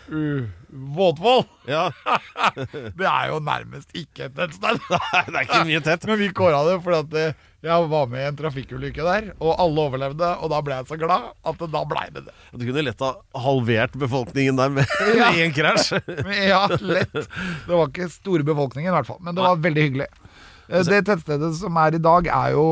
u- 0.10 0.18
u- 0.18 0.48
Våtvoll! 0.96 1.44
Ja. 1.70 1.88
Det 3.00 3.06
er 3.10 3.30
jo 3.32 3.40
nærmest 3.42 3.90
ikke 3.98 4.28
et 4.28 4.36
tettsted. 4.38 4.80
det 4.90 5.36
er 5.36 5.46
ikke 5.46 5.62
mye 5.70 5.82
tett. 5.86 6.06
Men 6.10 6.20
vi 6.22 6.28
kåra 6.36 6.60
det 6.68 6.76
fordi 6.86 7.00
at 7.00 7.16
eh, 7.22 7.46
jeg 7.66 7.88
var 7.92 8.06
med 8.08 8.22
i 8.22 8.28
en 8.30 8.38
trafikkulykke 8.40 9.04
der, 9.04 9.26
og 9.44 9.56
alle 9.60 9.82
overlevde. 9.90 10.30
Og 10.40 10.52
da 10.54 10.62
ble 10.64 10.78
jeg 10.78 10.88
så 10.92 10.98
glad 11.02 11.26
at 11.44 11.58
det, 11.60 11.70
da 11.74 11.82
blei 11.90 12.06
det 12.16 12.24
det. 12.30 12.36
Du 12.54 12.64
kunne 12.70 12.86
lett 12.88 13.02
ha 13.04 13.10
halvert 13.44 13.98
befolkningen 14.00 14.62
der 14.62 14.72
med 14.78 14.94
Ja. 15.20 15.32
én 15.36 15.52
krasj. 15.56 15.98
Ja, 16.48 16.62
lett. 16.80 17.12
Det 17.18 17.74
var 17.74 17.90
ikke 17.90 18.08
store 18.14 18.46
befolkningen 18.48 18.94
i 18.94 18.96
hvert 18.96 19.10
fall, 19.10 19.20
men 19.26 19.36
det 19.36 19.44
var 19.44 19.60
veldig 19.66 19.88
hyggelig. 19.90 20.08
Eh, 20.70 20.86
Det 20.88 21.02
tettstedet 21.10 21.52
som 21.60 21.78
er 21.82 21.98
i 21.98 22.04
dag, 22.06 22.30
er 22.32 22.56
jo 22.56 22.68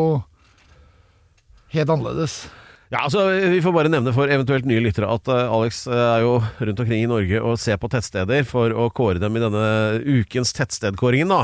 helt 1.74 1.90
annerledes. 1.92 2.46
Ja, 2.88 3.02
altså 3.04 3.26
Vi 3.52 3.60
får 3.60 3.74
bare 3.76 3.90
nevne 3.92 4.14
for 4.16 4.32
eventuelt 4.32 4.68
nye 4.68 4.80
lyttere 4.80 5.10
at 5.12 5.28
uh, 5.28 5.52
Alex 5.58 5.82
eh, 5.92 5.98
er 5.98 6.22
jo 6.24 6.38
rundt 6.40 6.80
omkring 6.80 7.02
i 7.04 7.10
Norge 7.10 7.42
og 7.44 7.58
ser 7.60 7.76
på 7.82 7.90
tettsteder 7.92 8.46
for 8.48 8.72
å 8.72 8.86
kåre 8.96 9.20
dem 9.20 9.36
i 9.36 9.42
denne 9.44 9.64
ukens 10.08 10.54
tettstedkåringen. 10.56 11.28
da. 11.28 11.42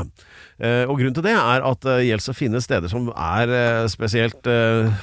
Uh, 0.64 0.86
og 0.88 0.96
Grunnen 1.02 1.18
til 1.18 1.26
det 1.28 1.34
er 1.36 1.66
at 1.68 1.82
det 1.84 1.98
gjelder 2.08 2.32
å 2.32 2.38
finne 2.38 2.62
steder 2.64 2.91
som 2.91 3.10
er 3.12 3.52
spesielt 3.91 4.48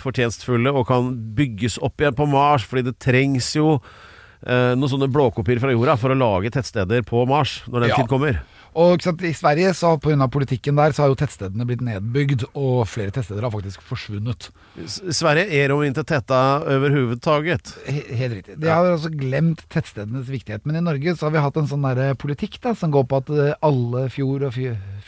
fortjenstfulle 0.00 0.72
og 0.72 0.86
kan 0.88 1.10
bygges 1.36 1.76
opp 1.84 2.00
igjen 2.00 2.16
på 2.16 2.28
Mars, 2.32 2.64
fordi 2.64 2.88
det 2.88 2.96
trengs 3.02 3.52
jo 3.58 3.76
noen 4.40 4.88
sånne 4.88 5.10
blåkopier 5.12 5.58
fra 5.60 5.68
jorda 5.74 5.98
for 6.00 6.14
å 6.14 6.16
lage 6.16 6.48
tettsteder 6.54 7.02
på 7.04 7.26
Mars 7.28 7.58
når 7.68 7.82
den 7.84 7.90
Ja. 7.90 7.98
tid 8.00 8.08
kommer. 8.08 8.38
Og 8.78 9.02
sant, 9.02 9.22
I 9.26 9.32
Sverige, 9.34 9.72
så 9.74 9.96
pga. 9.98 10.28
politikken 10.30 10.76
der, 10.78 10.92
så 10.94 11.02
har 11.02 11.08
jo 11.10 11.16
tettstedene 11.18 11.64
blitt 11.66 11.80
nedbygd, 11.82 12.44
og 12.54 12.86
flere 12.86 13.10
tettsteder 13.10 13.42
har 13.42 13.50
faktisk 13.50 13.82
forsvunnet. 13.82 14.50
S- 14.84 15.00
Sverige 15.18 15.50
er 15.50 15.72
om 15.74 15.82
inte 15.82 16.04
tetta 16.06 16.62
over 16.62 16.90
huvud 16.94 17.20
helt 18.14 18.34
riktig. 18.36 18.58
De 18.62 18.68
har 18.70 18.84
altså 18.92 19.10
glemt 19.10 19.64
tettstedenes 19.68 20.28
viktighet. 20.30 20.64
Men 20.64 20.76
i 20.76 20.84
Norge 20.86 21.16
så 21.16 21.26
har 21.26 21.34
vi 21.34 21.42
hatt 21.42 21.56
en 21.56 21.66
sånn 21.66 21.82
der 21.82 22.14
politikk 22.14 22.60
da, 22.62 22.74
som 22.78 22.92
går 22.94 23.08
på 23.10 23.18
at 23.24 23.30
eh, 23.34 23.54
alle 23.60 24.06
fjord 24.08 24.46
og, 24.46 24.54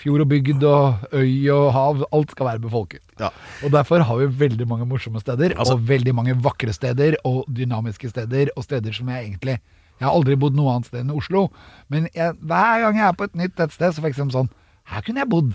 fjord 0.00 0.24
og 0.26 0.28
bygd 0.32 0.64
og 0.66 1.14
øy 1.14 1.50
og 1.54 1.68
hav, 1.76 2.02
alt 2.12 2.34
skal 2.34 2.46
være 2.50 2.64
befolket. 2.66 3.02
Ja. 3.20 3.30
Og 3.62 3.70
derfor 3.70 4.02
har 4.02 4.18
vi 4.24 4.26
veldig 4.42 4.66
mange 4.66 4.88
morsomme 4.90 5.20
steder, 5.22 5.54
Altså- 5.54 5.74
og 5.78 5.86
veldig 5.86 6.14
mange 6.14 6.34
vakre 6.42 6.72
steder, 6.74 7.14
og 7.24 7.44
dynamiske 7.46 8.10
steder, 8.10 8.50
og 8.56 8.64
steder 8.66 8.92
som 8.92 9.08
jeg 9.08 9.28
egentlig 9.30 9.60
Jeg 10.03 10.09
har 10.09 10.16
aldri 10.18 10.34
bodd 10.34 10.57
noe 10.59 10.72
annet 10.72 10.88
sted 10.88 11.05
enn 11.05 11.14
Oslo, 11.14 11.44
men 11.86 12.09
jeg, 12.11 12.34
hver 12.42 12.80
gang 12.82 12.96
jeg 12.98 13.07
er 13.07 13.18
på 13.20 13.28
et 13.28 13.36
nytt 13.38 13.53
tettsted, 13.55 13.92
så 13.94 14.03
får 14.03 14.11
jeg 14.11 14.16
liksom 14.16 14.32
sånn 14.34 14.48
Her 14.90 15.05
kunne 15.07 15.22
jeg 15.22 15.30
bodd. 15.30 15.53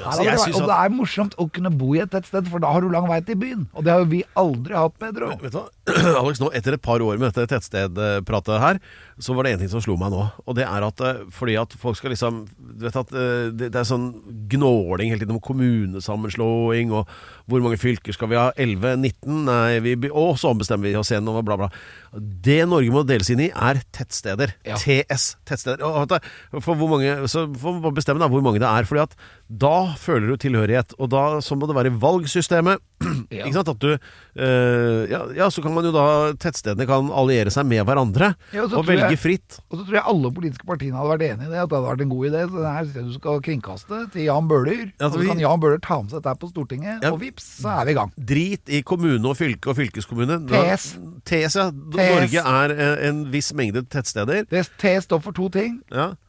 Altså, 0.00 0.24
det 0.24 0.56
og 0.56 0.70
det 0.70 0.76
er 0.78 0.92
morsomt 0.94 1.34
å 1.36 1.44
kunne 1.52 1.70
bo 1.76 1.90
i 1.92 2.00
et 2.00 2.10
tettsted, 2.12 2.46
for 2.48 2.62
da 2.64 2.70
har 2.72 2.80
du 2.80 2.88
lang 2.92 3.04
vei 3.10 3.18
til 3.26 3.36
byen. 3.38 3.66
Og 3.76 3.84
det 3.84 3.92
har 3.92 4.00
jo 4.00 4.08
vi 4.08 4.22
aldri 4.40 4.76
hatt, 4.78 4.94
bedre 5.00 5.34
Vet 5.42 5.52
du 5.52 5.58
hva? 5.58 5.66
Alex, 6.22 6.40
nå 6.40 6.48
etter 6.56 6.76
et 6.76 6.82
par 6.82 7.02
år 7.04 7.18
med 7.20 7.28
dette 7.28 7.44
tettstedpratet 7.50 8.62
her, 8.62 8.80
så 9.22 9.36
var 9.36 9.44
det 9.44 9.52
en 9.52 9.62
ting 9.62 9.70
som 9.72 9.82
slo 9.84 9.98
meg 10.00 10.14
nå. 10.14 10.24
Og 10.46 10.56
det 10.56 10.64
er 10.64 10.86
at 10.86 11.02
eh, 11.04 11.22
fordi 11.34 11.58
at 11.60 11.74
folk 11.78 11.98
skal 11.98 12.14
liksom 12.14 12.44
Du 12.56 12.86
vet 12.86 12.96
at 12.98 13.12
eh, 13.12 13.50
det, 13.52 13.68
det 13.74 13.80
er 13.82 13.88
sånn 13.88 14.08
gnåling 14.50 15.12
hele 15.12 15.20
tiden 15.22 15.36
om 15.36 15.42
kommunesammenslåing, 15.44 16.94
og 16.96 17.10
hvor 17.50 17.64
mange 17.64 17.80
fylker 17.82 18.16
skal 18.16 18.30
vi 18.32 18.38
ha? 18.40 18.48
11? 18.56 18.96
19? 19.02 19.42
Nei, 19.48 19.82
vi 19.84 19.96
og 20.08 20.38
så 20.40 20.54
ombestemmer 20.54 20.88
vi 20.88 20.96
oss 20.98 21.12
igjen, 21.12 21.28
og 21.28 21.42
bla, 21.46 21.58
bla. 21.60 21.70
Det 22.12 22.62
Norge 22.68 22.94
må 22.94 23.04
deles 23.08 23.30
inn 23.32 23.44
i, 23.44 23.50
er 23.52 23.82
tettsteder. 23.94 24.56
Ja. 24.68 24.78
TS. 24.80 25.34
Tettsteder. 25.48 25.84
Og, 25.84 26.16
for 26.64 26.78
hvor 26.78 26.94
mange, 26.94 27.14
så 27.32 27.44
får 27.46 27.78
man 27.82 27.96
bestemme 27.96 28.22
da, 28.22 28.30
hvor 28.32 28.44
mange 28.44 28.62
det 28.62 28.70
er. 28.70 28.88
Fordi 28.88 29.04
at 29.04 29.16
da 29.62 29.76
føler 29.98 30.32
du 30.32 30.36
tilhørighet. 30.42 30.94
Og 30.98 31.10
da 31.12 31.40
så 31.44 31.56
må 31.58 31.66
det 31.70 31.76
være 31.78 31.92
valgsystemet. 32.02 32.78
Ja. 33.32 33.46
Ikke 33.48 33.54
sant? 33.56 33.68
At 33.72 33.78
du 33.80 33.88
øh, 33.92 35.08
ja, 35.10 35.18
ja, 35.34 35.46
så 35.50 35.62
kan 35.64 35.72
man 35.74 35.86
jo 35.86 35.90
da 35.94 36.02
Tettstedene 36.38 36.84
kan 36.86 37.08
alliere 37.16 37.50
seg 37.50 37.64
med 37.66 37.80
hverandre 37.88 38.28
Ja, 38.52 38.62
og 38.66 38.74
og 38.78 38.84
velge 38.86 39.08
jeg- 39.10 39.18
fritt. 39.18 39.56
Og 39.72 39.78
så 39.80 39.86
tror 39.88 39.96
jeg 39.96 40.04
alle 40.12 40.30
politiske 40.36 40.66
partiene 40.68 40.98
hadde 41.00 41.10
vært 41.14 41.24
enig 41.26 41.46
i 41.48 41.50
det, 41.50 41.58
at 41.64 41.70
det 41.72 41.78
hadde 41.78 41.88
vært 41.88 42.04
en 42.04 42.12
god 42.12 42.26
idé. 42.28 42.42
Så 42.52 42.60
det 42.62 42.72
her 42.76 42.86
skal 42.92 43.08
du 43.08 43.12
skal 43.16 43.40
kringkaste 43.48 44.00
til 44.14 44.26
Jan 44.28 44.48
Bøhler. 44.52 44.84
Ja, 45.00 45.08
så 45.10 45.18
vi- 45.22 45.26
kan 45.32 45.40
Jan 45.42 45.60
Bøhler 45.64 45.80
ta 45.82 45.98
med 46.02 46.12
seg 46.14 46.22
dette 46.22 46.36
på 46.44 46.50
Stortinget, 46.52 47.04
og 47.10 47.18
vips, 47.24 47.48
så 47.64 47.72
er 47.80 47.84
vi 47.88 47.94
i 47.96 47.98
gang. 47.98 48.12
Drit 48.32 48.68
i 48.78 48.82
kommune 48.92 49.32
og 49.32 49.36
fylke 49.40 49.72
og 49.72 49.76
fylkeskommune. 49.80 50.38
TS. 50.52 50.86
TS, 51.26 51.56
ja. 51.58 51.70
Norge 51.72 52.44
er 52.44 52.76
eh, 52.76 53.08
en 53.08 53.24
viss 53.32 53.50
mengde 53.56 53.82
tettsteder. 53.88 54.44
TS 54.52 55.08
står 55.08 55.22
for 55.24 55.32
to 55.32 55.48
ting. 55.48 55.80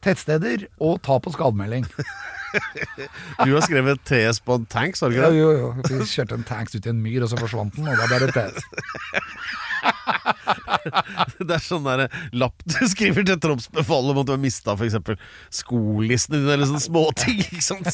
Tettsteder 0.02 0.66
og 0.80 1.02
ta 1.04 1.18
på 1.20 1.30
skademelding. 1.36 1.84
Du 3.44 3.50
har 3.54 3.60
skrevet 3.66 4.02
TS 4.08 4.40
på 4.44 4.54
en 4.60 4.66
tanks, 4.70 5.00
har 5.04 5.10
du 5.10 5.16
Jo, 5.16 5.22
ikke 5.22 5.32
det? 5.32 5.38
jo, 5.40 5.50
jo. 5.58 5.98
Vi 6.04 6.06
kjørte 6.12 6.38
en 6.38 6.44
tanks 6.48 6.74
ut 6.76 6.86
i 6.86 6.90
en 6.92 7.02
myr, 7.02 7.22
og 7.26 7.30
så 7.32 7.38
forsvant 7.40 7.74
den, 7.76 7.88
og 7.88 7.96
da 7.98 8.06
ble 8.10 8.18
det 8.26 8.34
TS. 8.34 8.62
Det 11.44 11.52
er 11.54 11.62
sånn 11.62 11.84
der 11.86 12.04
lapp 12.36 12.62
du 12.68 12.76
skriver 12.88 13.24
til 13.26 13.38
troppsbefalet 13.40 14.12
om 14.14 14.20
at 14.22 14.28
du 14.28 14.32
har 14.34 14.40
mista 14.40 14.74
f.eks. 14.76 14.96
skolissene 15.54 16.38
dine, 16.40 16.54
eller 16.56 16.68
sånne 16.68 16.82
småting. 16.84 17.40
Ikke 17.44 17.64
sant? 17.64 17.88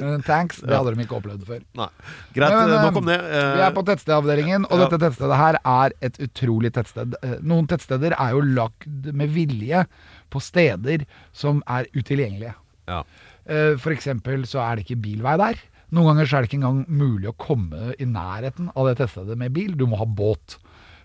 Men 0.00 0.24
tanks, 0.26 0.60
det 0.64 0.72
hadde 0.76 0.94
de 0.94 1.04
ikke 1.06 1.18
opplevd 1.18 1.44
før. 1.48 1.62
Nei. 1.80 1.88
Greit, 2.36 2.56
Men, 2.56 2.74
nok 2.86 3.00
om 3.02 3.08
det. 3.10 3.18
Eh, 3.24 3.50
Vi 3.58 3.64
er 3.66 3.76
på 3.76 3.84
tettstedavdelingen, 3.88 4.66
og 4.68 4.76
Ja. 4.78 4.86
dette 4.88 5.00
tettstedet 5.06 5.40
her 5.40 5.58
er 5.64 5.96
et 6.08 6.20
utrolig 6.28 6.72
tettsted. 6.76 7.16
Eh, 7.22 7.36
Noen 7.42 7.68
tettsteder 7.70 8.16
er 8.18 8.30
jo 8.36 8.40
lagd 8.44 9.12
med 9.12 9.32
vilje 9.34 9.84
på 10.32 10.40
steder 10.44 11.06
som 11.32 11.62
er 11.66 11.88
utilgjengelige. 11.96 12.54
ja. 12.88 13.02
Eh, 13.44 13.88
eksempel 13.92 14.46
så 14.48 14.62
er 14.64 14.76
det 14.76 14.86
ikke 14.86 15.02
bilvei 15.04 15.36
der. 15.40 15.62
Noen 15.94 16.10
ganger 16.10 16.28
så 16.28 16.36
er 16.36 16.44
det 16.44 16.50
ikke 16.50 16.60
engang 16.62 16.84
mulig 16.88 17.30
å 17.30 17.38
komme 17.38 17.94
i 18.00 18.06
nærheten 18.08 18.70
av 18.74 18.88
det 18.88 18.98
tettstedet 18.98 19.36
med 19.38 19.52
bil. 19.54 19.74
Du 19.78 19.86
må 19.86 20.00
ha 20.00 20.08
båt. 20.08 20.58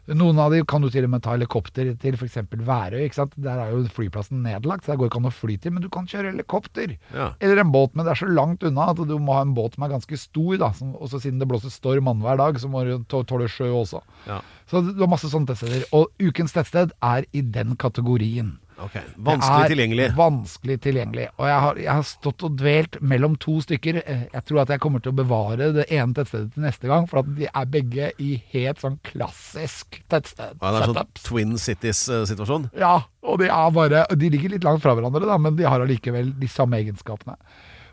Noen 0.09 0.39
av 0.41 0.49
de 0.49 0.63
kan 0.65 0.81
du 0.81 0.87
til 0.89 1.05
og 1.05 1.11
med 1.13 1.21
ta 1.21 1.35
helikopter 1.35 1.91
til 2.01 2.15
f.eks. 2.17 2.39
Værøy. 2.49 3.03
ikke 3.03 3.19
sant? 3.19 3.35
Der 3.37 3.59
er 3.61 3.73
jo 3.75 3.83
flyplassen 3.93 4.41
nedlagt, 4.41 4.85
så 4.85 4.93
der 4.93 5.01
går 5.01 5.11
ikke 5.11 5.19
an 5.21 5.29
å 5.29 5.33
fly 5.33 5.57
til. 5.61 5.75
Men 5.75 5.85
du 5.85 5.89
kan 5.93 6.07
kjøre 6.09 6.31
helikopter. 6.31 6.95
Ja. 7.13 7.27
Eller 7.37 7.61
en 7.61 7.73
båt, 7.75 7.93
men 7.93 8.07
det 8.07 8.15
er 8.15 8.21
så 8.23 8.29
langt 8.29 8.65
unna 8.65 8.87
at 8.93 9.01
du 9.05 9.13
må 9.21 9.35
ha 9.37 9.43
en 9.45 9.53
båt 9.57 9.77
som 9.77 9.85
er 9.85 9.93
ganske 9.93 10.17
stor. 10.17 10.55
da. 10.63 10.71
Som, 10.79 10.95
også 10.97 11.21
siden 11.21 11.43
det 11.43 11.49
blåser 11.51 11.73
storm 11.73 12.09
annenhver 12.09 12.41
dag, 12.41 12.57
så 12.61 12.71
må 12.71 12.81
du 12.87 12.95
tåle 13.05 13.51
sjø 13.51 13.69
også. 13.83 14.01
Ja. 14.25 14.39
Så 14.71 14.81
du 14.87 15.03
har 15.03 15.11
masse 15.11 15.29
sånne 15.29 15.51
tettsteder. 15.51 15.85
Og 15.93 16.09
ukens 16.23 16.57
tettsted 16.57 16.95
er 17.05 17.29
i 17.29 17.45
den 17.45 17.77
kategorien. 17.77 18.55
Ok. 18.79 18.95
Vanskelig 19.17 19.55
Det 19.59 19.65
er 19.65 19.71
tilgjengelig. 19.73 20.07
Vanskelig 20.17 20.75
tilgjengelig. 20.85 21.25
Og 21.37 21.47
jeg 21.49 21.59
har, 21.65 21.79
jeg 21.83 21.91
har 21.99 22.05
stått 22.07 22.45
og 22.47 22.55
dvelt 22.59 22.97
mellom 23.01 23.35
to 23.43 23.57
stykker. 23.65 23.99
Eh, 24.05 24.21
Jeg 24.33 24.43
tror 24.47 24.61
at 24.63 24.69
jeg 24.73 24.79
kommer 24.83 25.03
til 25.03 25.11
å 25.13 25.17
bevare 25.19 25.71
det 25.75 25.85
ene 25.91 26.13
tettstedet 26.15 26.53
til 26.55 26.63
neste 26.63 26.87
gang, 26.91 27.07
for 27.09 27.21
at 27.23 27.31
de 27.35 27.49
er 27.49 27.65
begge 27.73 28.11
i 28.23 28.29
helt 28.53 28.79
sånn 28.83 28.99
klassisk 29.03 29.99
tettsted. 30.11 30.55
Ja, 30.61 30.71
det 30.71 30.81
er 30.83 30.93
sånn. 30.93 31.11
Twin 31.23 31.57
Cities-situasjon. 31.59 32.69
Ja, 32.79 32.93
og 33.23 33.39
de 33.43 33.49
er 33.51 33.71
bare 33.75 34.05
De 34.15 34.29
ligger 34.31 34.49
litt 34.55 34.63
langt 34.67 34.81
fra 34.83 34.95
hverandre, 34.95 35.25
da, 35.27 35.37
men 35.37 35.55
de 35.59 35.67
har 35.67 35.81
allikevel 35.83 36.31
de 36.39 36.47
samme 36.51 36.79
egenskapene. 36.79 37.35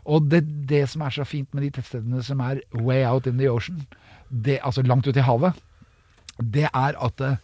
Og 0.07 0.29
det, 0.31 0.45
det 0.69 0.85
som 0.89 1.01
er 1.03 1.11
så 1.11 1.25
fint 1.27 1.49
med 1.53 1.65
de 1.67 1.71
tettstedene 1.75 2.23
som 2.23 2.39
er 2.45 2.61
way 2.79 3.03
out 3.03 3.27
in 3.27 3.37
the 3.41 3.49
ocean, 3.51 3.83
det, 4.31 4.61
altså 4.63 4.83
langt 4.87 5.07
ute 5.07 5.19
i 5.19 5.25
havet, 5.27 5.53
det 6.39 6.67
er 6.69 6.95
at 7.01 7.21
eh, 7.25 7.37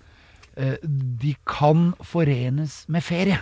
de 0.55 1.33
kan 1.49 1.91
forenes 2.05 2.83
med 2.91 3.05
ferie. 3.05 3.39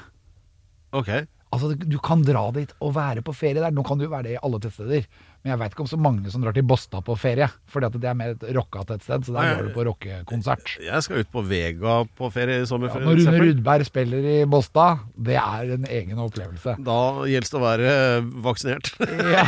Ok. 0.95 1.11
Altså, 1.51 1.73
du 1.75 1.97
kan 1.99 2.21
dra 2.23 2.45
dit 2.55 2.69
og 2.79 2.93
være 2.95 3.21
på 3.27 3.33
ferie 3.35 3.59
der. 3.59 3.73
Nå 3.75 3.83
kan 3.83 3.99
du 3.99 4.05
være 4.07 4.29
det 4.29 4.35
i 4.37 4.39
alle 4.39 4.59
tettsteder, 4.63 5.03
men 5.41 5.51
jeg 5.51 5.59
veit 5.59 5.73
ikke 5.73 5.83
om 5.83 5.89
så 5.91 5.97
mange 5.99 6.31
som 6.31 6.43
drar 6.45 6.55
til 6.55 6.63
Båstad 6.63 7.03
på 7.03 7.15
ferie. 7.19 7.49
Fordi 7.67 7.89
at 7.89 7.97
det 7.99 8.07
er 8.07 8.15
mer 8.15 8.31
et 8.37 8.45
rocka 8.55 8.85
tettsted, 8.87 9.25
så 9.27 9.35
der 9.35 9.49
Nei, 9.49 9.57
går 9.57 9.67
du 9.67 9.73
på 9.75 9.85
rockekonsert. 9.89 10.71
Jeg 10.85 11.03
skal 11.03 11.25
ut 11.25 11.33
på 11.33 11.43
Vega 11.49 11.97
på 12.15 12.29
ferie 12.31 12.61
i 12.63 12.69
sommer, 12.69 12.93
Ja, 12.93 13.03
når 13.03 13.19
Rune. 13.19 13.43
Rudberg 13.43 13.89
spiller 13.89 14.29
i 14.31 14.37
Båstad, 14.47 15.03
det 15.19 15.35
er 15.41 15.75
en 15.75 15.89
egen 15.91 16.23
opplevelse. 16.23 16.77
Da 16.87 16.99
gjelder 17.27 17.51
det 17.51 17.59
å 17.59 17.65
være 17.65 17.91
eh, 17.97 18.31
vaksinert. 18.47 18.93
Ja, 19.35 19.45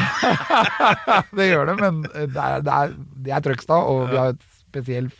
det 1.39 1.49
gjør 1.53 1.71
det, 1.71 1.79
men 1.79 2.03
det 2.03 2.27
er, 2.35 2.67
det 2.67 2.77
er, 2.81 2.95
det 3.23 3.37
er 3.37 3.47
Trøgstad, 3.47 3.87
og 3.93 4.11
vi 4.11 4.19
har 4.19 4.35
et 4.35 4.47
spesielt 4.59 5.15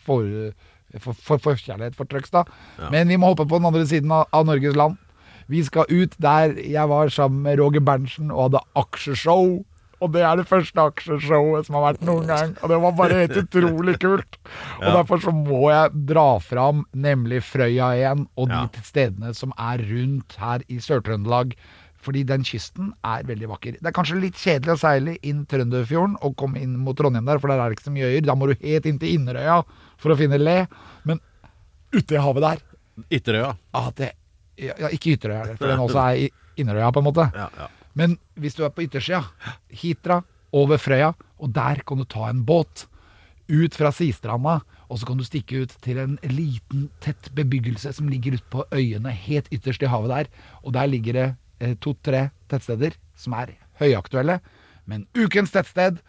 for, 1.00 1.14
for, 1.14 1.42
for, 1.42 1.56
kjærlighet 1.56 1.96
for 1.98 2.06
Trøgstad. 2.10 2.50
Men 2.94 3.08
vi 3.10 3.18
må 3.18 3.34
hoppe 3.34 3.48
på 3.50 3.58
den 3.62 3.70
andre 3.72 3.86
siden 3.90 4.12
av, 4.12 4.28
av 4.34 4.46
Norges 4.46 4.76
land. 4.78 4.98
Vi 5.52 5.64
skal 5.66 5.90
ut 5.90 6.16
der 6.24 6.54
jeg 6.62 6.90
var 6.90 7.10
sammen 7.12 7.44
med 7.44 7.60
Roger 7.60 7.84
Berntsen 7.84 8.32
og 8.32 8.48
hadde 8.48 8.62
aksjeshow. 8.80 9.64
Og 10.04 10.12
det 10.12 10.24
er 10.28 10.36
det 10.36 10.48
første 10.50 10.84
aksjeshowet 10.84 11.68
som 11.68 11.78
har 11.78 11.86
vært 11.94 12.02
noen 12.04 12.28
gang. 12.28 12.50
Og 12.60 12.72
det 12.72 12.80
var 12.84 12.96
bare 12.98 13.22
helt 13.22 13.38
utrolig 13.40 13.94
kult. 14.04 14.36
Og 14.82 14.90
derfor 14.98 15.22
så 15.24 15.32
må 15.36 15.62
jeg 15.72 15.94
dra 16.10 16.26
fram 16.44 16.82
nemlig 16.92 17.40
Frøya 17.48 17.94
igjen, 17.96 18.26
og 18.36 18.52
Ja. 18.52 18.66
de 18.68 18.84
stedene 18.84 19.32
som 19.34 19.54
er 19.58 19.80
rundt 19.80 20.36
her 20.40 20.66
i 20.68 20.82
Sør-Trøndelag. 20.84 21.56
Fordi 22.04 22.26
den 22.28 22.44
kysten 22.44 22.92
er 23.08 23.24
veldig 23.28 23.48
vakker. 23.54 23.78
Det 23.80 23.88
er 23.90 23.96
kanskje 23.96 24.20
litt 24.20 24.40
kjedelig 24.40 24.76
å 24.76 24.82
seile 24.82 25.16
inn 25.24 25.46
Trønderfjorden 25.50 26.18
og 26.26 26.36
komme 26.40 26.60
inn 26.60 26.76
mot 26.84 26.98
Trondheim 27.00 27.30
der, 27.30 27.40
for 27.40 27.52
der 27.52 27.62
er 27.64 27.72
det 27.72 27.78
ikke 27.78 27.88
så 27.88 27.96
mye 27.96 28.10
øyer. 28.12 28.26
Da 28.28 28.36
må 28.36 28.50
du 28.50 28.56
helt 28.60 28.90
inn 28.90 29.00
til 29.00 29.16
Inderøya 29.16 29.62
for 30.02 30.14
å 30.14 30.20
finne 30.20 30.42
le. 30.42 30.58
Men 31.08 31.22
ute 31.96 32.18
i 32.18 32.24
havet 32.24 32.44
der 32.44 32.64
Ytterøya. 33.10 33.56
ah, 33.74 33.90
det, 33.98 34.12
ja, 34.60 34.90
Ikke 34.94 35.16
Ytterøya, 35.16 35.56
for 35.58 35.72
den 35.72 35.82
også 35.82 36.04
er 36.04 36.60
Inderøya, 36.62 36.92
på 36.94 37.02
en 37.02 37.08
måte. 37.08 37.30
Ja, 37.34 37.48
ja. 37.58 37.70
Men 37.98 38.18
hvis 38.42 38.56
du 38.58 38.64
er 38.66 38.74
på 38.74 38.84
yttersida, 38.86 39.24
Hitra, 39.70 40.20
over 40.54 40.78
Frøya, 40.78 41.14
og 41.42 41.54
der 41.54 41.82
kan 41.88 41.98
du 41.98 42.06
ta 42.06 42.28
en 42.30 42.44
båt 42.46 42.86
ut 43.50 43.76
fra 43.76 43.90
Sistranda, 43.94 44.60
og 44.90 45.00
så 45.00 45.08
kan 45.10 45.18
du 45.18 45.26
stikke 45.26 45.64
ut 45.64 45.74
til 45.82 45.98
en 46.02 46.18
liten, 46.30 46.88
tett 47.02 47.32
bebyggelse 47.34 47.96
som 47.98 48.10
ligger 48.12 48.38
ute 48.38 48.50
på 48.54 48.66
øyene 48.74 49.14
helt 49.26 49.50
ytterst 49.54 49.82
i 49.82 49.90
havet 49.90 50.14
der. 50.14 50.30
Og 50.62 50.76
der 50.76 50.90
ligger 50.92 51.18
det 51.18 51.28
to-tre 51.84 52.28
tettsteder 52.52 52.96
som 53.20 53.36
er 53.38 53.56
høyaktuelle. 53.82 54.40
Men 54.90 55.06
ukens 55.18 55.54
tettsted 55.54 56.02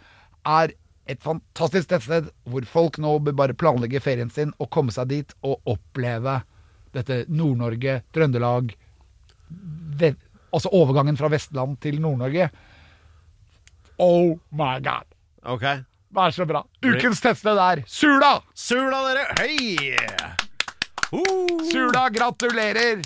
er 0.44 0.74
et 1.10 1.20
fantastisk 1.22 1.90
tettsted 1.92 2.30
hvor 2.48 2.64
folk 2.68 2.98
nå 3.02 3.18
bør 3.26 3.36
bare 3.42 3.56
planlegge 3.58 4.00
ferien 4.02 4.32
sin 4.32 4.54
og 4.58 4.70
komme 4.74 4.94
seg 4.94 5.10
dit 5.12 5.34
og 5.44 5.60
oppleve 5.68 6.40
dette 6.94 7.24
Nord-Norge, 7.28 8.00
Trøndelag, 8.14 8.70
altså 10.54 10.70
overgangen 10.72 11.18
fra 11.18 11.30
Vestland 11.32 11.76
til 11.82 11.98
Nord-Norge. 12.02 12.48
Oh 13.98 14.38
my 14.54 14.78
god! 14.82 15.10
Ok. 15.44 15.66
Er 16.14 16.30
så 16.30 16.46
bra. 16.46 16.62
Ukens 16.86 17.20
tettsted 17.22 17.58
er 17.58 17.82
Sula! 17.90 18.36
Sula, 18.54 19.02
dere! 19.08 19.26
Hei! 19.40 19.96
Uh. 21.10 21.58
Sula, 21.70 22.06
gratulerer! 22.14 23.02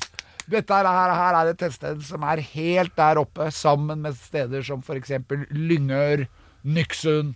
Dette 0.49 0.75
her, 0.75 1.13
her, 1.13 1.37
er 1.37 1.51
et 1.53 1.59
tettsted 1.61 2.01
som 2.07 2.23
er 2.25 2.41
helt 2.41 2.95
der 2.97 3.21
oppe, 3.21 3.51
sammen 3.53 4.01
med 4.03 4.17
steder 4.17 4.63
som 4.65 4.81
f.eks. 4.83 5.13
Lyngør, 5.51 6.25
Nyksund, 6.65 7.35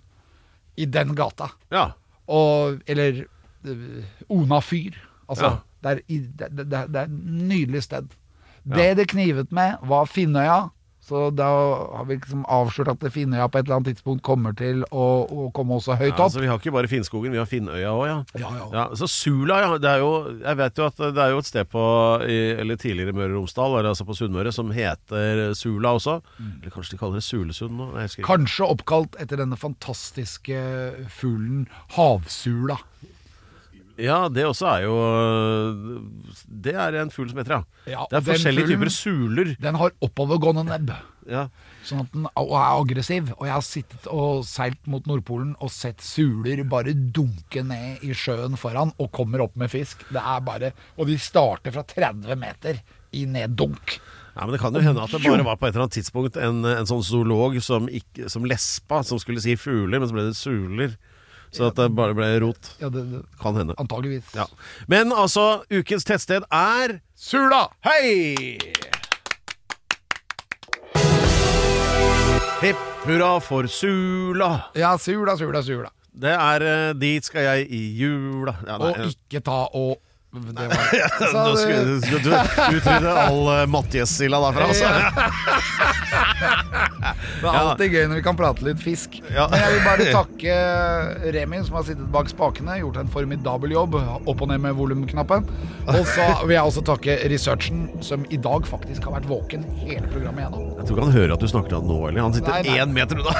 i 0.76 0.86
den 0.88 1.14
gata. 1.14 1.50
Ja. 1.72 1.90
Og, 2.32 2.78
eller 2.86 3.24
øh, 3.64 4.04
Ona 4.32 4.60
fyr. 4.64 4.96
Altså, 5.28 5.44
Ja. 5.44 5.56
det, 5.82 5.90
er, 5.90 6.00
det, 6.08 6.50
det, 6.56 6.70
det 6.70 6.80
det 6.88 6.96
er 6.96 7.04
et 7.04 7.18
nydelig 7.50 7.82
sted. 7.82 8.08
Det 8.64 8.96
det 8.96 9.08
knivet 9.10 9.52
med, 9.52 9.74
var 9.82 10.04
Finnøya. 10.06 10.68
Så 11.02 11.32
da 11.34 11.46
har 11.98 12.04
vi 12.06 12.14
liksom 12.14 12.44
avslørt 12.46 12.92
at 12.92 13.02
Finnøya 13.10 13.48
på 13.50 13.58
et 13.58 13.66
eller 13.66 13.80
annet 13.80 13.88
tidspunkt 13.96 14.22
kommer 14.22 14.54
til 14.54 14.84
å, 14.94 15.06
å 15.26 15.48
komme 15.50 15.74
også 15.80 15.96
høyt 15.98 16.12
Ja, 16.12 16.14
opp. 16.14 16.20
altså, 16.28 16.38
vi 16.44 16.46
har 16.46 16.60
ikke 16.60 16.70
bare 16.76 16.86
Finnskogen, 16.92 17.32
vi 17.34 17.40
har 17.40 17.48
Finnøya 17.50 17.90
òg, 17.90 18.04
ja. 18.06 18.18
Ja, 18.38 18.52
ja. 18.60 18.68
Ja, 18.76 18.84
så 19.00 19.08
Sula, 19.10 19.56
ja. 19.64 19.72
Det 19.82 19.90
er 19.90 19.98
jo, 20.04 20.12
jeg 20.44 20.60
vet 20.62 20.78
jo 20.78 20.86
at 20.86 21.02
det 21.02 21.24
er 21.24 21.34
jo 21.34 21.40
et 21.42 21.48
sted 21.50 21.66
på 21.72 21.82
i, 22.22 22.38
Eller 22.62 22.78
tidligere 22.78 23.16
Møre 23.18 23.32
og 23.34 23.40
Romsdal, 23.40 23.74
eller 23.80 23.90
altså 23.90 24.06
på 24.06 24.14
Sunnmøre, 24.20 24.54
som 24.54 24.70
heter 24.70 25.42
Sula 25.58 25.96
også. 25.98 26.20
Eller 26.38 26.70
kanskje 26.76 26.94
de 26.94 27.00
kaller 27.02 27.18
det 27.18 27.26
Sulesund 27.26 27.74
nå? 27.82 27.90
Kanskje 28.22 28.70
oppkalt 28.70 29.18
etter 29.18 29.42
denne 29.42 29.58
fantastiske 29.58 30.62
fuglen 31.18 31.66
havsula. 31.98 32.78
Ja, 34.00 34.28
det 34.32 34.44
også 34.48 34.66
er 34.70 34.84
jo 34.86 34.94
Det 36.48 36.72
er 36.74 36.96
en 37.02 37.10
fugl 37.12 37.28
som 37.30 37.40
heter, 37.42 37.58
ja. 37.58 37.92
Ja, 37.92 38.06
det 38.10 38.20
er 38.20 38.26
forskjellige 38.32 38.66
fuglen- 38.66 38.78
typer 38.80 38.92
suler. 38.94 39.50
Den 39.60 39.74
har 39.80 39.92
oppovergående 40.02 40.64
nebb. 40.68 40.92
Ja. 41.28 41.48
Sånn 41.84 42.00
at 42.00 42.12
den 42.14 42.26
og 42.36 42.54
er 42.56 42.80
aggressiv. 42.80 43.32
Og 43.38 43.46
jeg 43.46 43.52
har 43.54 43.62
sittet 43.66 44.06
og 44.10 44.44
seilt 44.48 44.86
mot 44.86 45.04
Nordpolen 45.06 45.54
og 45.60 45.70
sett 45.70 46.00
suler 46.02 46.64
bare 46.68 46.94
dunke 46.94 47.62
ned 47.66 48.02
i 48.02 48.14
sjøen 48.16 48.56
foran 48.58 48.92
og 48.98 49.12
kommer 49.12 49.44
opp 49.44 49.54
med 49.56 49.70
fisk. 49.70 50.02
Det 50.10 50.22
er 50.22 50.40
bare 50.40 50.72
Og 50.98 51.06
de 51.06 51.18
starter 51.18 51.72
fra 51.72 51.82
30 51.84 52.34
meter 52.36 52.80
i 53.12 53.26
neddunk. 53.26 53.98
Ja, 54.34 54.46
men 54.46 54.52
Det 54.52 54.60
kan 54.60 54.72
jo 54.72 54.80
hende 54.80 55.02
at 55.02 55.10
det 55.10 55.22
bare 55.22 55.44
var 55.44 55.56
på 55.56 55.66
et 55.68 55.74
eller 55.74 55.84
annet 55.84 55.98
tidspunkt 56.00 56.36
en, 56.40 56.64
en 56.64 56.86
sånn 56.88 57.02
zoolog 57.04 57.60
som, 57.62 57.86
ikke, 57.86 58.30
som 58.32 58.44
lespa, 58.48 59.02
som 59.04 59.18
skulle 59.20 59.42
si 59.44 59.54
fugler, 59.60 60.00
men 60.00 60.08
så 60.08 60.16
ble 60.16 60.24
det 60.30 60.36
suler. 60.38 60.94
Så 61.52 61.66
at 61.68 61.76
det 61.76 61.90
bare 61.92 62.14
ble 62.16 62.28
rot. 62.40 62.70
Ja, 62.80 62.88
det, 62.88 63.02
det, 63.10 63.22
Kan 63.42 63.56
hende. 63.60 63.74
antageligvis. 63.78 64.24
Ja. 64.36 64.46
Men 64.88 65.12
altså, 65.12 65.62
ukens 65.72 66.04
tettsted 66.08 66.46
er 66.48 66.98
Sula! 67.14 67.66
Hei! 67.84 68.58
Hipp 72.62 72.78
hurra 73.04 73.34
for 73.42 73.66
Sula. 73.66 74.50
Ja, 74.78 74.94
sula, 74.98 75.36
sula, 75.36 75.62
sula. 75.66 75.90
Det 76.12 76.30
er 76.36 76.62
eh, 76.68 76.92
Dit 77.00 77.26
skal 77.26 77.46
jeg 77.48 77.68
i 77.72 77.82
jula. 77.98 78.54
Ja, 78.68 78.76
nei, 78.78 78.92
Og 78.92 79.12
ikke 79.12 79.40
ta 79.44 79.64
og 79.74 79.96
det 80.32 80.68
var, 80.68 80.74
Så 81.18 81.26
skal, 81.28 81.56
skulle, 81.56 82.00
skulle 82.00 82.22
du 82.24 82.76
utrydde 82.78 83.10
all 83.20 83.42
uh, 83.48 83.66
Matjes-silda 83.68 84.38
derfra, 84.40 84.64
altså. 84.72 84.88
Det 87.42 87.48
er 87.50 87.56
alltid 87.58 87.92
gøy 87.92 88.04
når 88.08 88.18
vi 88.20 88.22
kan 88.24 88.36
prate 88.38 88.64
litt 88.64 88.80
fisk. 88.82 89.18
Ja. 89.34 89.44
Men 89.50 89.60
jeg 89.60 89.74
vil 89.74 89.82
bare 89.84 90.06
takke 90.16 90.56
Remi, 91.34 91.58
som 91.66 91.76
har 91.78 91.84
sittet 91.88 92.08
bak 92.14 92.30
spakene. 92.30 92.76
Gjort 92.80 92.96
en 93.02 93.10
formidabel 93.12 93.74
jobb. 93.74 93.96
Opp 94.00 94.44
og 94.46 94.48
ned 94.50 94.62
med 94.64 94.76
volumknappen. 94.78 95.44
Og 95.90 96.00
så 96.08 96.26
vil 96.46 96.54
jeg 96.56 96.62
også 96.70 96.84
takke 96.86 97.16
researchen, 97.32 97.84
som 98.04 98.24
i 98.32 98.38
dag 98.42 98.64
faktisk 98.70 99.08
har 99.08 99.18
vært 99.18 99.28
våken 99.30 99.66
hele 99.82 100.06
programmet 100.14 100.46
gjennom. 100.46 100.68
Jeg 100.78 100.88
tror 100.88 100.96
ikke 100.96 101.08
han 101.08 101.16
hører 101.18 101.34
at 101.36 101.42
du 101.44 101.50
snakker 101.50 101.74
til 101.74 101.80
han 101.82 101.90
nå, 101.90 101.98
eller? 102.08 102.20
Han 102.28 102.36
sitter 102.38 102.54
Nei, 102.54 102.62
nei. 102.70 102.78
én 102.86 102.94
meter 102.96 103.20
unna. 103.20 103.34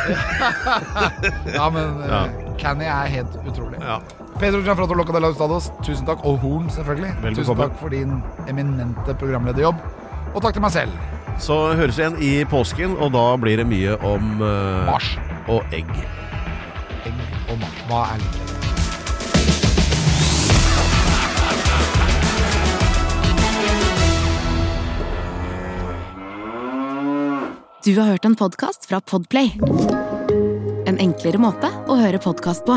Ja, 1.57 1.71
men 1.73 2.03
Ja. 2.09 2.25
uh, 2.27 2.53
Canny 2.61 2.85
er 2.91 3.09
helt 3.17 3.33
utrolig. 3.49 3.81
Ja. 3.81 4.01
Pedro 4.41 4.63
Gianfrato 4.63 4.95
Loca 4.95 5.13
de 5.13 5.21
la 5.21 5.31
Ustados, 5.31 5.71
tusen 5.85 6.07
takk. 6.07 6.25
Og 6.25 6.39
Horn, 6.43 6.71
selvfølgelig. 6.71 7.13
Vel 7.23 7.37
tusen 7.37 7.59
takk 7.61 7.75
for 7.81 7.93
din 7.95 8.21
eminente 8.51 9.15
programlederjobb. 9.21 9.83
Og 10.35 10.43
takk 10.43 10.57
til 10.57 10.65
meg 10.65 10.73
selv. 10.75 10.97
Så 11.43 11.59
høres 11.79 11.99
vi 11.99 12.05
igjen 12.05 12.19
i 12.23 12.33
påsken, 12.49 12.97
og 13.01 13.13
da 13.15 13.25
blir 13.41 13.63
det 13.63 13.67
mye 13.69 13.97
om 14.07 14.41
uh, 14.43 14.87
Mars. 14.89 15.15
og 15.49 15.63
egg. 15.73 15.91
Egg 17.09 17.23
og 17.51 17.61
mars. 17.63 17.85
Hva 17.89 18.07
er 18.15 18.25
det? 18.25 18.53
Du 27.83 27.97
har 27.99 28.13
hørt 28.13 28.25
en 28.25 28.37
podkast 28.39 28.87
fra 28.87 29.01
Podplay. 29.01 29.57
En 30.87 31.01
enklere 31.03 31.41
måte 31.43 31.67
å 31.91 31.97
høre 31.99 32.21
podkast 32.23 32.63
på. 32.69 32.77